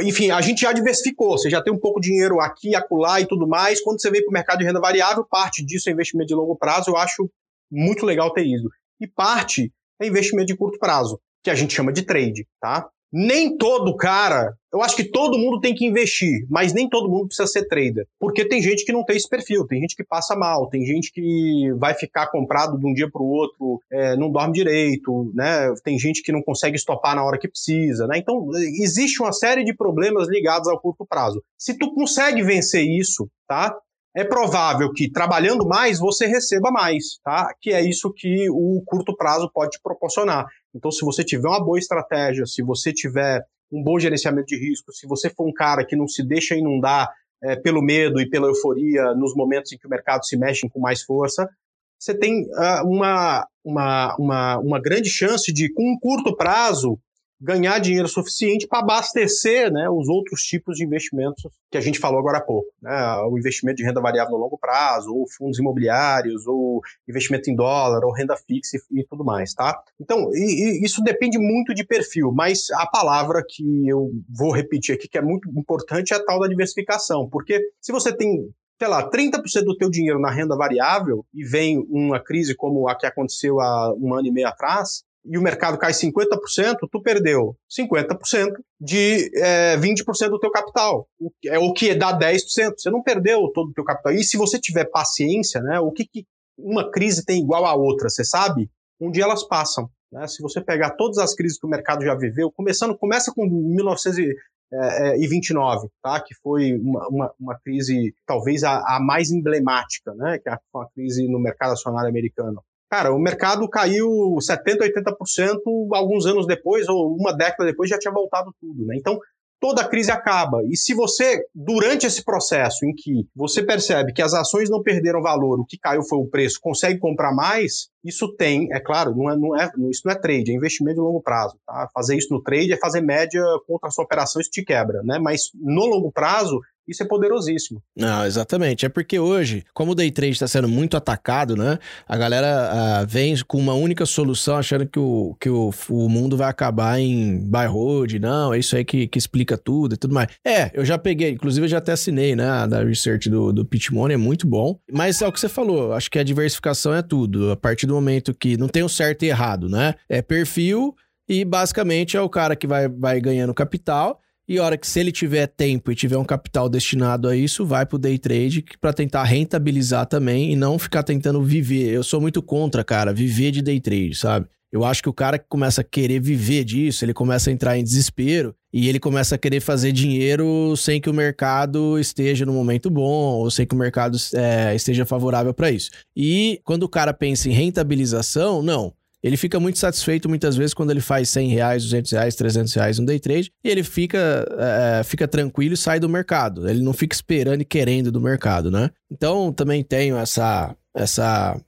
enfim, 0.00 0.30
a 0.30 0.40
gente 0.40 0.62
já 0.62 0.72
diversificou, 0.72 1.36
você 1.36 1.50
já 1.50 1.62
tem 1.62 1.72
um 1.72 1.78
pouco 1.78 2.00
de 2.00 2.08
dinheiro 2.08 2.40
aqui, 2.40 2.74
acolá 2.74 3.20
e 3.20 3.26
tudo 3.26 3.46
mais. 3.46 3.80
Quando 3.80 4.00
você 4.00 4.10
vem 4.10 4.22
para 4.22 4.30
o 4.30 4.32
mercado 4.32 4.58
de 4.60 4.64
renda 4.64 4.80
variável, 4.80 5.24
parte 5.24 5.64
disso 5.64 5.88
é 5.88 5.92
investimento 5.92 6.28
de 6.28 6.34
longo 6.34 6.56
prazo, 6.56 6.90
eu 6.90 6.96
acho 6.96 7.30
muito 7.70 8.04
legal 8.04 8.32
ter 8.32 8.46
ido. 8.46 8.68
E 9.00 9.06
parte 9.06 9.72
é 10.00 10.06
investimento 10.06 10.46
de 10.46 10.56
curto 10.56 10.78
prazo, 10.78 11.20
que 11.42 11.50
a 11.50 11.54
gente 11.54 11.74
chama 11.74 11.92
de 11.92 12.02
trade, 12.02 12.46
tá? 12.60 12.88
nem 13.12 13.56
todo 13.56 13.96
cara. 13.96 14.54
Eu 14.70 14.82
acho 14.82 14.94
que 14.94 15.04
todo 15.04 15.38
mundo 15.38 15.60
tem 15.60 15.74
que 15.74 15.86
investir, 15.86 16.46
mas 16.50 16.74
nem 16.74 16.88
todo 16.88 17.08
mundo 17.08 17.28
precisa 17.28 17.46
ser 17.46 17.66
trader. 17.66 18.06
Porque 18.20 18.46
tem 18.46 18.60
gente 18.60 18.84
que 18.84 18.92
não 18.92 19.02
tem 19.02 19.16
esse 19.16 19.28
perfil, 19.28 19.66
tem 19.66 19.80
gente 19.80 19.96
que 19.96 20.04
passa 20.04 20.36
mal, 20.36 20.68
tem 20.68 20.84
gente 20.84 21.10
que 21.10 21.72
vai 21.78 21.94
ficar 21.94 22.26
comprado 22.26 22.78
de 22.78 22.86
um 22.86 22.92
dia 22.92 23.10
para 23.10 23.22
o 23.22 23.28
outro, 23.28 23.80
é, 23.90 24.14
não 24.14 24.30
dorme 24.30 24.52
direito, 24.52 25.32
né? 25.34 25.72
Tem 25.82 25.98
gente 25.98 26.22
que 26.22 26.32
não 26.32 26.42
consegue 26.42 26.76
estopar 26.76 27.16
na 27.16 27.24
hora 27.24 27.38
que 27.38 27.48
precisa, 27.48 28.06
né? 28.06 28.18
Então, 28.18 28.46
existe 28.82 29.22
uma 29.22 29.32
série 29.32 29.64
de 29.64 29.74
problemas 29.74 30.28
ligados 30.28 30.68
ao 30.68 30.78
curto 30.78 31.06
prazo. 31.06 31.42
Se 31.58 31.78
tu 31.78 31.94
consegue 31.94 32.42
vencer 32.42 32.84
isso, 32.84 33.26
tá? 33.48 33.74
É 34.18 34.24
provável 34.24 34.92
que 34.92 35.08
trabalhando 35.08 35.64
mais 35.64 36.00
você 36.00 36.26
receba 36.26 36.72
mais, 36.72 37.20
tá? 37.22 37.54
Que 37.60 37.72
é 37.72 37.80
isso 37.80 38.12
que 38.12 38.50
o 38.50 38.82
curto 38.84 39.16
prazo 39.16 39.48
pode 39.54 39.70
te 39.70 39.80
proporcionar. 39.80 40.44
Então, 40.74 40.90
se 40.90 41.04
você 41.04 41.22
tiver 41.22 41.46
uma 41.46 41.64
boa 41.64 41.78
estratégia, 41.78 42.44
se 42.44 42.60
você 42.60 42.92
tiver 42.92 43.40
um 43.70 43.80
bom 43.80 43.96
gerenciamento 43.96 44.46
de 44.46 44.58
risco, 44.58 44.92
se 44.92 45.06
você 45.06 45.30
for 45.30 45.46
um 45.48 45.52
cara 45.52 45.86
que 45.86 45.94
não 45.94 46.08
se 46.08 46.26
deixa 46.26 46.56
inundar 46.56 47.08
é, 47.44 47.54
pelo 47.54 47.80
medo 47.80 48.20
e 48.20 48.28
pela 48.28 48.48
euforia 48.48 49.14
nos 49.14 49.36
momentos 49.36 49.72
em 49.72 49.78
que 49.78 49.86
o 49.86 49.90
mercado 49.90 50.26
se 50.26 50.36
mexe 50.36 50.68
com 50.68 50.80
mais 50.80 51.02
força, 51.04 51.48
você 51.96 52.12
tem 52.12 52.42
uh, 52.42 52.88
uma, 52.88 53.46
uma, 53.64 54.16
uma, 54.18 54.58
uma 54.58 54.80
grande 54.80 55.08
chance 55.08 55.52
de, 55.52 55.72
com 55.72 55.92
um 55.92 55.96
curto 55.96 56.36
prazo, 56.36 56.98
ganhar 57.40 57.78
dinheiro 57.78 58.08
suficiente 58.08 58.66
para 58.66 58.80
abastecer 58.80 59.72
né, 59.72 59.88
os 59.88 60.08
outros 60.08 60.42
tipos 60.42 60.76
de 60.76 60.84
investimentos 60.84 61.50
que 61.70 61.78
a 61.78 61.80
gente 61.80 61.98
falou 61.98 62.18
agora 62.18 62.38
há 62.38 62.40
pouco. 62.40 62.68
Né? 62.82 62.92
O 63.30 63.38
investimento 63.38 63.76
de 63.76 63.84
renda 63.84 64.00
variável 64.00 64.32
no 64.32 64.38
longo 64.38 64.58
prazo, 64.58 65.14
ou 65.14 65.28
fundos 65.28 65.58
imobiliários, 65.58 66.46
ou 66.46 66.80
investimento 67.08 67.50
em 67.50 67.54
dólar, 67.54 68.04
ou 68.04 68.12
renda 68.12 68.36
fixa 68.36 68.76
e, 68.76 69.00
e 69.00 69.04
tudo 69.04 69.24
mais. 69.24 69.54
Tá? 69.54 69.80
Então, 70.00 70.30
e, 70.32 70.80
e 70.80 70.84
isso 70.84 71.02
depende 71.02 71.38
muito 71.38 71.74
de 71.74 71.84
perfil, 71.84 72.32
mas 72.34 72.70
a 72.72 72.86
palavra 72.86 73.42
que 73.46 73.88
eu 73.88 74.10
vou 74.28 74.52
repetir 74.52 74.94
aqui, 74.94 75.08
que 75.08 75.18
é 75.18 75.22
muito 75.22 75.48
importante, 75.50 76.12
é 76.12 76.16
a 76.16 76.24
tal 76.24 76.40
da 76.40 76.48
diversificação. 76.48 77.28
Porque 77.28 77.60
se 77.80 77.92
você 77.92 78.14
tem 78.14 78.48
sei 78.78 78.86
lá, 78.86 79.10
30% 79.10 79.64
do 79.64 79.76
teu 79.76 79.90
dinheiro 79.90 80.20
na 80.20 80.30
renda 80.30 80.56
variável 80.56 81.26
e 81.34 81.44
vem 81.44 81.84
uma 81.90 82.22
crise 82.22 82.54
como 82.54 82.88
a 82.88 82.94
que 82.94 83.06
aconteceu 83.06 83.60
há 83.60 83.92
um 83.94 84.14
ano 84.14 84.28
e 84.28 84.30
meio 84.30 84.46
atrás, 84.46 85.02
e 85.30 85.36
o 85.36 85.42
mercado 85.42 85.76
cai 85.76 85.92
50%, 85.92 86.88
tu 86.90 87.02
perdeu 87.02 87.54
50% 87.70 88.50
de 88.80 89.30
é, 89.36 89.76
20% 89.76 90.30
do 90.30 90.38
teu 90.38 90.50
capital, 90.50 91.06
o, 91.20 91.30
é 91.46 91.58
o 91.58 91.70
que 91.72 91.94
dá 91.94 92.18
10%. 92.18 92.40
Você 92.76 92.90
não 92.90 93.02
perdeu 93.02 93.50
todo 93.52 93.70
o 93.70 93.74
teu 93.74 93.84
capital. 93.84 94.12
E 94.12 94.24
se 94.24 94.38
você 94.38 94.58
tiver 94.58 94.86
paciência, 94.86 95.60
né, 95.60 95.78
o 95.80 95.92
que, 95.92 96.06
que 96.06 96.24
uma 96.56 96.90
crise 96.90 97.22
tem 97.24 97.40
igual 97.40 97.66
a 97.66 97.74
outra, 97.74 98.08
você 98.08 98.24
sabe? 98.24 98.70
Um 99.00 99.10
dia 99.10 99.24
elas 99.24 99.46
passam. 99.46 99.90
Né? 100.10 100.26
Se 100.26 100.42
você 100.42 100.60
pegar 100.60 100.96
todas 100.96 101.18
as 101.18 101.34
crises 101.34 101.58
que 101.58 101.66
o 101.66 101.70
mercado 101.70 102.04
já 102.04 102.14
viveu, 102.14 102.50
começando, 102.50 102.96
começa 102.96 103.32
com 103.32 103.46
1929, 103.46 105.88
tá? 106.02 106.20
que 106.20 106.34
foi 106.42 106.72
uma, 106.72 107.06
uma, 107.08 107.32
uma 107.38 107.58
crise 107.60 108.14
talvez 108.26 108.64
a, 108.64 108.96
a, 108.96 109.00
mais 109.00 109.30
emblemática, 109.30 110.12
né? 110.14 110.38
que 110.38 110.48
é 110.48 110.52
a, 110.52 110.56
a 110.56 110.88
crise 110.94 111.28
no 111.28 111.38
mercado 111.38 111.72
acionário 111.72 112.08
americano. 112.08 112.62
Cara, 112.90 113.12
o 113.12 113.18
mercado 113.18 113.68
caiu 113.68 114.08
70%, 114.40 114.78
80% 114.80 115.58
alguns 115.92 116.24
anos 116.26 116.46
depois, 116.46 116.88
ou 116.88 117.14
uma 117.14 117.32
década 117.32 117.66
depois, 117.66 117.90
já 117.90 117.98
tinha 117.98 118.12
voltado 118.12 118.52
tudo, 118.60 118.86
né? 118.86 118.96
Então, 118.98 119.18
toda 119.60 119.82
a 119.82 119.88
crise 119.88 120.10
acaba. 120.10 120.62
E 120.68 120.76
se 120.76 120.94
você, 120.94 121.42
durante 121.54 122.06
esse 122.06 122.24
processo 122.24 122.84
em 122.86 122.94
que 122.94 123.26
você 123.34 123.62
percebe 123.62 124.12
que 124.12 124.22
as 124.22 124.32
ações 124.32 124.70
não 124.70 124.82
perderam 124.82 125.20
valor, 125.20 125.60
o 125.60 125.64
que 125.64 125.78
caiu 125.78 126.02
foi 126.02 126.18
o 126.18 126.28
preço, 126.28 126.58
consegue 126.60 126.98
comprar 126.98 127.34
mais, 127.34 127.88
isso 128.04 128.34
tem, 128.36 128.68
é 128.72 128.80
claro, 128.80 129.14
não 129.14 129.30
é, 129.30 129.36
não 129.36 129.56
é, 129.56 129.70
isso 129.90 130.02
não 130.04 130.12
é 130.12 130.18
trade, 130.18 130.50
é 130.50 130.54
investimento 130.54 130.96
de 130.96 131.02
longo 131.02 131.20
prazo. 131.20 131.58
Tá? 131.66 131.88
Fazer 131.92 132.16
isso 132.16 132.32
no 132.32 132.42
trade 132.42 132.72
é 132.72 132.78
fazer 132.78 133.00
média 133.00 133.42
contra 133.66 133.88
a 133.88 133.90
sua 133.90 134.04
operação, 134.04 134.40
isso 134.40 134.50
te 134.50 134.64
quebra. 134.64 135.02
Né? 135.02 135.18
Mas 135.18 135.50
no 135.54 135.84
longo 135.86 136.12
prazo, 136.12 136.60
isso 136.88 137.02
é 137.02 137.06
poderosíssimo. 137.06 137.82
Não, 137.94 138.24
exatamente. 138.24 138.86
É 138.86 138.88
porque 138.88 139.18
hoje, 139.18 139.64
como 139.74 139.92
o 139.92 139.94
day 139.94 140.10
trade 140.10 140.32
está 140.32 140.48
sendo 140.48 140.68
muito 140.68 140.96
atacado, 140.96 141.54
né? 141.54 141.78
A 142.06 142.16
galera 142.16 143.02
uh, 143.02 143.06
vem 143.06 143.36
com 143.46 143.58
uma 143.58 143.74
única 143.74 144.06
solução, 144.06 144.56
achando 144.56 144.86
que 144.86 144.98
o, 144.98 145.36
que 145.38 145.50
o, 145.50 145.70
o 145.90 146.08
mundo 146.08 146.36
vai 146.36 146.48
acabar 146.48 146.98
em 146.98 147.38
buy 147.38 147.66
road. 147.66 148.18
Não, 148.18 148.54
é 148.54 148.58
isso 148.58 148.74
aí 148.74 148.84
que, 148.84 149.06
que 149.06 149.18
explica 149.18 149.58
tudo 149.58 149.94
e 149.94 149.98
tudo 149.98 150.14
mais. 150.14 150.28
É, 150.44 150.70
eu 150.72 150.84
já 150.84 150.96
peguei, 150.96 151.30
inclusive 151.30 151.66
eu 151.66 151.70
já 151.70 151.78
até 151.78 151.92
assinei, 151.92 152.34
né? 152.34 152.66
Da 152.66 152.82
research 152.82 153.28
do, 153.28 153.52
do 153.52 153.64
Pitch 153.64 153.90
Money, 153.90 154.14
é 154.14 154.18
muito 154.18 154.46
bom. 154.46 154.78
Mas 154.90 155.20
é 155.20 155.28
o 155.28 155.32
que 155.32 155.38
você 155.38 155.48
falou, 155.48 155.92
acho 155.92 156.10
que 156.10 156.18
a 156.18 156.24
diversificação 156.24 156.94
é 156.94 157.02
tudo. 157.02 157.50
A 157.50 157.56
partir 157.56 157.86
do 157.86 157.94
momento 157.94 158.34
que 158.34 158.56
não 158.56 158.68
tem 158.68 158.82
o 158.82 158.88
certo 158.88 159.24
e 159.24 159.28
errado, 159.28 159.68
né? 159.68 159.94
É 160.08 160.22
perfil 160.22 160.94
e 161.28 161.44
basicamente 161.44 162.16
é 162.16 162.20
o 162.20 162.28
cara 162.28 162.56
que 162.56 162.66
vai, 162.66 162.88
vai 162.88 163.20
ganhando 163.20 163.52
capital 163.52 164.20
e 164.48 164.58
hora 164.58 164.78
que 164.78 164.86
se 164.86 164.98
ele 164.98 165.12
tiver 165.12 165.46
tempo 165.46 165.92
e 165.92 165.94
tiver 165.94 166.16
um 166.16 166.24
capital 166.24 166.68
destinado 166.68 167.28
a 167.28 167.36
isso, 167.36 167.66
vai 167.66 167.84
pro 167.84 167.98
day 167.98 168.16
trade 168.16 168.64
para 168.80 168.94
tentar 168.94 169.24
rentabilizar 169.24 170.06
também 170.06 170.52
e 170.52 170.56
não 170.56 170.78
ficar 170.78 171.02
tentando 171.02 171.42
viver. 171.42 171.92
Eu 171.92 172.02
sou 172.02 172.20
muito 172.20 172.40
contra, 172.40 172.82
cara, 172.82 173.12
viver 173.12 173.50
de 173.50 173.60
day 173.60 173.78
trade, 173.78 174.14
sabe? 174.14 174.46
Eu 174.70 174.84
acho 174.84 175.02
que 175.02 175.08
o 175.08 175.14
cara 175.14 175.38
que 175.38 175.46
começa 175.48 175.80
a 175.80 175.84
querer 175.84 176.20
viver 176.20 176.62
disso, 176.64 177.04
ele 177.04 177.14
começa 177.14 177.48
a 177.48 177.52
entrar 177.52 177.78
em 177.78 177.84
desespero 177.84 178.54
e 178.72 178.88
ele 178.88 179.00
começa 179.00 179.34
a 179.34 179.38
querer 179.38 179.60
fazer 179.60 179.92
dinheiro 179.92 180.74
sem 180.76 181.00
que 181.00 181.08
o 181.08 181.14
mercado 181.14 181.98
esteja 181.98 182.44
no 182.44 182.52
momento 182.52 182.90
bom 182.90 183.36
ou 183.36 183.50
sem 183.50 183.66
que 183.66 183.74
o 183.74 183.78
mercado 183.78 184.18
é, 184.34 184.74
esteja 184.74 185.06
favorável 185.06 185.54
para 185.54 185.70
isso. 185.70 185.90
E 186.14 186.60
quando 186.64 186.82
o 186.82 186.88
cara 186.88 187.14
pensa 187.14 187.48
em 187.48 187.52
rentabilização, 187.52 188.62
não. 188.62 188.92
Ele 189.22 189.36
fica 189.36 189.58
muito 189.58 189.78
satisfeito 189.78 190.28
muitas 190.28 190.56
vezes 190.56 190.74
quando 190.74 190.90
ele 190.90 191.00
faz 191.00 191.28
100 191.30 191.48
reais, 191.48 191.84
200 191.84 192.12
reais, 192.12 192.34
300 192.36 192.74
reais 192.74 192.98
no 192.98 193.06
day 193.06 193.18
trade 193.18 193.52
e 193.64 193.68
ele 193.68 193.82
fica, 193.82 194.46
é, 194.58 195.02
fica 195.02 195.26
tranquilo 195.26 195.74
e 195.74 195.76
sai 195.76 195.98
do 195.98 196.08
mercado. 196.08 196.68
Ele 196.68 196.82
não 196.82 196.92
fica 196.92 197.14
esperando 197.14 197.62
e 197.62 197.64
querendo 197.64 198.12
do 198.12 198.20
mercado, 198.20 198.70
né? 198.70 198.90
Então 199.10 199.52
também 199.52 199.82
tenho 199.82 200.16
essa, 200.16 200.74
essa 200.94 201.60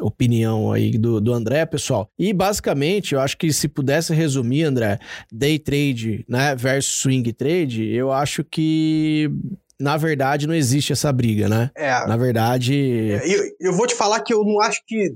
opinião 0.00 0.72
aí 0.72 0.92
do, 0.92 1.20
do 1.20 1.32
André, 1.32 1.64
pessoal. 1.66 2.08
E 2.18 2.32
basicamente, 2.32 3.14
eu 3.14 3.20
acho 3.20 3.36
que 3.36 3.52
se 3.52 3.68
pudesse 3.68 4.14
resumir, 4.14 4.64
André, 4.64 4.98
day 5.32 5.58
trade 5.58 6.24
né, 6.28 6.54
versus 6.54 7.00
swing 7.00 7.32
trade, 7.32 7.84
eu 7.84 8.12
acho 8.12 8.44
que 8.44 9.30
na 9.80 9.96
verdade, 9.96 10.46
não 10.46 10.54
existe 10.54 10.92
essa 10.92 11.12
briga, 11.12 11.48
né? 11.48 11.70
É. 11.76 11.90
Na 12.06 12.16
verdade. 12.16 13.12
É, 13.12 13.28
eu, 13.28 13.42
eu 13.60 13.72
vou 13.72 13.86
te 13.86 13.94
falar 13.94 14.20
que 14.22 14.34
eu 14.34 14.42
não 14.44 14.60
acho 14.60 14.82
que. 14.86 15.14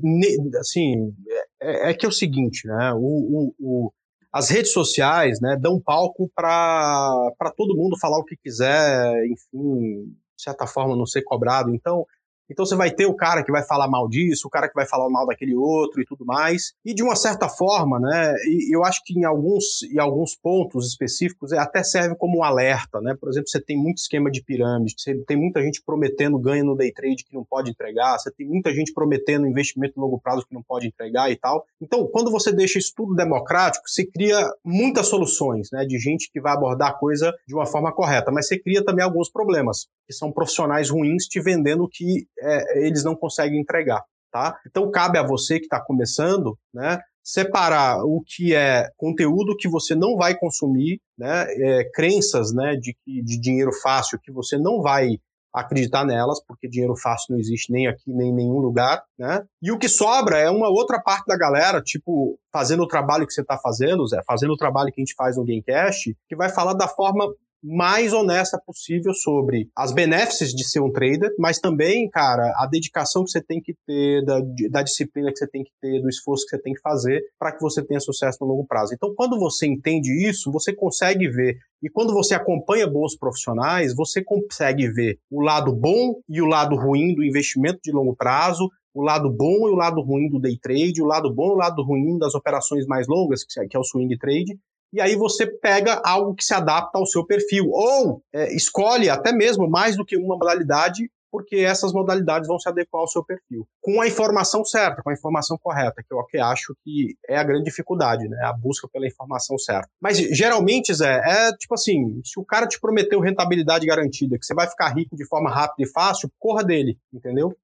Assim, 0.60 1.12
é, 1.60 1.90
é 1.90 1.94
que 1.94 2.06
é 2.06 2.08
o 2.08 2.12
seguinte, 2.12 2.66
né? 2.66 2.92
O, 2.94 2.98
o, 2.98 3.54
o, 3.58 3.92
as 4.32 4.48
redes 4.48 4.72
sociais 4.72 5.40
né, 5.40 5.58
dão 5.60 5.80
palco 5.80 6.30
para 6.34 7.52
todo 7.56 7.76
mundo 7.76 7.98
falar 7.98 8.18
o 8.18 8.24
que 8.24 8.36
quiser, 8.36 9.12
enfim, 9.26 10.04
de 10.36 10.42
certa 10.42 10.66
forma 10.66 10.96
não 10.96 11.06
ser 11.06 11.22
cobrado. 11.22 11.74
Então, 11.74 12.06
então 12.50 12.64
você 12.64 12.76
vai 12.76 12.90
ter 12.90 13.06
o 13.06 13.14
cara 13.14 13.42
que 13.42 13.52
vai 13.52 13.64
falar 13.64 13.88
mal 13.88 14.08
disso, 14.08 14.46
o 14.46 14.50
cara 14.50 14.68
que 14.68 14.74
vai 14.74 14.86
falar 14.86 15.08
mal 15.08 15.26
daquele 15.26 15.54
outro 15.54 16.00
e 16.00 16.04
tudo 16.04 16.24
mais. 16.24 16.72
E 16.84 16.94
de 16.94 17.02
uma 17.02 17.16
certa 17.16 17.48
forma, 17.48 17.98
né, 17.98 18.34
eu 18.70 18.84
acho 18.84 19.02
que 19.04 19.18
em 19.18 19.24
alguns, 19.24 19.82
em 19.82 19.98
alguns 19.98 20.34
pontos 20.34 20.88
específicos 20.88 21.52
é, 21.52 21.58
até 21.58 21.82
serve 21.82 22.14
como 22.16 22.38
um 22.38 22.44
alerta, 22.44 23.00
né? 23.00 23.16
Por 23.18 23.28
exemplo, 23.28 23.48
você 23.48 23.60
tem 23.60 23.76
muito 23.76 23.98
esquema 23.98 24.30
de 24.30 24.42
pirâmide, 24.42 24.94
você 24.96 25.14
tem 25.26 25.36
muita 25.36 25.62
gente 25.62 25.82
prometendo 25.84 26.38
ganho 26.38 26.64
no 26.64 26.76
day 26.76 26.92
trade 26.92 27.24
que 27.24 27.34
não 27.34 27.44
pode 27.44 27.70
entregar, 27.70 28.18
você 28.18 28.30
tem 28.30 28.46
muita 28.46 28.72
gente 28.72 28.92
prometendo 28.92 29.46
investimento 29.46 29.94
no 29.96 30.04
longo 30.04 30.20
prazo 30.20 30.46
que 30.46 30.54
não 30.54 30.62
pode 30.62 30.86
entregar 30.86 31.30
e 31.30 31.36
tal. 31.36 31.64
Então, 31.80 32.06
quando 32.06 32.30
você 32.30 32.52
deixa 32.52 32.78
isso 32.78 32.92
tudo 32.96 33.14
democrático, 33.14 33.88
você 33.88 34.04
cria 34.04 34.50
muitas 34.64 35.08
soluções, 35.08 35.70
né, 35.72 35.84
de 35.84 35.98
gente 35.98 36.30
que 36.30 36.40
vai 36.40 36.52
abordar 36.52 36.90
a 36.90 36.94
coisa 36.94 37.32
de 37.46 37.54
uma 37.54 37.66
forma 37.66 37.92
correta, 37.92 38.30
mas 38.30 38.46
você 38.46 38.58
cria 38.58 38.84
também 38.84 39.04
alguns 39.04 39.30
problemas, 39.30 39.86
que 40.06 40.12
são 40.12 40.32
profissionais 40.32 40.90
ruins 40.90 41.24
te 41.26 41.40
vendendo 41.40 41.88
que 41.88 42.26
é, 42.42 42.86
eles 42.86 43.04
não 43.04 43.14
conseguem 43.14 43.60
entregar. 43.60 44.02
Tá? 44.30 44.58
Então 44.66 44.90
cabe 44.90 45.18
a 45.18 45.22
você 45.22 45.58
que 45.58 45.66
está 45.66 45.78
começando, 45.78 46.58
né, 46.72 46.98
separar 47.22 48.02
o 48.02 48.22
que 48.26 48.54
é 48.54 48.88
conteúdo 48.96 49.56
que 49.58 49.68
você 49.68 49.94
não 49.94 50.16
vai 50.16 50.34
consumir, 50.34 51.00
né, 51.18 51.44
é, 51.50 51.90
crenças, 51.92 52.50
né, 52.50 52.74
de, 52.76 52.96
de 53.06 53.38
dinheiro 53.38 53.70
fácil 53.82 54.18
que 54.18 54.32
você 54.32 54.56
não 54.56 54.80
vai 54.80 55.18
acreditar 55.54 56.04
nelas, 56.04 56.42
porque 56.46 56.66
dinheiro 56.66 56.96
fácil 56.96 57.32
não 57.32 57.38
existe 57.38 57.70
nem 57.70 57.86
aqui 57.86 58.10
nem 58.12 58.30
em 58.30 58.34
nenhum 58.34 58.58
lugar, 58.58 59.02
né? 59.18 59.44
E 59.60 59.70
o 59.70 59.78
que 59.78 59.88
sobra 59.88 60.38
é 60.38 60.48
uma 60.48 60.70
outra 60.70 60.98
parte 60.98 61.26
da 61.26 61.36
galera, 61.36 61.82
tipo, 61.82 62.38
fazendo 62.50 62.82
o 62.84 62.88
trabalho 62.88 63.26
que 63.26 63.34
você 63.34 63.42
está 63.42 63.58
fazendo, 63.58 64.06
Zé, 64.06 64.22
fazendo 64.26 64.54
o 64.54 64.56
trabalho 64.56 64.90
que 64.90 65.00
a 65.00 65.04
gente 65.04 65.14
faz 65.14 65.36
no 65.36 65.44
Gamecast, 65.44 66.16
que 66.26 66.34
vai 66.34 66.48
falar 66.48 66.72
da 66.72 66.88
forma 66.88 67.26
mais 67.62 68.12
honesta 68.12 68.60
possível 68.64 69.14
sobre 69.14 69.68
as 69.76 69.92
benefícios 69.92 70.50
de 70.50 70.68
ser 70.68 70.80
um 70.80 70.90
trader, 70.90 71.30
mas 71.38 71.58
também, 71.58 72.08
cara, 72.10 72.52
a 72.56 72.66
dedicação 72.66 73.24
que 73.24 73.30
você 73.30 73.42
tem 73.42 73.60
que 73.60 73.74
ter, 73.86 74.24
da, 74.24 74.40
da 74.70 74.82
disciplina 74.82 75.30
que 75.30 75.38
você 75.38 75.46
tem 75.46 75.62
que 75.62 75.70
ter, 75.80 76.00
do 76.00 76.08
esforço 76.08 76.44
que 76.44 76.56
você 76.56 76.62
tem 76.62 76.72
que 76.72 76.80
fazer 76.80 77.22
para 77.38 77.52
que 77.52 77.60
você 77.60 77.84
tenha 77.84 78.00
sucesso 78.00 78.38
no 78.40 78.48
longo 78.48 78.66
prazo. 78.66 78.94
Então, 78.94 79.14
quando 79.14 79.38
você 79.38 79.66
entende 79.66 80.10
isso, 80.28 80.50
você 80.50 80.74
consegue 80.74 81.28
ver. 81.28 81.56
E 81.82 81.88
quando 81.88 82.12
você 82.12 82.34
acompanha 82.34 82.86
bons 82.86 83.16
profissionais, 83.16 83.94
você 83.94 84.22
consegue 84.22 84.88
ver 84.88 85.18
o 85.30 85.40
lado 85.40 85.72
bom 85.74 86.20
e 86.28 86.40
o 86.40 86.46
lado 86.46 86.76
ruim 86.76 87.14
do 87.14 87.24
investimento 87.24 87.80
de 87.84 87.92
longo 87.92 88.14
prazo, 88.16 88.68
o 88.94 89.02
lado 89.02 89.30
bom 89.30 89.68
e 89.68 89.72
o 89.72 89.74
lado 89.74 90.02
ruim 90.02 90.28
do 90.28 90.38
day 90.38 90.58
trade, 90.60 91.02
o 91.02 91.06
lado 91.06 91.32
bom 91.32 91.48
e 91.48 91.54
o 91.54 91.56
lado 91.56 91.82
ruim 91.82 92.18
das 92.18 92.34
operações 92.34 92.86
mais 92.86 93.06
longas, 93.08 93.44
que 93.44 93.76
é 93.76 93.78
o 93.78 93.84
swing 93.84 94.16
trade, 94.18 94.58
e 94.92 95.00
aí 95.00 95.16
você 95.16 95.46
pega 95.46 96.00
algo 96.04 96.34
que 96.34 96.44
se 96.44 96.52
adapta 96.52 96.98
ao 96.98 97.06
seu 97.06 97.24
perfil. 97.24 97.70
Ou 97.70 98.22
é, 98.32 98.54
escolhe 98.54 99.08
até 99.08 99.32
mesmo 99.32 99.68
mais 99.68 99.96
do 99.96 100.04
que 100.04 100.16
uma 100.16 100.36
modalidade, 100.36 101.10
porque 101.30 101.56
essas 101.56 101.94
modalidades 101.94 102.46
vão 102.46 102.58
se 102.58 102.68
adequar 102.68 103.00
ao 103.00 103.08
seu 103.08 103.24
perfil. 103.24 103.66
Com 103.80 104.02
a 104.02 104.06
informação 104.06 104.62
certa, 104.66 105.02
com 105.02 105.08
a 105.08 105.14
informação 105.14 105.56
correta, 105.56 106.02
que 106.06 106.12
eu 106.12 106.22
que 106.26 106.38
acho 106.38 106.76
que 106.84 107.16
é 107.26 107.38
a 107.38 107.42
grande 107.42 107.64
dificuldade, 107.64 108.28
né? 108.28 108.36
A 108.44 108.52
busca 108.52 108.86
pela 108.92 109.06
informação 109.06 109.56
certa. 109.56 109.88
Mas 109.98 110.18
geralmente, 110.18 110.92
Zé, 110.92 111.22
é 111.24 111.56
tipo 111.56 111.72
assim: 111.72 112.20
se 112.22 112.38
o 112.38 112.44
cara 112.44 112.66
te 112.66 112.78
prometeu 112.78 113.18
rentabilidade 113.18 113.86
garantida, 113.86 114.38
que 114.38 114.44
você 114.44 114.54
vai 114.54 114.68
ficar 114.68 114.90
rico 114.90 115.16
de 115.16 115.26
forma 115.26 115.50
rápida 115.50 115.88
e 115.88 115.90
fácil, 115.90 116.30
corra 116.38 116.62
dele, 116.62 116.98
entendeu? 117.10 117.56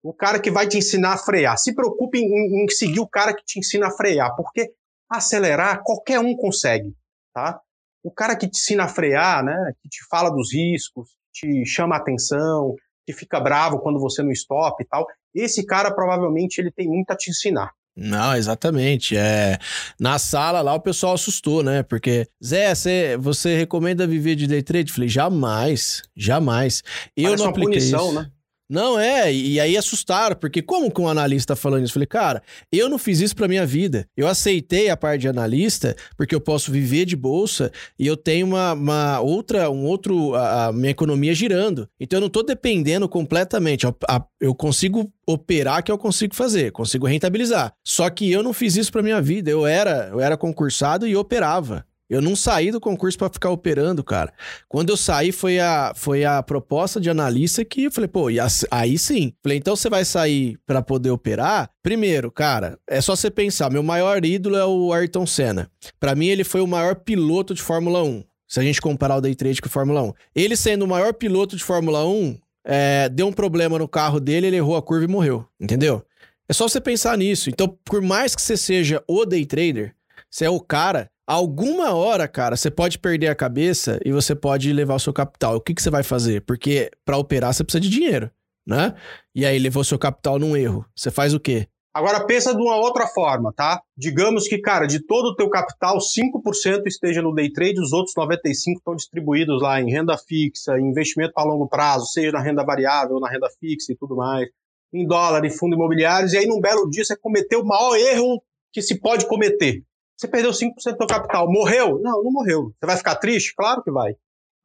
O 0.00 0.14
cara 0.14 0.38
que 0.38 0.48
vai 0.48 0.68
te 0.68 0.78
ensinar 0.78 1.14
a 1.14 1.18
frear. 1.18 1.58
Se 1.58 1.74
preocupe 1.74 2.18
em, 2.18 2.64
em 2.64 2.68
seguir 2.68 3.00
o 3.00 3.08
cara 3.08 3.34
que 3.34 3.44
te 3.44 3.58
ensina 3.58 3.88
a 3.88 3.90
frear, 3.90 4.36
porque 4.36 4.72
acelerar, 5.10 5.82
qualquer 5.82 6.20
um 6.20 6.36
consegue, 6.36 6.94
tá? 7.34 7.60
O 8.02 8.10
cara 8.10 8.36
que 8.36 8.48
te 8.48 8.58
ensina 8.58 8.84
a 8.84 8.88
frear, 8.88 9.44
né, 9.44 9.72
que 9.82 9.88
te 9.88 10.06
fala 10.08 10.30
dos 10.30 10.52
riscos, 10.52 11.08
te 11.32 11.64
chama 11.66 11.96
a 11.96 11.98
atenção, 11.98 12.74
que 13.06 13.12
fica 13.12 13.40
bravo 13.40 13.80
quando 13.80 13.98
você 13.98 14.22
não 14.22 14.30
stop 14.32 14.82
e 14.82 14.86
tal, 14.86 15.06
esse 15.34 15.64
cara 15.64 15.90
provavelmente 15.94 16.58
ele 16.58 16.70
tem 16.70 16.86
muito 16.86 17.10
a 17.10 17.16
te 17.16 17.30
ensinar. 17.30 17.72
Não, 17.96 18.36
exatamente. 18.36 19.16
É, 19.16 19.58
na 19.98 20.20
sala 20.20 20.60
lá 20.60 20.72
o 20.72 20.80
pessoal 20.80 21.14
assustou, 21.14 21.64
né? 21.64 21.82
Porque, 21.82 22.28
Zé, 22.44 22.72
você, 22.72 23.16
você 23.16 23.56
recomenda 23.56 24.06
viver 24.06 24.36
de 24.36 24.46
day 24.46 24.62
trade? 24.62 24.92
Falei, 24.92 25.08
jamais, 25.08 26.02
jamais. 26.16 26.82
Eu 27.16 27.24
Parece 27.24 27.42
não 27.42 27.50
apliquei 27.50 27.74
punição, 27.80 28.06
isso. 28.06 28.20
né? 28.20 28.30
Não, 28.68 28.98
é, 28.98 29.32
e 29.32 29.58
aí 29.58 29.78
assustaram, 29.78 30.36
porque 30.36 30.60
como 30.60 30.90
que 30.90 31.00
um 31.00 31.08
analista 31.08 31.54
tá 31.54 31.56
falando 31.56 31.84
isso? 31.84 31.92
Eu 31.92 31.94
falei, 31.94 32.06
cara, 32.06 32.42
eu 32.70 32.86
não 32.86 32.98
fiz 32.98 33.20
isso 33.20 33.34
pra 33.34 33.48
minha 33.48 33.64
vida. 33.64 34.06
Eu 34.14 34.28
aceitei 34.28 34.90
a 34.90 34.96
parte 34.96 35.22
de 35.22 35.28
analista, 35.28 35.96
porque 36.18 36.34
eu 36.34 36.40
posso 36.40 36.70
viver 36.70 37.06
de 37.06 37.16
bolsa 37.16 37.72
e 37.98 38.06
eu 38.06 38.14
tenho 38.14 38.46
uma, 38.46 38.74
uma 38.74 39.20
outra, 39.20 39.70
um 39.70 39.86
outro, 39.86 40.34
a, 40.34 40.66
a, 40.66 40.72
minha 40.72 40.90
economia 40.90 41.34
girando. 41.34 41.88
Então 41.98 42.18
eu 42.18 42.20
não 42.20 42.28
tô 42.28 42.42
dependendo 42.42 43.08
completamente. 43.08 43.86
Eu, 43.86 43.96
a, 44.06 44.22
eu 44.38 44.54
consigo 44.54 45.10
operar 45.26 45.82
que 45.82 45.90
eu 45.90 45.96
consigo 45.96 46.34
fazer, 46.34 46.70
consigo 46.70 47.06
rentabilizar. 47.06 47.72
Só 47.82 48.10
que 48.10 48.30
eu 48.30 48.42
não 48.42 48.52
fiz 48.52 48.76
isso 48.76 48.92
pra 48.92 49.02
minha 49.02 49.22
vida. 49.22 49.50
Eu 49.50 49.66
era, 49.66 50.08
eu 50.12 50.20
era 50.20 50.36
concursado 50.36 51.06
e 51.06 51.16
operava. 51.16 51.86
Eu 52.08 52.22
não 52.22 52.34
saí 52.34 52.70
do 52.70 52.80
concurso 52.80 53.18
para 53.18 53.28
ficar 53.28 53.50
operando, 53.50 54.02
cara. 54.02 54.32
Quando 54.66 54.90
eu 54.90 54.96
saí, 54.96 55.30
foi 55.30 55.58
a, 55.58 55.92
foi 55.94 56.24
a 56.24 56.42
proposta 56.42 56.98
de 56.98 57.10
analista 57.10 57.64
que 57.64 57.84
eu 57.84 57.92
falei, 57.92 58.08
pô, 58.08 58.28
aí 58.70 58.98
sim. 58.98 59.32
Falei, 59.42 59.58
então 59.58 59.76
você 59.76 59.90
vai 59.90 60.04
sair 60.04 60.58
para 60.66 60.80
poder 60.80 61.10
operar? 61.10 61.70
Primeiro, 61.82 62.30
cara, 62.30 62.78
é 62.88 63.00
só 63.00 63.14
você 63.14 63.30
pensar, 63.30 63.70
meu 63.70 63.82
maior 63.82 64.24
ídolo 64.24 64.56
é 64.56 64.64
o 64.64 64.92
Ayrton 64.92 65.26
Senna. 65.26 65.70
Para 66.00 66.14
mim, 66.14 66.28
ele 66.28 66.44
foi 66.44 66.62
o 66.62 66.66
maior 66.66 66.94
piloto 66.94 67.52
de 67.52 67.62
Fórmula 67.62 68.02
1. 68.02 68.24
Se 68.46 68.58
a 68.58 68.62
gente 68.62 68.80
comparar 68.80 69.16
o 69.16 69.20
Day 69.20 69.34
Trade 69.34 69.60
com 69.60 69.68
a 69.68 69.70
Fórmula 69.70 70.02
1. 70.02 70.12
Ele 70.34 70.56
sendo 70.56 70.86
o 70.86 70.88
maior 70.88 71.12
piloto 71.12 71.54
de 71.54 71.62
Fórmula 71.62 72.06
1, 72.06 72.38
é, 72.64 73.08
deu 73.10 73.26
um 73.26 73.32
problema 73.32 73.78
no 73.78 73.86
carro 73.86 74.18
dele, 74.18 74.46
ele 74.46 74.56
errou 74.56 74.76
a 74.76 74.82
curva 74.82 75.04
e 75.04 75.08
morreu. 75.08 75.46
Entendeu? 75.60 76.02
É 76.48 76.54
só 76.54 76.66
você 76.66 76.80
pensar 76.80 77.18
nisso. 77.18 77.50
Então, 77.50 77.78
por 77.84 78.00
mais 78.00 78.34
que 78.34 78.40
você 78.40 78.56
seja 78.56 79.04
o 79.06 79.26
day 79.26 79.44
trader, 79.44 79.94
você 80.30 80.46
é 80.46 80.50
o 80.50 80.60
cara, 80.60 81.10
Alguma 81.28 81.94
hora, 81.94 82.26
cara, 82.26 82.56
você 82.56 82.70
pode 82.70 82.98
perder 82.98 83.28
a 83.28 83.34
cabeça 83.34 84.00
e 84.02 84.10
você 84.10 84.34
pode 84.34 84.72
levar 84.72 84.94
o 84.94 84.98
seu 84.98 85.12
capital. 85.12 85.56
O 85.56 85.60
que, 85.60 85.74
que 85.74 85.82
você 85.82 85.90
vai 85.90 86.02
fazer? 86.02 86.40
Porque 86.40 86.90
para 87.04 87.18
operar 87.18 87.52
você 87.52 87.62
precisa 87.62 87.82
de 87.82 87.90
dinheiro, 87.90 88.30
né? 88.66 88.94
E 89.34 89.44
aí 89.44 89.58
levou 89.58 89.84
seu 89.84 89.98
capital 89.98 90.38
num 90.38 90.56
erro. 90.56 90.86
Você 90.96 91.10
faz 91.10 91.34
o 91.34 91.38
quê? 91.38 91.68
Agora 91.92 92.24
pensa 92.24 92.54
de 92.54 92.62
uma 92.62 92.76
outra 92.76 93.06
forma, 93.06 93.52
tá? 93.52 93.82
Digamos 93.94 94.48
que, 94.48 94.56
cara, 94.56 94.86
de 94.86 95.04
todo 95.04 95.26
o 95.26 95.36
teu 95.36 95.50
capital, 95.50 95.98
5% 95.98 96.86
esteja 96.86 97.20
no 97.20 97.34
day 97.34 97.52
trade, 97.52 97.78
os 97.78 97.92
outros 97.92 98.14
95 98.16 98.78
estão 98.78 98.96
distribuídos 98.96 99.60
lá 99.60 99.82
em 99.82 99.90
renda 99.90 100.16
fixa, 100.16 100.78
em 100.78 100.88
investimento 100.88 101.34
a 101.36 101.44
longo 101.44 101.68
prazo, 101.68 102.06
seja 102.06 102.32
na 102.32 102.40
renda 102.40 102.64
variável, 102.64 103.20
na 103.20 103.28
renda 103.28 103.48
fixa 103.60 103.92
e 103.92 103.96
tudo 103.96 104.16
mais, 104.16 104.48
em 104.94 105.06
dólar, 105.06 105.44
em 105.44 105.50
fundo 105.50 105.76
imobiliários, 105.76 106.32
e 106.32 106.38
aí 106.38 106.46
num 106.46 106.60
belo 106.60 106.88
dia 106.88 107.04
você 107.04 107.14
cometeu 107.18 107.60
o 107.60 107.66
maior 107.66 107.96
erro 107.96 108.42
que 108.72 108.80
se 108.80 108.98
pode 108.98 109.26
cometer. 109.26 109.82
Você 110.18 110.26
perdeu 110.26 110.50
5% 110.50 110.74
do 110.74 110.82
seu 110.82 111.06
capital. 111.06 111.50
Morreu? 111.50 112.00
Não, 112.02 112.22
não 112.24 112.32
morreu. 112.32 112.72
Você 112.78 112.86
vai 112.86 112.96
ficar 112.96 113.16
triste? 113.16 113.54
Claro 113.54 113.82
que 113.82 113.90
vai. 113.90 114.14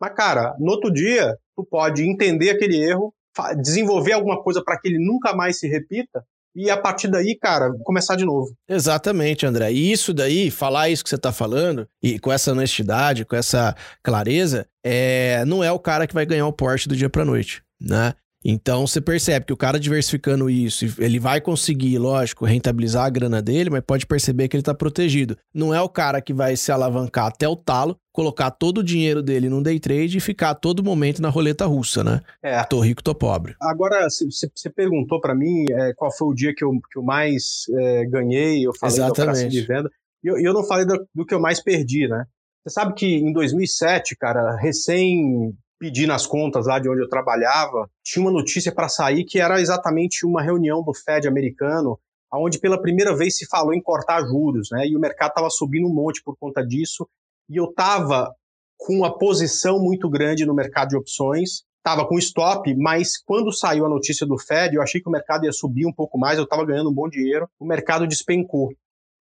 Mas, 0.01 0.13
cara, 0.15 0.55
no 0.59 0.71
outro 0.71 0.91
dia, 0.91 1.37
tu 1.55 1.63
pode 1.63 2.03
entender 2.03 2.49
aquele 2.49 2.77
erro, 2.83 3.13
desenvolver 3.61 4.13
alguma 4.13 4.41
coisa 4.41 4.63
para 4.63 4.79
que 4.79 4.87
ele 4.87 4.97
nunca 4.97 5.33
mais 5.35 5.59
se 5.59 5.67
repita 5.67 6.25
e 6.55 6.69
a 6.69 6.77
partir 6.77 7.07
daí, 7.07 7.35
cara, 7.35 7.73
começar 7.83 8.15
de 8.15 8.25
novo. 8.25 8.55
Exatamente, 8.69 9.45
André. 9.45 9.71
E 9.71 9.91
isso 9.91 10.13
daí, 10.13 10.51
falar 10.51 10.89
isso 10.89 11.03
que 11.03 11.09
você 11.09 11.15
está 11.15 11.31
falando, 11.31 11.87
e 12.01 12.19
com 12.19 12.31
essa 12.31 12.51
honestidade, 12.51 13.25
com 13.25 13.35
essa 13.35 13.75
clareza, 14.03 14.67
é, 14.83 15.43
não 15.45 15.63
é 15.63 15.71
o 15.71 15.79
cara 15.79 16.05
que 16.05 16.13
vai 16.13 16.25
ganhar 16.25 16.45
o 16.45 16.53
Porsche 16.53 16.87
do 16.87 16.95
dia 16.95 17.09
para 17.09 17.25
noite, 17.25 17.63
né? 17.81 18.13
Então 18.43 18.85
você 18.85 18.99
percebe 18.99 19.45
que 19.45 19.53
o 19.53 19.57
cara 19.57 19.79
diversificando 19.79 20.49
isso, 20.49 20.85
ele 21.01 21.19
vai 21.19 21.39
conseguir, 21.39 21.97
lógico, 21.97 22.45
rentabilizar 22.45 23.05
a 23.05 23.09
grana 23.09 23.41
dele, 23.41 23.69
mas 23.69 23.81
pode 23.81 24.05
perceber 24.05 24.47
que 24.47 24.55
ele 24.55 24.61
está 24.61 24.73
protegido. 24.73 25.37
Não 25.53 25.73
é 25.73 25.81
o 25.81 25.87
cara 25.87 26.21
que 26.21 26.33
vai 26.33 26.55
se 26.55 26.71
alavancar 26.71 27.27
até 27.27 27.47
o 27.47 27.55
talo, 27.55 27.97
colocar 28.11 28.51
todo 28.51 28.79
o 28.79 28.83
dinheiro 28.83 29.23
dele 29.23 29.49
num 29.49 29.61
day 29.61 29.79
trade 29.79 30.17
e 30.17 30.21
ficar 30.21 30.51
a 30.51 30.55
todo 30.55 30.83
momento 30.83 31.21
na 31.21 31.29
roleta 31.29 31.65
russa, 31.65 32.03
né? 32.03 32.21
É. 32.41 32.63
Tô 32.63 32.79
rico, 32.81 33.01
tô 33.01 33.15
pobre. 33.15 33.55
Agora, 33.61 34.07
você 34.09 34.69
perguntou 34.69 35.21
para 35.21 35.33
mim 35.33 35.65
é, 35.71 35.93
qual 35.95 36.11
foi 36.11 36.27
o 36.27 36.33
dia 36.33 36.53
que 36.55 36.63
eu, 36.63 36.71
que 36.91 36.99
eu 36.99 37.03
mais 37.03 37.63
é, 37.73 38.05
ganhei, 38.05 38.67
eu 38.67 38.73
falei 38.75 38.95
Exatamente. 38.95 39.17
da 39.17 39.23
operação 39.23 39.49
de 39.49 39.61
venda, 39.61 39.89
e 40.23 40.27
eu, 40.27 40.37
eu 40.37 40.53
não 40.53 40.63
falei 40.63 40.85
do, 40.85 41.07
do 41.13 41.25
que 41.25 41.33
eu 41.33 41.39
mais 41.39 41.61
perdi, 41.61 42.07
né? 42.07 42.25
Você 42.65 42.73
sabe 42.73 42.93
que 42.93 43.05
em 43.05 43.33
2007, 43.33 44.15
cara, 44.15 44.55
recém 44.55 45.53
pedir 45.83 46.07
nas 46.07 46.25
contas 46.25 46.65
lá 46.65 46.79
de 46.79 46.89
onde 46.89 47.01
eu 47.01 47.09
trabalhava, 47.09 47.89
tinha 48.01 48.23
uma 48.23 48.31
notícia 48.31 48.73
para 48.73 48.87
sair 48.87 49.25
que 49.25 49.37
era 49.37 49.59
exatamente 49.59 50.25
uma 50.25 50.41
reunião 50.41 50.81
do 50.81 50.93
Fed 50.93 51.27
americano, 51.27 51.99
onde 52.33 52.57
pela 52.57 52.81
primeira 52.81 53.13
vez 53.13 53.37
se 53.37 53.45
falou 53.45 53.73
em 53.73 53.81
cortar 53.81 54.25
juros, 54.25 54.69
né? 54.71 54.87
E 54.87 54.95
o 54.95 54.99
mercado 54.99 55.31
estava 55.31 55.49
subindo 55.49 55.85
um 55.85 55.93
monte 55.93 56.23
por 56.23 56.37
conta 56.37 56.65
disso. 56.65 57.05
E 57.49 57.57
eu 57.57 57.65
estava 57.65 58.33
com 58.77 58.95
uma 58.95 59.17
posição 59.17 59.77
muito 59.77 60.09
grande 60.09 60.45
no 60.45 60.55
mercado 60.55 60.87
de 60.87 60.95
opções, 60.95 61.63
estava 61.79 62.07
com 62.07 62.17
stop, 62.17 62.73
mas 62.77 63.21
quando 63.21 63.51
saiu 63.51 63.85
a 63.85 63.89
notícia 63.89 64.25
do 64.25 64.39
Fed, 64.39 64.77
eu 64.77 64.81
achei 64.81 65.01
que 65.01 65.09
o 65.09 65.11
mercado 65.11 65.43
ia 65.43 65.51
subir 65.51 65.85
um 65.85 65.93
pouco 65.93 66.17
mais, 66.17 66.37
eu 66.37 66.45
estava 66.45 66.65
ganhando 66.65 66.91
um 66.91 66.93
bom 66.93 67.09
dinheiro, 67.09 67.45
o 67.59 67.65
mercado 67.65 68.07
despencou. 68.07 68.69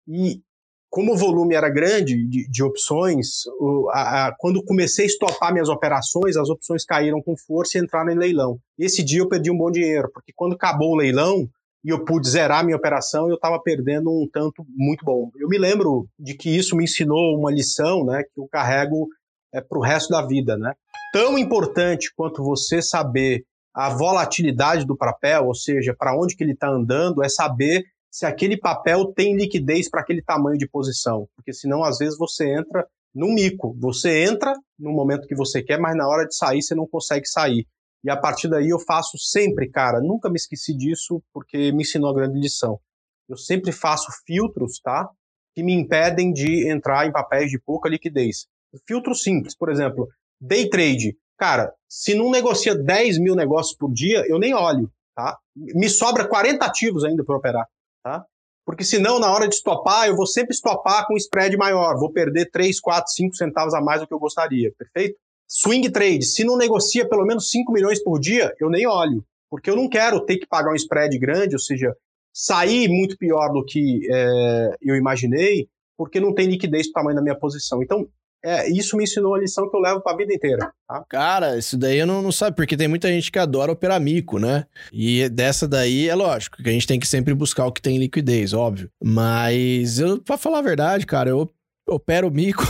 E 0.08 0.44
como 0.92 1.14
o 1.14 1.18
volume 1.18 1.56
era 1.56 1.70
grande 1.70 2.28
de, 2.28 2.46
de 2.50 2.64
opções, 2.64 3.46
o, 3.58 3.90
a, 3.92 4.28
a, 4.28 4.36
quando 4.38 4.62
comecei 4.62 5.06
a 5.06 5.08
estopar 5.08 5.54
minhas 5.54 5.70
operações, 5.70 6.36
as 6.36 6.50
opções 6.50 6.84
caíram 6.84 7.22
com 7.22 7.34
força 7.38 7.78
e 7.78 7.82
entraram 7.82 8.12
em 8.12 8.18
leilão. 8.18 8.60
Esse 8.78 9.02
dia 9.02 9.22
eu 9.22 9.30
perdi 9.30 9.50
um 9.50 9.58
bom 9.58 9.72
dinheiro, 9.72 10.12
porque 10.14 10.34
quando 10.36 10.54
acabou 10.54 10.92
o 10.92 10.98
leilão 10.98 11.48
e 11.84 11.90
eu 11.90 12.04
pude 12.04 12.30
zerar 12.30 12.66
minha 12.66 12.76
operação, 12.76 13.30
eu 13.30 13.36
estava 13.36 13.58
perdendo 13.64 14.12
um 14.12 14.28
tanto 14.32 14.66
muito 14.68 15.06
bom. 15.06 15.32
Eu 15.40 15.48
me 15.48 15.58
lembro 15.58 16.08
de 16.20 16.34
que 16.34 16.50
isso 16.56 16.76
me 16.76 16.84
ensinou 16.84 17.40
uma 17.40 17.50
lição, 17.50 18.06
né, 18.06 18.24
que 18.24 18.42
eu 18.42 18.48
carrego 18.52 19.08
é, 19.54 19.62
para 19.62 19.80
o 19.80 19.82
resto 19.82 20.10
da 20.10 20.28
vida, 20.28 20.58
né? 20.58 20.74
Tão 21.14 21.38
importante 21.38 22.12
quanto 22.14 22.44
você 22.44 22.82
saber 22.82 23.46
a 23.74 23.90
volatilidade 23.90 24.86
do 24.86 24.98
papel, 24.98 25.46
ou 25.46 25.56
seja, 25.56 25.96
para 25.98 26.18
onde 26.18 26.36
que 26.36 26.44
ele 26.44 26.52
está 26.52 26.70
andando, 26.70 27.24
é 27.24 27.30
saber 27.30 27.86
se 28.12 28.26
aquele 28.26 28.58
papel 28.58 29.14
tem 29.14 29.38
liquidez 29.38 29.90
para 29.90 30.02
aquele 30.02 30.22
tamanho 30.22 30.58
de 30.58 30.68
posição. 30.68 31.30
Porque 31.34 31.54
senão, 31.54 31.82
às 31.82 31.98
vezes, 31.98 32.18
você 32.18 32.54
entra 32.54 32.86
no 33.16 33.28
mico. 33.34 33.74
Você 33.80 34.24
entra 34.24 34.54
no 34.78 34.92
momento 34.92 35.28
que 35.28 35.36
você 35.36 35.64
quer, 35.64 35.80
mas 35.80 35.96
na 35.96 36.08
hora 36.08 36.28
de 36.28 36.36
sair 36.36 36.62
você 36.62 36.76
não 36.76 36.86
consegue 36.86 37.26
sair. 37.26 37.66
E 38.04 38.10
a 38.10 38.18
partir 38.18 38.50
daí 38.50 38.70
eu 38.70 38.80
faço 38.80 39.18
sempre, 39.18 39.70
cara, 39.70 40.02
nunca 40.02 40.30
me 40.30 40.36
esqueci 40.36 40.76
disso 40.76 41.22
porque 41.34 41.72
me 41.72 41.84
ensinou 41.84 42.10
a 42.10 42.16
grande 42.16 42.40
lição. 42.40 42.80
Eu 43.30 43.38
sempre 43.38 43.72
faço 43.72 44.12
filtros, 44.26 44.80
tá? 44.80 45.08
Que 45.54 45.64
me 45.64 45.74
impedem 45.74 46.34
de 46.34 46.70
entrar 46.70 47.08
em 47.08 47.12
papéis 47.12 47.50
de 47.50 47.60
pouca 47.60 47.88
liquidez. 47.88 48.48
Filtro 48.88 49.14
simples, 49.14 49.56
por 49.56 49.70
exemplo, 49.70 50.08
day 50.40 50.70
trade. 50.70 51.16
Cara, 51.38 51.74
se 51.88 52.16
não 52.16 52.32
negocia 52.32 52.76
10 52.76 53.20
mil 53.20 53.36
negócios 53.36 53.76
por 53.76 53.92
dia, 53.94 54.26
eu 54.28 54.40
nem 54.40 54.54
olho, 54.54 54.92
tá? 55.16 55.38
Me 55.56 55.90
sobra 55.90 56.28
40 56.28 56.66
ativos 56.66 57.04
ainda 57.04 57.24
para 57.24 57.38
operar 57.38 57.68
tá? 58.04 58.26
Porque 58.66 58.84
senão, 58.84 59.20
na 59.20 59.32
hora 59.32 59.48
de 59.48 59.56
estopar, 59.56 60.08
eu 60.08 60.16
vou 60.16 60.28
sempre 60.28 60.54
estopar 60.54 61.08
com 61.08 61.18
spread 61.18 61.58
maior, 61.58 61.98
vou 61.98 62.12
perder 62.12 62.50
3, 62.52 62.80
4, 62.80 63.12
5 63.12 63.36
centavos 63.36 63.74
a 63.74 63.82
mais 63.82 64.02
do 64.02 64.08
que 64.08 64.14
eu 64.14 64.20
gostaria, 64.20 64.72
perfeito? 64.78 65.18
Swing 65.48 65.90
trade, 65.92 66.24
se 66.24 66.44
não 66.44 66.58
negocia 66.58 67.08
pelo 67.08 67.26
menos 67.26 67.50
5 67.50 67.72
milhões 67.74 68.02
por 68.02 68.20
dia, 68.20 68.54
eu 68.60 68.70
nem 68.70 68.88
olho, 68.88 69.24
porque 69.50 69.70
eu 69.70 69.76
não 69.76 69.90
quero 69.90 70.24
ter 70.24 70.38
que 70.38 70.48
pagar 70.48 70.72
um 70.72 70.76
spread 70.76 71.18
grande, 71.20 71.56
ou 71.56 71.60
seja, 71.60 71.94
sair 72.34 72.88
muito 72.88 73.18
pior 73.18 73.50
do 73.52 73.66
que 73.66 74.08
é, 74.10 74.76
eu 74.82 74.96
imaginei, 74.96 75.68
porque 75.98 76.20
não 76.20 76.34
tem 76.34 76.48
liquidez 76.48 76.90
para 76.90 77.02
o 77.02 77.04
tamanho 77.04 77.18
da 77.18 77.22
minha 77.22 77.38
posição. 77.38 77.84
Então, 77.84 78.08
é, 78.44 78.70
isso 78.70 78.98
me 78.98 79.04
ensinou 79.04 79.36
a 79.36 79.40
lição 79.40 79.70
que 79.70 79.76
eu 79.76 79.82
levo 79.82 80.02
pra 80.02 80.16
vida 80.16 80.34
inteira. 80.34 80.72
Tá? 80.88 81.06
Cara, 81.08 81.58
isso 81.58 81.78
daí 81.78 82.00
eu 82.00 82.08
não, 82.08 82.22
não 82.22 82.32
sabe, 82.32 82.56
porque 82.56 82.76
tem 82.76 82.88
muita 82.88 83.08
gente 83.08 83.32
que 83.32 83.40
adora 83.40 83.72
operar 83.72 84.00
mico, 84.00 84.40
né? 84.40 84.66
E 84.92 85.30
dessa 85.30 85.68
daí 85.68 86.10
é 86.10 86.16
lógico 86.16 86.62
que 86.62 86.70
a 86.70 86.72
gente 86.72 86.88
tem 86.88 87.00
que 87.00 87.08
sempre 87.08 87.34
buscar 87.34 87.66
o 87.66 87.72
que 87.72 87.82
tem 87.82 87.98
liquidez, 87.98 88.54
óbvio. 88.54 88.90
Mas 89.04 90.00
eu, 90.00 90.20
pra 90.22 90.38
falar 90.38 90.60
a 90.60 90.64
verdade, 90.64 91.06
cara, 91.06 91.30
eu 91.30 91.50
opero 91.88 92.32
mico, 92.32 92.64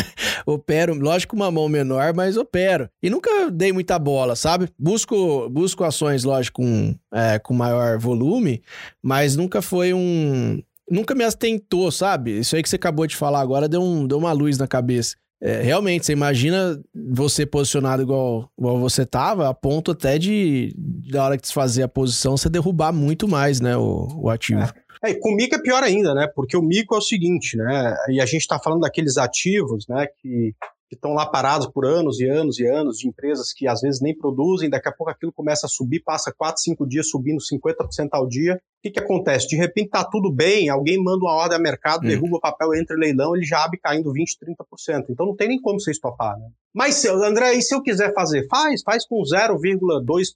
opero, 0.46 0.94
lógico 0.94 1.34
uma 1.36 1.50
mão 1.50 1.68
menor, 1.68 2.14
mas 2.14 2.36
opero. 2.36 2.88
E 3.02 3.10
nunca 3.10 3.50
dei 3.50 3.72
muita 3.72 3.98
bola, 3.98 4.36
sabe? 4.36 4.68
Busco, 4.78 5.48
busco 5.50 5.84
ações, 5.84 6.24
lógico, 6.24 6.62
com, 6.62 6.94
é, 7.12 7.38
com 7.38 7.54
maior 7.54 7.98
volume, 7.98 8.62
mas 9.02 9.36
nunca 9.36 9.60
foi 9.60 9.92
um... 9.92 10.62
Nunca 10.90 11.14
me 11.14 11.24
atentou, 11.24 11.90
sabe? 11.90 12.38
Isso 12.38 12.56
aí 12.56 12.62
que 12.62 12.68
você 12.68 12.76
acabou 12.76 13.06
de 13.06 13.16
falar 13.16 13.40
agora 13.40 13.68
deu, 13.68 13.82
um, 13.82 14.06
deu 14.06 14.18
uma 14.18 14.32
luz 14.32 14.58
na 14.58 14.66
cabeça. 14.66 15.16
É, 15.40 15.62
realmente, 15.62 16.04
você 16.04 16.12
imagina 16.12 16.80
você 16.94 17.46
posicionado 17.46 18.02
igual, 18.02 18.50
igual 18.58 18.78
você 18.78 19.06
tava, 19.06 19.48
a 19.48 19.54
ponto 19.54 19.92
até 19.92 20.18
de, 20.18 20.74
da 20.76 21.24
hora 21.24 21.36
que 21.36 21.42
desfazer 21.42 21.84
a 21.84 21.88
posição, 21.88 22.36
você 22.36 22.48
derrubar 22.48 22.92
muito 22.92 23.28
mais, 23.28 23.60
né, 23.60 23.76
o, 23.76 24.08
o 24.16 24.30
ativo. 24.30 24.60
É. 24.60 24.88
É, 25.04 25.14
com 25.14 25.30
o 25.32 25.36
mico 25.36 25.54
é 25.54 25.62
pior 25.62 25.82
ainda, 25.82 26.12
né? 26.12 26.26
Porque 26.34 26.56
o 26.56 26.62
mico 26.62 26.94
é 26.94 26.98
o 26.98 27.02
seguinte, 27.02 27.56
né? 27.56 27.94
E 28.08 28.20
a 28.20 28.26
gente 28.26 28.40
está 28.40 28.58
falando 28.58 28.80
daqueles 28.80 29.16
ativos, 29.16 29.86
né? 29.88 30.08
Que 30.20 30.54
que 30.88 30.94
estão 30.94 31.12
lá 31.12 31.26
parados 31.26 31.66
por 31.66 31.84
anos 31.84 32.18
e 32.18 32.26
anos 32.26 32.58
e 32.58 32.66
anos, 32.66 32.98
de 32.98 33.06
empresas 33.06 33.52
que 33.52 33.68
às 33.68 33.82
vezes 33.82 34.00
nem 34.00 34.16
produzem, 34.16 34.70
daqui 34.70 34.88
a 34.88 34.92
pouco 34.92 35.10
aquilo 35.10 35.32
começa 35.32 35.66
a 35.66 35.68
subir, 35.68 36.00
passa 36.00 36.32
4, 36.32 36.62
5 36.62 36.86
dias 36.86 37.10
subindo 37.10 37.38
50% 37.38 38.08
ao 38.12 38.26
dia. 38.26 38.54
O 38.54 38.58
que, 38.82 38.92
que 38.92 39.00
acontece? 39.00 39.48
De 39.48 39.56
repente 39.56 39.86
está 39.86 40.04
tudo 40.04 40.32
bem, 40.32 40.68
alguém 40.68 41.02
manda 41.02 41.24
uma 41.24 41.34
ordem 41.34 41.56
ao 41.56 41.62
mercado, 41.62 42.04
hum. 42.04 42.08
derruba 42.08 42.38
o 42.38 42.40
papel, 42.40 42.74
entra 42.74 42.96
em 42.96 43.00
leilão, 43.00 43.36
ele 43.36 43.44
já 43.44 43.64
abre 43.64 43.78
caindo 43.78 44.12
20, 44.12 44.38
30%. 44.38 45.06
Então 45.10 45.26
não 45.26 45.36
tem 45.36 45.48
nem 45.48 45.60
como 45.60 45.78
você 45.78 45.90
estopar, 45.90 46.38
né? 46.38 46.48
Mas, 46.72 47.04
André, 47.04 47.54
e 47.54 47.62
se 47.62 47.74
eu 47.74 47.82
quiser 47.82 48.14
fazer? 48.14 48.46
Faz, 48.48 48.82
faz 48.82 49.06
com 49.06 49.20
0,2 49.22 50.28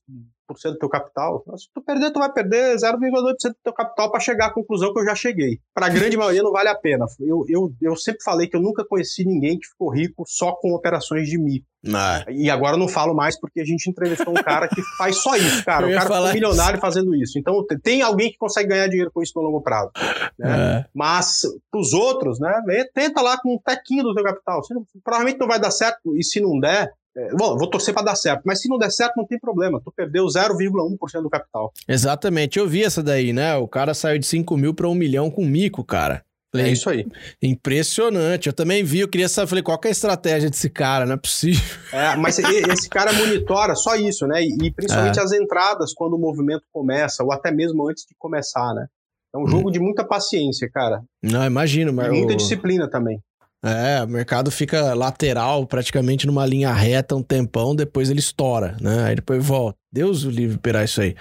do 0.49 0.79
teu 0.79 0.89
capital. 0.89 1.45
Se 1.57 1.69
tu 1.75 1.83
perder, 1.83 2.11
tu 2.13 2.19
vai 2.19 2.33
perder 2.33 2.77
0,2% 2.77 2.99
do 2.99 3.57
teu 3.63 3.73
capital 3.73 4.11
para 4.11 4.21
chegar 4.21 4.47
à 4.47 4.53
conclusão 4.53 4.93
que 4.93 5.01
eu 5.01 5.05
já 5.05 5.15
cheguei. 5.15 5.59
Para 5.75 5.87
a 5.87 5.89
grande 5.89 6.17
maioria 6.17 6.43
não 6.43 6.53
vale 6.53 6.69
a 6.69 6.75
pena. 6.75 7.07
Eu, 7.21 7.45
eu, 7.49 7.73
eu 7.81 7.97
sempre 7.97 8.23
falei 8.23 8.47
que 8.47 8.57
eu 8.57 8.61
nunca 8.61 8.85
conheci 8.85 9.25
ninguém 9.25 9.59
que 9.59 9.67
ficou 9.67 9.91
rico 9.91 10.25
só 10.27 10.53
com 10.53 10.73
operações 10.73 11.29
de 11.29 11.39
mico. 11.39 11.67
Ah. 11.95 12.25
E 12.29 12.49
agora 12.49 12.75
eu 12.75 12.79
não 12.79 12.87
falo 12.87 13.13
mais 13.13 13.39
porque 13.39 13.61
a 13.61 13.65
gente 13.65 13.91
entrevistou 13.91 14.31
um 14.31 14.43
cara 14.43 14.69
que 14.69 14.81
faz 14.97 15.17
só 15.17 15.35
isso, 15.35 15.65
cara. 15.65 15.89
O 15.89 15.93
cara 15.93 16.03
ficou 16.03 16.33
milionário 16.33 16.79
fazendo 16.79 17.15
isso. 17.15 17.39
Então 17.39 17.65
tem 17.83 18.03
alguém 18.03 18.31
que 18.31 18.39
consegue 18.39 18.69
ganhar 18.69 18.87
dinheiro 18.87 19.11
com 19.13 19.23
isso 19.23 19.33
no 19.35 19.43
longo 19.43 19.61
prazo. 19.61 19.91
Né? 20.39 20.79
É. 20.79 20.85
Mas 20.95 21.41
pros 21.71 21.93
outros, 21.93 22.39
né? 22.39 22.53
Tenta 22.95 23.21
lá 23.21 23.37
com 23.41 23.55
um 23.55 23.59
tequinho 23.59 24.05
do 24.05 24.15
teu 24.15 24.23
capital. 24.23 24.61
Provavelmente 25.03 25.41
não 25.41 25.49
vai 25.49 25.61
dar 25.61 25.71
certo, 25.71 26.17
e 26.17 26.23
se 26.23 26.41
não 26.41 26.59
der, 26.61 26.93
é, 27.17 27.31
bom, 27.35 27.57
vou 27.57 27.69
torcer 27.69 27.93
para 27.93 28.05
dar 28.05 28.17
certo, 28.17 28.43
mas 28.45 28.61
se 28.61 28.69
não 28.69 28.79
der 28.79 28.91
certo, 28.91 29.17
não 29.17 29.27
tem 29.27 29.39
problema. 29.39 29.81
Tu 29.85 29.93
perdeu 29.95 30.25
0,1% 30.25 31.23
do 31.23 31.31
capital. 31.31 31.73
Exatamente, 31.87 32.59
eu 32.59 32.67
vi 32.67 32.83
essa 32.83 33.03
daí, 33.03 33.33
né? 33.33 33.55
O 33.57 33.69
cara 33.69 33.93
saiu 33.95 34.19
de 34.19 34.27
5 34.27 34.57
mil 34.57 34.75
para 34.75 34.89
1 34.89 34.95
milhão 34.95 35.31
com 35.31 35.45
mico, 35.45 35.85
cara. 35.85 36.25
É 36.55 36.69
isso 36.69 36.91
aí. 36.91 37.07
Impressionante. 37.41 38.47
Eu 38.47 38.53
também 38.53 38.85
vi, 38.85 39.01
eu 39.01 39.09
queria 39.09 39.29
saber, 39.29 39.49
falei, 39.49 39.63
qual 39.63 39.81
é 39.83 39.89
a 39.89 39.91
estratégia 39.91 40.51
desse 40.51 40.69
cara? 40.69 41.07
Não 41.07 41.15
é 41.15 41.17
possível. 41.17 41.63
É, 41.91 42.15
mas 42.15 42.39
esse 42.39 42.91
cara 42.91 43.11
monitora 43.13 43.75
só 43.75 43.97
isso, 43.97 44.27
né? 44.27 44.43
E, 44.43 44.71
principalmente 44.71 45.19
é. 45.19 45.23
as 45.23 45.33
entradas 45.33 45.95
quando 45.95 46.15
o 46.15 46.19
movimento 46.19 46.65
começa, 46.71 47.25
ou 47.25 47.33
até 47.33 47.51
mesmo 47.51 47.89
antes 47.89 48.05
de 48.05 48.15
começar, 48.19 48.75
né? 48.75 48.87
É 49.35 49.39
um 49.39 49.47
jogo 49.47 49.71
hum. 49.71 49.73
de 49.73 49.81
muita 49.81 50.05
paciência, 50.05 50.69
cara. 50.71 51.03
Não, 51.23 51.47
imagino, 51.47 51.91
mas. 51.91 52.09
E 52.09 52.11
muita 52.11 52.37
disciplina 52.37 52.89
também. 52.89 53.19
É, 53.65 54.03
o 54.03 54.09
mercado 54.09 54.51
fica 54.51 54.93
lateral, 54.93 55.67
praticamente 55.67 56.27
numa 56.27 56.45
linha 56.45 56.73
reta 56.73 57.15
um 57.15 57.23
tempão, 57.23 57.77
depois 57.77 58.11
ele 58.11 58.19
estoura, 58.19 58.77
né? 58.81 59.05
Aí 59.05 59.15
depois 59.15 59.45
volta. 59.45 59.79
Deus 59.93 60.25
o 60.25 60.31
livre 60.31 60.57
operar 60.57 60.85
isso 60.85 61.01
aí. 61.01 61.15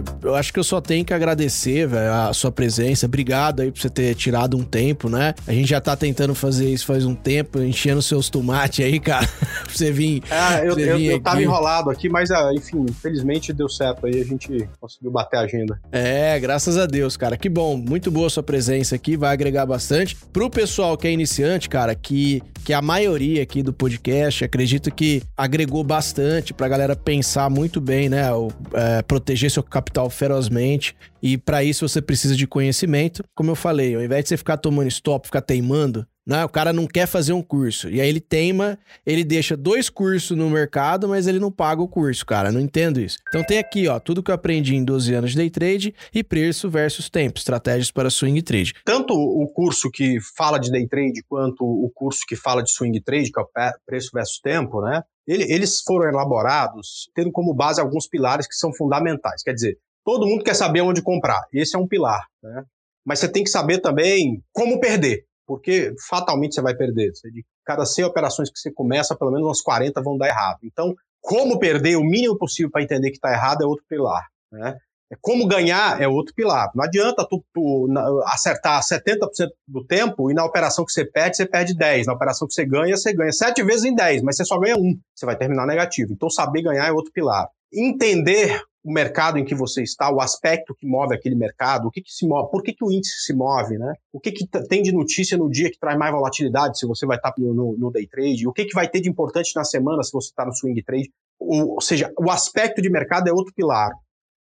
Cara, 0.00 0.18
eu 0.22 0.34
acho 0.34 0.52
que 0.52 0.58
eu 0.58 0.64
só 0.64 0.80
tenho 0.80 1.04
que 1.04 1.14
agradecer, 1.14 1.86
véio, 1.86 2.12
a 2.12 2.32
sua 2.32 2.50
presença. 2.50 3.06
Obrigado 3.06 3.60
aí 3.60 3.70
por 3.70 3.80
você 3.80 3.90
ter 3.90 4.14
tirado 4.14 4.56
um 4.56 4.64
tempo, 4.64 5.08
né? 5.08 5.34
A 5.46 5.52
gente 5.52 5.68
já 5.68 5.80
tá 5.80 5.96
tentando 5.96 6.34
fazer 6.34 6.70
isso 6.70 6.86
faz 6.86 7.04
um 7.04 7.14
tempo, 7.14 7.60
enchendo 7.60 8.02
seus 8.02 8.28
tomates 8.28 8.84
aí, 8.84 8.98
cara. 8.98 9.26
pra 9.64 9.72
você 9.72 9.92
vir. 9.92 10.22
É, 10.30 10.66
eu, 10.66 10.78
eu, 10.78 10.98
eu 10.98 11.20
tava 11.20 11.42
enrolado 11.42 11.90
aqui, 11.90 12.08
mas 12.08 12.30
ah, 12.30 12.50
enfim, 12.54 12.86
infelizmente 12.88 13.52
deu 13.52 13.68
certo 13.68 14.06
aí, 14.06 14.20
a 14.20 14.24
gente 14.24 14.68
conseguiu 14.80 15.10
bater 15.10 15.36
a 15.36 15.40
agenda. 15.40 15.80
É, 15.92 16.38
graças 16.38 16.76
a 16.76 16.86
Deus, 16.86 17.16
cara. 17.16 17.36
Que 17.36 17.48
bom, 17.48 17.76
muito 17.76 18.10
boa 18.10 18.28
sua 18.30 18.42
presença 18.42 18.94
aqui, 18.94 19.16
vai 19.16 19.32
agregar 19.32 19.66
bastante. 19.66 20.16
Pro 20.32 20.50
pessoal 20.50 20.96
que 20.96 21.06
é 21.06 21.12
iniciante, 21.12 21.68
cara, 21.68 21.94
que, 21.94 22.42
que 22.64 22.72
a 22.72 22.82
maioria 22.82 23.42
aqui 23.42 23.62
do 23.62 23.72
podcast, 23.72 24.44
acredito 24.44 24.90
que 24.90 25.22
agregou 25.36 25.84
bastante 25.84 26.52
pra 26.52 26.68
galera 26.68 26.96
pensar 26.96 27.48
muito 27.50 27.80
bem, 27.80 28.08
né? 28.08 28.32
O, 28.32 28.48
é, 28.74 29.02
proteger 29.02 29.50
seu 29.50 29.60
seu 29.60 29.62
capital 29.90 30.08
ferozmente 30.08 30.96
e 31.20 31.36
para 31.36 31.62
isso 31.62 31.86
você 31.86 32.00
precisa 32.00 32.36
de 32.36 32.46
conhecimento. 32.46 33.22
Como 33.34 33.50
eu 33.50 33.56
falei, 33.56 33.94
ao 33.94 34.02
invés 34.02 34.24
de 34.24 34.28
você 34.28 34.36
ficar 34.36 34.56
tomando 34.56 34.88
stop, 34.88 35.26
ficar 35.26 35.42
teimando, 35.42 36.06
né? 36.26 36.44
O 36.44 36.48
cara 36.48 36.72
não 36.72 36.86
quer 36.86 37.06
fazer 37.06 37.32
um 37.32 37.42
curso. 37.42 37.90
E 37.90 38.00
aí 38.00 38.08
ele 38.08 38.20
teima, 38.20 38.78
ele 39.04 39.24
deixa 39.24 39.56
dois 39.56 39.90
cursos 39.90 40.36
no 40.36 40.48
mercado, 40.48 41.08
mas 41.08 41.26
ele 41.26 41.38
não 41.38 41.50
paga 41.50 41.82
o 41.82 41.88
curso, 41.88 42.24
cara. 42.24 42.52
Não 42.52 42.60
entendo 42.60 43.00
isso. 43.00 43.18
Então 43.28 43.42
tem 43.42 43.58
aqui, 43.58 43.88
ó, 43.88 43.98
tudo 43.98 44.22
que 44.22 44.30
eu 44.30 44.34
aprendi 44.34 44.76
em 44.76 44.84
12 44.84 45.12
anos 45.12 45.30
de 45.32 45.36
day 45.36 45.50
trade 45.50 45.94
e 46.14 46.22
preço 46.22 46.70
versus 46.70 47.10
tempo, 47.10 47.38
estratégias 47.38 47.90
para 47.90 48.10
swing 48.10 48.40
trade. 48.42 48.74
Tanto 48.84 49.12
o 49.14 49.46
curso 49.48 49.90
que 49.90 50.18
fala 50.36 50.58
de 50.58 50.70
day 50.70 50.86
trade 50.86 51.22
quanto 51.28 51.64
o 51.64 51.90
curso 51.92 52.20
que 52.26 52.36
fala 52.36 52.62
de 52.62 52.70
swing 52.70 53.00
trade, 53.00 53.30
que 53.32 53.40
é 53.40 53.42
o 53.42 53.48
preço 53.84 54.10
versus 54.14 54.40
tempo, 54.40 54.80
né? 54.80 55.02
Eles 55.26 55.80
foram 55.82 56.08
elaborados 56.08 57.10
tendo 57.14 57.30
como 57.30 57.54
base 57.54 57.80
alguns 57.80 58.08
pilares 58.08 58.46
que 58.46 58.54
são 58.54 58.72
fundamentais. 58.74 59.42
Quer 59.42 59.54
dizer, 59.54 59.78
todo 60.04 60.26
mundo 60.26 60.44
quer 60.44 60.54
saber 60.54 60.80
onde 60.80 61.02
comprar. 61.02 61.42
Esse 61.52 61.76
é 61.76 61.78
um 61.78 61.86
pilar, 61.86 62.26
né? 62.42 62.64
Mas 63.04 63.18
você 63.18 63.30
tem 63.30 63.44
que 63.44 63.50
saber 63.50 63.80
também 63.80 64.42
como 64.52 64.80
perder 64.80 65.24
porque 65.50 65.92
fatalmente 66.08 66.54
você 66.54 66.62
vai 66.62 66.76
perder. 66.76 67.10
De 67.10 67.44
cada 67.64 67.84
100 67.84 68.04
operações 68.04 68.48
que 68.48 68.56
você 68.56 68.72
começa, 68.72 69.16
pelo 69.16 69.32
menos 69.32 69.48
umas 69.48 69.60
40 69.60 70.00
vão 70.00 70.16
dar 70.16 70.28
errado. 70.28 70.60
Então, 70.62 70.94
como 71.20 71.58
perder 71.58 71.96
o 71.96 72.04
mínimo 72.04 72.38
possível 72.38 72.70
para 72.70 72.84
entender 72.84 73.10
que 73.10 73.16
está 73.16 73.32
errado 73.32 73.64
é 73.64 73.66
outro 73.66 73.84
pilar. 73.88 74.28
Né? 74.52 74.78
É 75.12 75.16
como 75.20 75.46
ganhar 75.46 76.00
é 76.00 76.06
outro 76.06 76.32
pilar. 76.34 76.70
Não 76.74 76.84
adianta 76.84 77.26
tu, 77.28 77.44
tu 77.52 77.88
acertar 78.26 78.80
70% 78.80 79.48
do 79.66 79.84
tempo 79.84 80.30
e 80.30 80.34
na 80.34 80.44
operação 80.44 80.84
que 80.84 80.92
você 80.92 81.04
perde, 81.04 81.36
você 81.36 81.46
perde 81.46 81.74
10. 81.76 82.06
Na 82.06 82.12
operação 82.12 82.46
que 82.46 82.54
você 82.54 82.64
ganha, 82.64 82.96
você 82.96 83.12
ganha 83.12 83.32
7 83.32 83.62
vezes 83.64 83.84
em 83.84 83.94
10, 83.94 84.22
mas 84.22 84.36
você 84.36 84.44
só 84.44 84.58
ganha 84.58 84.76
1. 84.76 85.00
Você 85.14 85.26
vai 85.26 85.36
terminar 85.36 85.66
negativo. 85.66 86.12
Então, 86.12 86.30
saber 86.30 86.62
ganhar 86.62 86.86
é 86.86 86.92
outro 86.92 87.12
pilar. 87.12 87.48
Entender 87.72 88.62
o 88.84 88.92
mercado 88.92 89.38
em 89.38 89.44
que 89.44 89.54
você 89.54 89.82
está, 89.82 90.10
o 90.10 90.20
aspecto 90.20 90.74
que 90.74 90.86
move 90.86 91.14
aquele 91.14 91.34
mercado, 91.34 91.88
o 91.88 91.90
que, 91.90 92.00
que 92.00 92.10
se 92.10 92.26
move, 92.26 92.50
por 92.50 92.62
que, 92.62 92.72
que 92.72 92.84
o 92.84 92.90
índice 92.90 93.24
se 93.24 93.34
move, 93.34 93.76
né? 93.76 93.92
O 94.12 94.18
que, 94.18 94.32
que 94.32 94.46
tem 94.68 94.82
de 94.82 94.92
notícia 94.92 95.36
no 95.36 95.50
dia 95.50 95.70
que 95.70 95.78
traz 95.78 95.98
mais 95.98 96.12
volatilidade, 96.12 96.78
se 96.78 96.86
você 96.86 97.04
vai 97.04 97.16
estar 97.16 97.34
no, 97.36 97.52
no, 97.52 97.76
no 97.76 97.90
day 97.90 98.06
trade, 98.06 98.48
o 98.48 98.52
que, 98.52 98.64
que 98.64 98.74
vai 98.74 98.88
ter 98.88 99.00
de 99.00 99.10
importante 99.10 99.52
na 99.54 99.64
semana 99.64 100.02
se 100.02 100.12
você 100.12 100.28
está 100.28 100.46
no 100.46 100.54
swing 100.54 100.82
trade. 100.82 101.10
O, 101.38 101.74
ou 101.74 101.80
seja, 101.80 102.10
o 102.18 102.30
aspecto 102.30 102.80
de 102.80 102.90
mercado 102.90 103.28
é 103.28 103.32
outro 103.32 103.52
pilar. 103.54 103.90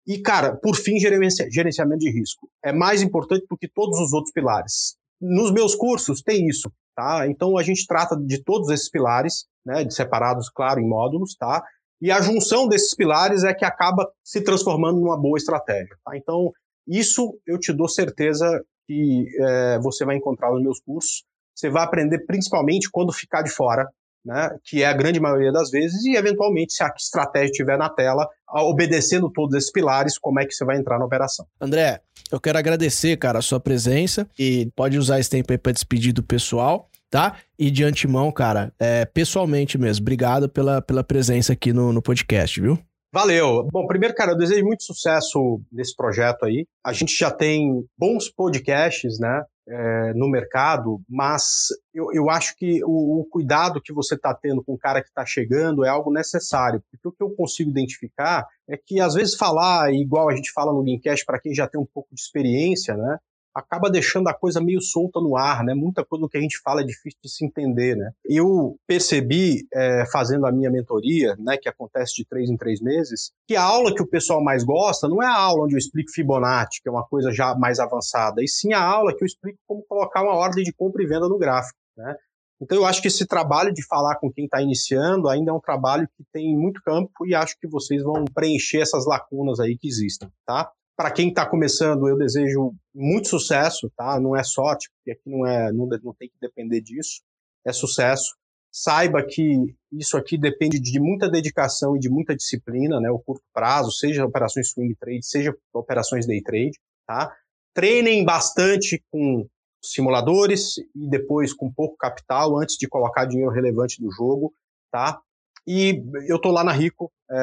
E, 0.10 0.20
cara, 0.20 0.55
por 0.55 0.76
fim, 0.76 0.97
gerenciamento 0.97 1.99
de 1.99 2.10
risco. 2.10 2.49
É 2.66 2.74
mais 2.74 3.03
importante 3.03 3.45
do 3.47 3.55
que 3.55 3.68
todos 3.68 3.99
os 3.99 4.12
outros 4.12 4.34
pilares. 4.34 4.95
Nos 5.22 5.51
meus 5.51 5.76
cursos 5.76 6.24
tem 6.24 6.47
isso, 6.47 6.72
tá? 6.95 7.28
Então 7.28 7.55
a 7.55 7.62
gente 7.62 7.86
trata 7.86 8.18
de 8.18 8.43
todos 8.43 8.70
esses 8.70 8.89
pilares, 8.89 9.45
né? 9.64 9.88
Separados, 9.88 10.49
claro, 10.49 10.80
em 10.80 10.89
módulos, 10.89 11.36
tá? 11.36 11.64
E 12.01 12.10
a 12.10 12.22
junção 12.22 12.68
desses 12.68 12.95
pilares 12.95 13.43
é 13.43 13.53
que 13.53 13.64
acaba 13.64 14.10
se 14.24 14.41
transformando 14.41 14.99
numa 14.99 15.20
boa 15.20 15.38
estratégia. 15.38 15.95
Tá? 16.03 16.18
Então, 16.18 16.51
isso 16.88 17.38
eu 17.45 17.60
te 17.60 17.72
dou 17.72 17.88
certeza 17.88 18.47
que 18.88 19.28
é, 19.39 19.80
você 19.80 20.05
vai 20.05 20.16
encontrar 20.16 20.51
nos 20.51 20.64
meus 20.64 20.80
cursos. 20.80 21.24
Você 21.53 21.70
vai 21.70 21.84
aprender 21.84 22.26
principalmente 22.26 22.89
quando 22.89 23.14
ficar 23.14 23.43
de 23.43 23.51
fora, 23.51 23.88
né, 24.30 24.51
que 24.63 24.84
é 24.84 24.86
a 24.86 24.93
grande 24.93 25.19
maioria 25.19 25.51
das 25.51 25.71
vezes, 25.71 26.05
e 26.05 26.15
eventualmente, 26.15 26.73
se 26.73 26.84
a 26.84 26.93
estratégia 26.95 27.49
estiver 27.49 27.77
na 27.77 27.89
tela, 27.89 28.27
obedecendo 28.47 29.32
todos 29.32 29.55
esses 29.55 29.71
pilares, 29.71 30.19
como 30.19 30.39
é 30.39 30.45
que 30.45 30.53
você 30.53 30.63
vai 30.63 30.77
entrar 30.77 30.99
na 30.99 31.05
operação. 31.05 31.47
André, 31.59 31.99
eu 32.32 32.39
quero 32.39 32.59
agradecer, 32.59 33.17
cara, 33.17 33.39
a 33.39 33.41
sua 33.41 33.59
presença 33.59 34.30
e 34.38 34.69
pode 34.75 34.99
usar 34.99 35.19
esse 35.19 35.32
tempo 35.32 35.51
aí 35.51 35.57
para 35.57 35.71
despedir 35.71 36.13
do 36.13 36.23
pessoal 36.23 36.88
tá? 37.09 37.38
E 37.57 37.71
de 37.71 37.84
antemão, 37.84 38.32
cara, 38.32 38.71
é, 38.77 39.03
pessoalmente 39.03 39.80
mesmo, 39.80 40.03
obrigado 40.03 40.47
pela, 40.47 40.80
pela 40.80 41.03
presença 41.03 41.53
aqui 41.53 41.73
no, 41.73 41.91
no 41.91 42.03
podcast, 42.03 42.61
viu? 42.61 42.77
Valeu. 43.11 43.67
Bom, 43.73 43.88
primeiro, 43.88 44.13
cara, 44.13 44.34
eu 44.34 44.38
desejo 44.38 44.63
muito 44.63 44.84
sucesso 44.84 45.59
nesse 45.71 45.95
projeto 45.95 46.45
aí. 46.45 46.67
A 46.86 46.93
gente 46.93 47.17
já 47.17 47.32
tem 47.32 47.84
bons 47.97 48.30
podcasts, 48.30 49.17
né, 49.19 49.41
é, 49.67 50.13
no 50.13 50.30
mercado, 50.30 51.01
mas 51.09 51.67
eu, 52.00 52.14
eu 52.14 52.30
acho 52.30 52.56
que 52.56 52.84
o, 52.84 53.20
o 53.20 53.26
cuidado 53.26 53.82
que 53.82 53.93
você 53.93 54.16
está 54.16 54.34
tendo 54.34 54.64
com 54.64 54.74
o 54.74 54.78
cara 54.78 55.02
que 55.02 55.10
está 55.10 55.26
chegando 55.26 55.84
é 55.84 55.89
algo 55.89 56.12
necessário, 56.12 56.82
porque 56.89 57.08
o 57.08 57.12
que 57.12 57.24
eu 57.24 57.36
consigo 57.36 57.70
identificar 57.70 58.47
é 58.68 58.78
que, 58.78 59.00
às 59.00 59.14
vezes, 59.14 59.36
falar 59.36 59.93
igual 59.93 60.30
a 60.30 60.36
gente 60.36 60.52
fala 60.52 60.72
no 60.72 60.84
Gamecast 60.84 61.26
para 61.26 61.39
quem 61.39 61.54
já 61.54 61.68
tem 61.68 61.80
um 61.80 61.86
pouco 61.86 62.10
de 62.14 62.22
experiência, 62.22 62.95
né, 62.95 63.18
acaba 63.54 63.89
deixando 63.89 64.28
a 64.28 64.34
coisa 64.34 64.62
meio 64.62 64.82
solta 64.82 65.20
no 65.20 65.36
ar, 65.36 65.64
né? 65.64 65.74
Muita 65.74 66.06
coisa 66.06 66.22
do 66.22 66.30
que 66.30 66.38
a 66.38 66.41
gente 66.41 66.60
fala 66.64 66.82
é 66.82 66.84
difícil 66.84 67.20
de 67.24 67.30
se 67.30 67.45
entender, 67.45 67.95
né? 67.95 68.12
Eu 68.26 68.78
percebi, 68.88 69.68
é, 69.74 70.06
fazendo 70.12 70.45
a 70.45 70.52
minha 70.52 70.70
mentoria, 70.70 71.36
né, 71.38 71.58
que 71.58 71.68
acontece 71.70 72.16
de 72.16 72.26
três 72.26 72.50
em 72.50 72.58
três 72.58 72.80
meses, 72.82 73.32
que 73.47 73.56
a 73.56 73.64
aula 73.64 73.93
que 73.93 74.02
o 74.02 74.08
pessoal 74.08 74.43
mais 74.43 74.64
gosta 74.64 75.08
não 75.08 75.22
é 75.22 75.26
a 75.26 75.36
aula 75.36 75.66
onde 75.66 75.76
eu 75.76 75.80
explico 75.80 76.12
Fibonacci, 76.12 76.82
que 76.82 76.89
é 76.89 76.91
uma 76.91 77.06
coisa 77.06 77.32
já 77.32 77.56
mais 77.56 77.80
avançada, 77.80 78.41
e 78.41 78.47
sim 78.47 78.74
a 78.74 78.82
aula 78.82 79.16
que 79.16 79.24
eu 79.24 79.28
explico 79.28 79.58
como 79.68 79.84
colocar 79.88 80.24
uma 80.24 80.36
ordem 80.36 80.64
de 80.64 80.74
compra 80.74 81.04
e 81.04 81.08
venda 81.08 81.28
no 81.28 81.38
gráfico, 81.38 81.78
né? 82.00 82.16
Então 82.62 82.78
eu 82.78 82.86
acho 82.86 83.02
que 83.02 83.08
esse 83.08 83.26
trabalho 83.26 83.74
de 83.74 83.86
falar 83.86 84.18
com 84.18 84.32
quem 84.32 84.45
está 84.45 84.62
iniciando 84.62 85.30
ainda 85.30 85.52
é 85.52 85.54
um 85.54 85.62
trabalho 85.62 86.08
que 86.18 86.24
tem 86.34 86.58
muito 86.58 86.82
campo 86.82 87.26
e 87.26 87.34
acho 87.34 87.58
que 87.60 87.68
vocês 87.68 88.04
vão 88.04 88.26
preencher 88.34 88.82
essas 88.82 89.06
lacunas 89.06 89.60
aí 89.60 89.78
que 89.78 89.88
existem, 89.88 90.30
tá? 90.45 90.70
Para 90.97 91.12
quem 91.12 91.30
está 91.30 91.45
começando, 91.45 92.10
eu 92.10 92.18
desejo 92.18 92.74
muito 92.93 93.30
sucesso, 93.30 93.89
tá? 93.95 94.20
Não 94.20 94.36
é 94.36 94.43
sorte, 94.43 94.89
porque 94.89 95.12
aqui 95.12 95.30
não 95.30 95.47
é, 95.47 95.72
não, 95.72 95.88
não 96.04 96.14
tem 96.14 96.28
que 96.28 96.36
depender 96.41 96.82
disso. 96.82 97.22
É 97.66 97.72
sucesso. 97.72 98.36
Saiba 98.70 99.24
que 99.26 99.74
isso 99.93 100.18
aqui 100.18 100.38
depende 100.38 100.78
de 100.78 101.00
muita 101.00 101.30
dedicação 101.30 101.95
e 101.95 102.00
de 102.00 102.10
muita 102.10 102.36
disciplina, 102.36 103.00
né? 103.00 103.10
O 103.10 103.20
curto 103.20 103.43
prazo, 103.54 103.91
seja 103.93 104.26
operações 104.26 104.72
swing 104.72 104.93
trade, 104.95 105.26
seja 105.26 105.56
operações 105.74 106.28
day 106.28 106.41
trade, 106.41 106.78
tá? 107.08 107.34
Treinem 107.74 108.26
bastante 108.26 109.02
com 109.10 109.47
simuladores 109.82 110.77
e 110.77 111.09
depois 111.09 111.53
com 111.53 111.71
pouco 111.71 111.97
capital 111.97 112.57
antes 112.57 112.77
de 112.77 112.88
colocar 112.88 113.25
dinheiro 113.25 113.51
relevante 113.51 114.01
no 114.01 114.11
jogo, 114.11 114.53
tá? 114.91 115.19
E 115.67 116.03
eu 116.27 116.38
estou 116.38 116.51
lá 116.51 116.63
na 116.63 116.71
Rico, 116.71 117.11
é, 117.30 117.36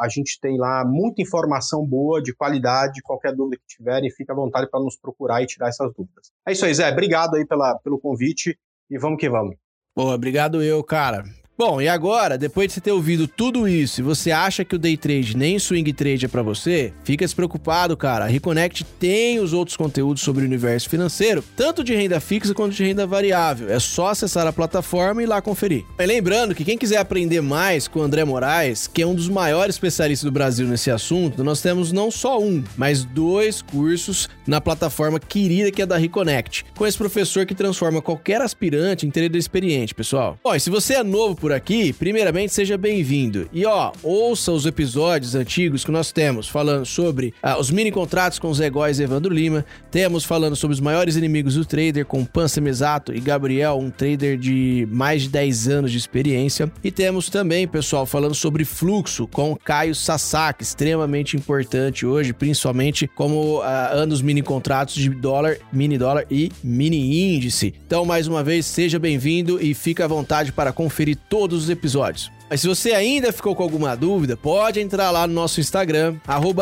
a 0.00 0.08
gente 0.08 0.40
tem 0.40 0.58
lá 0.58 0.84
muita 0.84 1.22
informação 1.22 1.86
boa, 1.86 2.20
de 2.20 2.34
qualidade. 2.34 3.00
Qualquer 3.02 3.32
dúvida 3.34 3.58
que 3.58 3.76
tiverem, 3.76 4.10
fica 4.10 4.32
à 4.32 4.36
vontade 4.36 4.68
para 4.68 4.80
nos 4.80 4.96
procurar 4.96 5.40
e 5.42 5.46
tirar 5.46 5.68
essas 5.68 5.92
dúvidas. 5.94 6.32
É 6.46 6.52
isso 6.52 6.64
aí, 6.64 6.74
Zé. 6.74 6.90
Obrigado 6.90 7.36
aí 7.36 7.46
pela, 7.46 7.78
pelo 7.78 7.98
convite 7.98 8.58
e 8.90 8.98
vamos 8.98 9.20
que 9.20 9.28
vamos. 9.28 9.54
Boa, 9.94 10.14
obrigado 10.14 10.62
eu, 10.62 10.82
cara. 10.82 11.22
Bom, 11.60 11.78
e 11.78 11.86
agora, 11.86 12.38
depois 12.38 12.68
de 12.68 12.72
você 12.72 12.80
ter 12.80 12.90
ouvido 12.90 13.28
tudo 13.28 13.68
isso 13.68 14.00
e 14.00 14.02
você 14.02 14.30
acha 14.30 14.64
que 14.64 14.74
o 14.74 14.78
day 14.78 14.96
trade 14.96 15.36
nem 15.36 15.58
swing 15.58 15.92
trade 15.92 16.24
é 16.24 16.28
para 16.28 16.40
você, 16.40 16.90
fica 17.04 17.22
despreocupado, 17.22 17.94
cara. 17.98 18.24
A 18.24 18.28
Reconnect 18.28 18.82
tem 18.98 19.38
os 19.38 19.52
outros 19.52 19.76
conteúdos 19.76 20.22
sobre 20.22 20.42
o 20.42 20.46
universo 20.46 20.88
financeiro, 20.88 21.44
tanto 21.54 21.84
de 21.84 21.94
renda 21.94 22.18
fixa 22.18 22.54
quanto 22.54 22.74
de 22.74 22.82
renda 22.82 23.06
variável. 23.06 23.68
É 23.68 23.78
só 23.78 24.08
acessar 24.08 24.46
a 24.46 24.54
plataforma 24.54 25.20
e 25.20 25.26
ir 25.26 25.28
lá 25.28 25.42
conferir. 25.42 25.84
E 25.98 26.06
lembrando 26.06 26.54
que 26.54 26.64
quem 26.64 26.78
quiser 26.78 26.96
aprender 26.96 27.42
mais 27.42 27.86
com 27.86 27.98
o 27.98 28.02
André 28.02 28.24
Moraes, 28.24 28.86
que 28.86 29.02
é 29.02 29.06
um 29.06 29.14
dos 29.14 29.28
maiores 29.28 29.74
especialistas 29.74 30.24
do 30.24 30.32
Brasil 30.32 30.66
nesse 30.66 30.90
assunto, 30.90 31.44
nós 31.44 31.60
temos 31.60 31.92
não 31.92 32.10
só 32.10 32.40
um, 32.40 32.64
mas 32.74 33.04
dois 33.04 33.60
cursos 33.60 34.30
na 34.46 34.62
plataforma 34.62 35.20
querida 35.20 35.70
que 35.70 35.82
é 35.82 35.86
da 35.86 35.98
Reconnect, 35.98 36.64
com 36.74 36.86
esse 36.86 36.96
professor 36.96 37.44
que 37.44 37.54
transforma 37.54 38.00
qualquer 38.00 38.40
aspirante 38.40 39.06
em 39.06 39.10
trader 39.10 39.38
experiente, 39.38 39.94
pessoal. 39.94 40.38
Bom, 40.42 40.54
e 40.54 40.58
se 40.58 40.70
você 40.70 40.94
é 40.94 41.02
novo 41.02 41.36
por 41.36 41.49
por 41.50 41.56
aqui, 41.56 41.92
primeiramente 41.92 42.52
seja 42.52 42.78
bem-vindo. 42.78 43.48
E 43.52 43.66
ó, 43.66 43.90
ouça 44.04 44.52
os 44.52 44.66
episódios 44.66 45.34
antigos 45.34 45.84
que 45.84 45.90
nós 45.90 46.12
temos 46.12 46.46
falando 46.46 46.86
sobre 46.86 47.34
ah, 47.42 47.58
os 47.58 47.72
mini 47.72 47.90
contratos 47.90 48.38
com 48.38 48.54
Zé 48.54 48.70
Góes 48.70 49.00
e 49.00 49.02
Evandro 49.02 49.34
Lima. 49.34 49.64
Temos 49.90 50.24
falando 50.24 50.54
sobre 50.54 50.74
os 50.74 50.80
maiores 50.80 51.16
inimigos 51.16 51.54
do 51.54 51.64
trader 51.64 52.06
com 52.06 52.24
Pan 52.24 52.46
Semizato 52.46 53.12
e 53.12 53.18
Gabriel, 53.18 53.78
um 53.78 53.90
trader 53.90 54.38
de 54.38 54.86
mais 54.92 55.22
de 55.22 55.28
10 55.30 55.68
anos 55.68 55.90
de 55.90 55.98
experiência. 55.98 56.70
E 56.84 56.90
temos 56.92 57.28
também, 57.28 57.66
pessoal, 57.66 58.06
falando 58.06 58.34
sobre 58.36 58.64
fluxo 58.64 59.26
com 59.26 59.56
Caio 59.56 59.92
Sasaki, 59.92 60.62
extremamente 60.62 61.36
importante 61.36 62.06
hoje, 62.06 62.32
principalmente 62.32 63.08
como 63.08 63.60
ah, 63.62 63.90
anos 63.92 64.22
mini 64.22 64.40
contratos 64.40 64.94
de 64.94 65.10
dólar, 65.10 65.56
mini 65.72 65.98
dólar 65.98 66.26
e 66.30 66.52
mini 66.62 67.34
índice. 67.34 67.74
Então, 67.84 68.04
mais 68.04 68.28
uma 68.28 68.44
vez, 68.44 68.66
seja 68.66 69.00
bem-vindo 69.00 69.60
e 69.60 69.74
fique 69.74 70.00
à 70.00 70.06
vontade 70.06 70.52
para 70.52 70.72
conferir 70.72 71.18
todos 71.40 71.62
os 71.62 71.70
episódios. 71.70 72.30
Mas 72.50 72.60
se 72.60 72.68
você 72.68 72.92
ainda 72.92 73.32
ficou 73.32 73.56
com 73.56 73.62
alguma 73.62 73.96
dúvida, 73.96 74.36
pode 74.36 74.78
entrar 74.78 75.10
lá 75.10 75.26
no 75.26 75.32
nosso 75.32 75.58
Instagram, 75.58 76.16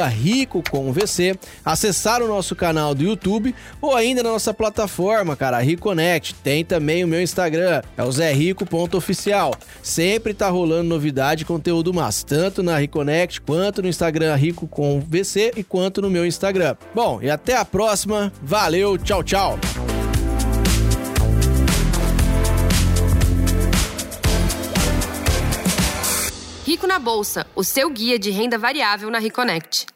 RicoComVC, 0.09 1.37
acessar 1.65 2.23
o 2.23 2.29
nosso 2.29 2.55
canal 2.55 2.95
do 2.95 3.03
YouTube 3.03 3.53
ou 3.81 3.97
ainda 3.97 4.23
na 4.23 4.31
nossa 4.31 4.55
plataforma, 4.55 5.35
cara, 5.35 5.59
Reconnect. 5.59 6.35
Tem 6.35 6.65
também 6.65 7.03
o 7.03 7.09
meu 7.09 7.21
Instagram, 7.21 7.83
é 7.97 8.05
o 8.05 8.13
zerrico.oficial. 8.13 9.53
Sempre 9.83 10.33
tá 10.33 10.49
rolando 10.49 10.89
novidade 10.89 11.43
e 11.43 11.47
conteúdo 11.47 11.93
massa, 11.93 12.25
tanto 12.25 12.63
na 12.63 12.77
Reconnect 12.77 13.41
quanto 13.41 13.83
no 13.83 13.89
Instagram 13.89 14.37
RicoComVC 14.37 15.55
e 15.57 15.65
quanto 15.65 16.01
no 16.01 16.11
meu 16.11 16.25
Instagram. 16.25 16.77
Bom, 16.95 17.19
e 17.21 17.29
até 17.29 17.57
a 17.57 17.65
próxima. 17.65 18.33
Valeu, 18.43 18.97
tchau, 18.97 19.25
tchau. 19.25 19.59
Rico 26.69 26.87
na 26.87 26.99
Bolsa, 26.99 27.47
o 27.57 27.65
seu 27.65 27.89
guia 27.89 28.19
de 28.19 28.31
renda 28.31 28.59
variável 28.59 29.09
na 29.09 29.19
Reconnect. 29.19 29.87